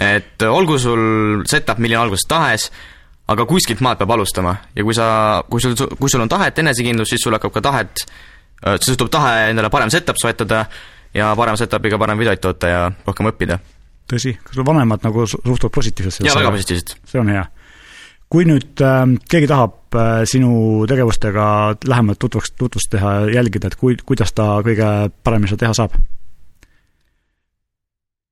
et 0.00 0.42
olgu 0.42 0.78
sul 0.78 1.42
setup 1.46 1.78
milline 1.78 2.00
algusest 2.00 2.28
tahes, 2.28 2.70
aga 3.28 3.46
kuskilt 3.46 3.80
maalt 3.80 3.98
peab 3.98 4.10
alustama 4.10 4.56
ja 4.74 4.84
kui 4.84 4.94
sa, 4.94 5.42
kui 5.50 5.60
sul, 5.60 5.74
kui 5.98 6.10
sul 6.10 6.20
on 6.20 6.28
tahet, 6.28 6.58
enesekindlus, 6.58 7.08
siis 7.08 7.20
sul 7.22 7.32
hakkab 7.32 7.52
ka 7.52 7.60
tahet 7.60 8.06
Äh, 8.66 8.78
tuleb 8.96 9.10
tahe 9.12 9.50
endale 9.52 9.70
parem 9.70 9.90
setup 9.92 10.18
soetada 10.18 10.64
ja 11.14 11.30
parema 11.38 11.58
setup'iga 11.60 11.98
parem 12.00 12.18
videoid 12.18 12.42
toota 12.42 12.70
ja 12.70 12.80
rohkem 13.06 13.30
õppida. 13.30 13.60
tõsi, 14.08 14.34
kas 14.42 14.56
sul 14.56 14.66
vanemad 14.66 15.04
nagu 15.04 15.26
suhtuvad 15.28 15.72
positiivselt 15.74 16.26
jaa, 16.26 16.34
väga 16.40 16.50
positiivselt. 16.56 16.96
see 17.06 17.20
on 17.20 17.28
hea. 17.28 17.44
kui 18.28 18.48
nüüd 18.48 18.82
äh, 18.82 19.04
keegi 19.30 19.50
tahab 19.50 19.94
äh, 19.94 20.24
sinu 20.26 20.84
tegevustega 20.90 21.48
lähemalt 21.86 22.18
tutvust, 22.18 22.56
tutvust 22.58 22.90
teha 22.90 23.14
ja 23.20 23.34
jälgida, 23.38 23.70
et 23.70 23.78
kui, 23.78 23.96
kuidas 24.04 24.34
ta 24.34 24.58
kõige 24.66 25.10
paremini 25.22 25.52
seda 25.52 25.66
teha 25.66 25.78
saab? 25.82 25.94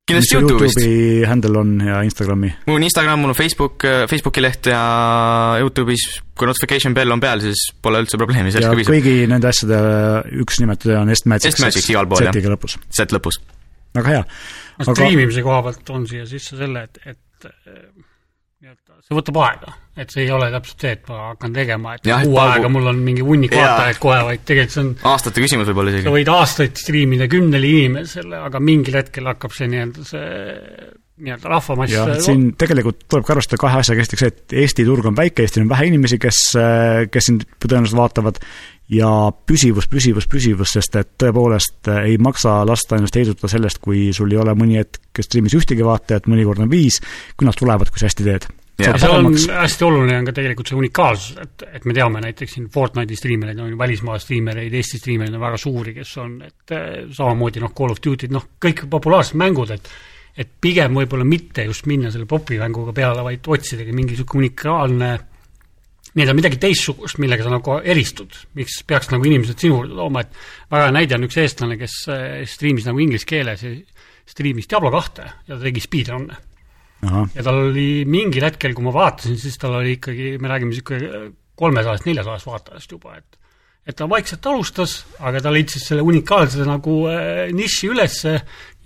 Kindlasti 0.07 0.37
Youtube'ist. 0.37 0.81
Youtube'i 0.81 1.27
handle 1.27 1.61
on 1.61 1.73
ja 1.83 2.01
Instagrami? 2.07 2.53
mul 2.69 2.79
on 2.79 2.87
Instagram, 2.87 3.23
mul 3.25 3.35
on 3.35 3.39
Facebook, 3.39 3.85
äh, 3.85 4.05
Facebooki 4.11 4.45
leht 4.45 4.71
ja 4.71 4.81
Youtube'is, 5.63 6.07
kui 6.39 6.49
notification 6.51 6.95
bell 6.97 7.15
on 7.15 7.23
peal, 7.23 7.43
siis 7.45 7.67
pole 7.83 8.03
üldse 8.05 8.21
probleemi, 8.21 8.55
sellest 8.55 8.71
ka 8.71 8.79
piisab. 8.79 8.97
kõigi 8.97 9.29
nende 9.31 9.51
asjade 9.51 9.81
üks 10.45 10.63
nimetaja 10.63 11.03
on 11.03 11.15
Estmagic. 11.15 11.51
Estmagic 11.53 11.91
igal 11.93 12.11
pool, 12.11 12.29
jah. 12.29 12.51
lõpus. 12.55 12.79
Z 12.95 13.17
lõpus. 13.17 13.41
väga 13.97 14.15
hea. 14.15 14.27
no 14.79 14.93
striimimise 14.93 15.47
koha 15.47 15.63
pealt 15.69 15.95
on 15.97 16.07
siia 16.11 16.29
sisse 16.29 16.59
selle, 16.59 16.87
et, 16.87 17.03
et 17.15 17.51
nii-öelda 17.51 18.16
see 19.05 19.17
võtab 19.17 19.41
aega, 19.45 19.77
et 19.97 20.13
see 20.13 20.27
ei 20.27 20.35
ole 20.35 20.49
täpselt 20.55 20.85
see, 20.85 20.93
et 20.97 21.09
ma 21.11 21.23
hakkan 21.31 21.57
tegema, 21.57 21.95
et 21.97 22.09
ja, 22.09 22.21
kuu 22.25 22.39
aega 22.43 22.71
mul 22.73 22.91
on 22.93 23.01
mingi 23.07 23.25
hunnik 23.27 23.55
vaatajaid 23.57 24.03
kohe, 24.03 24.21
vaid 24.31 24.45
tegelikult 24.49 24.77
see 24.77 24.85
on 24.85 24.93
aastate 25.15 25.45
küsimus 25.45 25.71
võib-olla 25.71 25.95
isegi. 25.95 26.09
sa 26.09 26.15
võid 26.19 26.31
aastaid 26.35 26.83
striimida 26.83 27.31
kümnele 27.33 27.73
inimesele, 27.73 28.45
aga 28.49 28.63
mingil 28.63 29.01
hetkel 29.01 29.33
hakkab 29.33 29.57
see 29.57 29.71
nii-öelda 29.73 30.07
see 30.11 30.31
nii-öelda 31.17 31.49
rahvamass 31.49 31.95
jah, 31.95 32.11
siin 32.21 32.51
tegelikult 32.61 33.07
tuleb 33.09 33.25
ka 33.25 33.37
arvestada 33.37 33.61
kahe 33.63 33.81
asjaga, 33.81 34.05
esiteks 34.05 34.23
see, 34.25 34.33
et 34.35 34.57
Eesti 34.65 34.85
turg 34.85 35.07
on 35.09 35.17
väike, 35.17 35.47
Eestil 35.47 35.65
on 35.65 35.71
vähe 35.71 35.87
inimesi, 35.89 36.19
kes, 36.21 36.41
kes 37.13 37.29
sind 37.31 37.47
tõenäoliselt 37.63 37.97
vaatavad, 37.97 38.41
ja 38.93 39.09
püsivus, 39.49 39.89
püsivus, 39.89 40.29
püsivus, 40.31 40.75
sest 40.77 41.01
et 41.01 41.15
tõepoolest 41.23 41.89
ei 42.03 42.21
maksa 42.23 42.59
lasta 42.69 43.01
ennast 43.01 43.17
heidutada 43.17 43.49
sellest, 43.51 43.81
kui 43.81 44.11
sul 44.17 44.35
ei 44.35 44.43
ole 44.43 44.53
mõni 44.59 44.77
hetk 44.83 45.25
striimis 45.25 45.57
ühtegi 45.57 45.87
vaatajat, 45.87 46.29
mõnikord 46.29 46.61
on 46.67 46.71
viis, 46.71 47.01
kui 47.33 47.49
nad 47.49 47.57
tulevad, 47.57 47.89
kui 47.91 48.03
sa 48.03 48.11
hästi 48.11 48.29
teed 48.29 48.49
ja 48.79 48.97
seal 49.01 49.15
on 49.17 49.31
hästi 49.33 49.87
oluline 49.87 50.19
on 50.21 50.27
ka 50.29 50.35
tegelikult 50.37 50.71
see 50.71 50.79
unikaalsus, 50.79 51.37
et, 51.43 51.65
et 51.79 51.87
me 51.89 51.95
teame 51.97 52.21
näiteks 52.25 52.57
siin 52.57 52.67
Fortnite'i 52.73 53.17
striimereid 53.19 53.63
on 53.63 53.71
ju, 53.73 53.79
välismaa 53.81 54.19
striimereid, 54.21 54.75
Eesti 54.77 55.01
striimereid 55.01 55.37
on 55.37 55.45
väga 55.47 55.61
suuri, 55.61 55.95
kes 55.97 56.13
on, 56.23 56.35
et 56.45 56.75
eh, 56.77 56.99
samamoodi 57.17 57.63
noh, 57.63 57.73
Call 57.77 57.95
of 57.95 58.03
Duty'd, 58.05 58.35
noh, 58.35 58.45
kõik 58.63 58.85
populaarsed 58.93 59.39
mängud, 59.41 59.73
et 59.77 59.91
et 60.37 60.51
pigem 60.61 60.93
võib-olla 60.93 61.25
mitte 61.25 61.63
just 61.65 61.87
minna 61.89 62.11
selle 62.13 62.27
popimänguga 62.29 62.93
peale, 62.93 63.23
vaid 63.25 63.47
otsidagi 63.49 63.95
mingi 63.97 64.13
niisugune 64.13 64.45
unikaalne 64.45 65.09
nii-öelda 66.13 66.35
midagi 66.37 66.59
teistsugust, 66.61 67.17
millega 67.25 67.47
sa 67.47 67.55
nagu 67.55 67.79
eristud, 67.81 68.37
miks 68.57 68.83
peaks 68.85 69.09
nagu 69.15 69.25
inimesed 69.25 69.65
sinu 69.65 69.79
juurde 69.79 69.97
tooma, 69.97 70.27
et 70.27 70.37
väga 70.73 70.91
hea 70.91 70.95
näide 70.99 71.17
on 71.17 71.25
üks 71.25 71.41
eestlane, 71.41 71.79
kes 71.81 71.95
eh, 72.13 72.43
striimis 72.53 72.85
nagu 72.85 73.01
inglise 73.01 73.29
keeles 73.33 73.65
striimis 74.27 74.69
Diablo 74.69 74.93
kahte 74.93 75.25
ja 75.25 75.55
ta 75.55 75.63
tegi 75.63 75.81
speedrun'e 75.81 76.37
ja 77.05 77.43
tal 77.45 77.63
oli 77.69 78.05
mingil 78.09 78.47
hetkel, 78.47 78.75
kui 78.77 78.87
ma 78.87 78.95
vaatasin, 78.95 79.39
siis 79.41 79.59
tal 79.61 79.79
oli 79.81 79.97
ikkagi, 79.99 80.37
me 80.43 80.53
räägime 80.53 80.73
niisugune 80.73 81.27
kolmesajast, 81.57 82.07
neljasajast 82.09 82.49
vaatajast 82.49 82.97
juba, 82.97 83.19
et 83.21 83.43
et 83.87 83.95
ta 83.95 84.09
vaikselt 84.11 84.47
alustas, 84.51 84.97
aga 85.23 85.39
ta 85.39 85.53
leidis 85.55 85.85
selle 85.87 86.03
unikaalse 86.03 86.65
nagu 86.67 87.05
äh, 87.07 87.53
niši 87.55 87.93
ülesse 87.93 88.33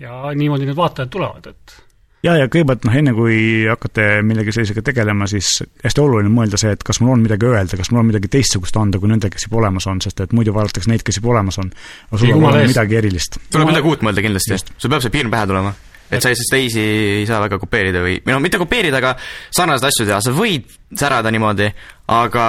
ja 0.02 0.34
niimoodi 0.36 0.68
need 0.68 0.76
vaatajad 0.76 1.12
tulevad, 1.14 1.46
et 1.54 1.78
ja, 2.26 2.34
ja 2.36 2.50
kõigepealt 2.52 2.84
noh, 2.84 2.98
enne 3.00 3.14
kui 3.16 3.38
hakkate 3.64 4.08
millegi 4.26 4.52
sellisega 4.52 4.84
tegelema, 4.90 5.28
siis 5.30 5.62
hästi 5.84 6.04
oluline 6.04 6.32
mõelda 6.34 6.60
see, 6.60 6.74
et 6.76 6.84
kas 6.84 7.00
mul 7.00 7.14
on 7.14 7.24
midagi 7.24 7.48
öelda, 7.48 7.80
kas 7.80 7.92
mul 7.94 8.02
on 8.04 8.10
midagi 8.10 8.28
teistsugust 8.32 8.76
anda, 8.76 9.00
kui 9.00 9.08
nendel, 9.08 9.32
kes 9.32 9.48
juba 9.48 9.62
olemas 9.62 9.88
on, 9.88 10.02
sest 10.04 10.20
et 10.20 10.34
muidu 10.36 10.52
vaadatakse 10.56 10.92
neid, 10.92 11.04
kes 11.06 11.20
juba 11.22 11.32
olemas 11.36 11.60
on. 11.62 11.72
aga 12.10 12.20
sul 12.20 12.36
on 12.36 12.60
midagi 12.60 13.00
erilist. 13.00 13.40
tuleb 13.48 13.72
midagi 13.72 13.94
uut 13.94 14.04
mõelda 14.04 14.26
kindlasti, 14.26 14.60
sul 14.76 14.92
peab 14.92 15.06
see 15.06 15.16
piirn 15.16 15.32
pähe 15.32 15.48
tulema 15.48 15.72
et 16.10 16.22
sa 16.22 16.32
siis 16.34 16.50
teisi 16.50 16.82
ei 17.20 17.26
saa 17.28 17.40
väga 17.44 17.58
kopeerida 17.62 18.02
või, 18.02 18.18
või 18.24 18.34
noh, 18.34 18.42
mitte 18.42 18.58
kopeerida, 18.60 18.98
aga 18.98 19.14
sarnaseid 19.54 19.90
asju 19.90 20.08
teha, 20.08 20.20
sa 20.24 20.34
võid 20.34 20.70
särada 20.98 21.30
niimoodi, 21.30 21.70
aga 22.10 22.46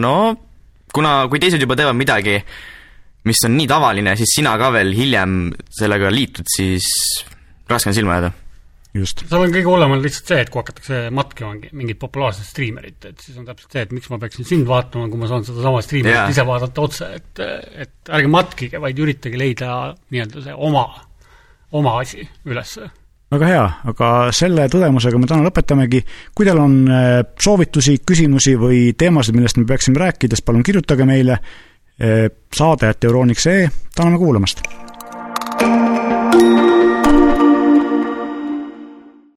no 0.00 0.16
kuna, 0.94 1.16
kui 1.30 1.42
teised 1.42 1.62
juba 1.62 1.76
teevad 1.78 1.98
midagi, 1.98 2.38
mis 3.28 3.42
on 3.46 3.54
nii 3.58 3.68
tavaline, 3.70 4.14
siis 4.20 4.36
sina 4.38 4.54
ka 4.60 4.70
veel 4.74 4.94
hiljem 4.96 5.52
sellega 5.74 6.10
liitud, 6.12 6.48
siis 6.50 6.88
raske 7.70 7.90
on 7.90 7.96
silma 7.96 8.18
jääda. 8.18 8.32
just. 8.94 9.24
seal 9.26 9.42
on 9.42 9.54
kõige 9.54 9.66
hullem 9.66 9.94
on 9.96 10.02
lihtsalt 10.04 10.28
see, 10.30 10.42
et 10.44 10.50
kui 10.52 10.60
hakatakse 10.62 10.98
matkima 11.14 11.54
mingit 11.74 11.98
populaarset 12.02 12.46
striimerit, 12.46 12.98
et 13.08 13.22
siis 13.24 13.38
on 13.40 13.46
täpselt 13.48 13.74
see, 13.74 13.86
et 13.86 13.94
miks 13.96 14.10
ma 14.12 14.20
peaksin 14.22 14.46
sind 14.46 14.68
vaatama, 14.70 15.08
kui 15.10 15.22
ma 15.22 15.30
saan 15.30 15.46
sedasama 15.46 15.80
striimerit 15.82 16.20
yeah. 16.20 16.34
ise 16.34 16.44
vaadata 16.46 16.84
otse, 16.84 17.08
et 17.18 17.42
et 17.86 18.12
ärge 18.18 18.30
matkige, 18.30 18.82
vaid 18.84 19.00
üritage 19.02 19.40
leida 19.40 19.70
nii-öelda 20.14 20.44
see 20.44 20.58
oma, 20.68 20.84
oma 21.74 21.96
asi 22.04 22.28
ülesse 22.46 22.90
väga 23.34 23.50
hea, 23.50 23.66
aga 23.92 24.08
selle 24.36 24.68
tõdemusega 24.72 25.20
me 25.20 25.28
täna 25.30 25.46
lõpetamegi. 25.48 26.04
kui 26.34 26.46
teil 26.46 26.60
on 26.62 26.80
äh, 26.88 27.20
soovitusi, 27.40 27.98
küsimusi 28.06 28.56
või 28.60 28.80
teemasid, 28.98 29.36
millest 29.36 29.60
me 29.60 29.68
peaksime 29.68 30.00
rääkida, 30.00 30.36
siis 30.36 30.46
palun 30.46 30.66
kirjutage 30.66 31.06
meile 31.08 31.38
äh, 31.38 32.26
saade, 32.54 32.94
et 32.94 33.04
euroonik.ee, 33.10 33.68
täname 33.94 34.18
kuulamast! 34.22 34.93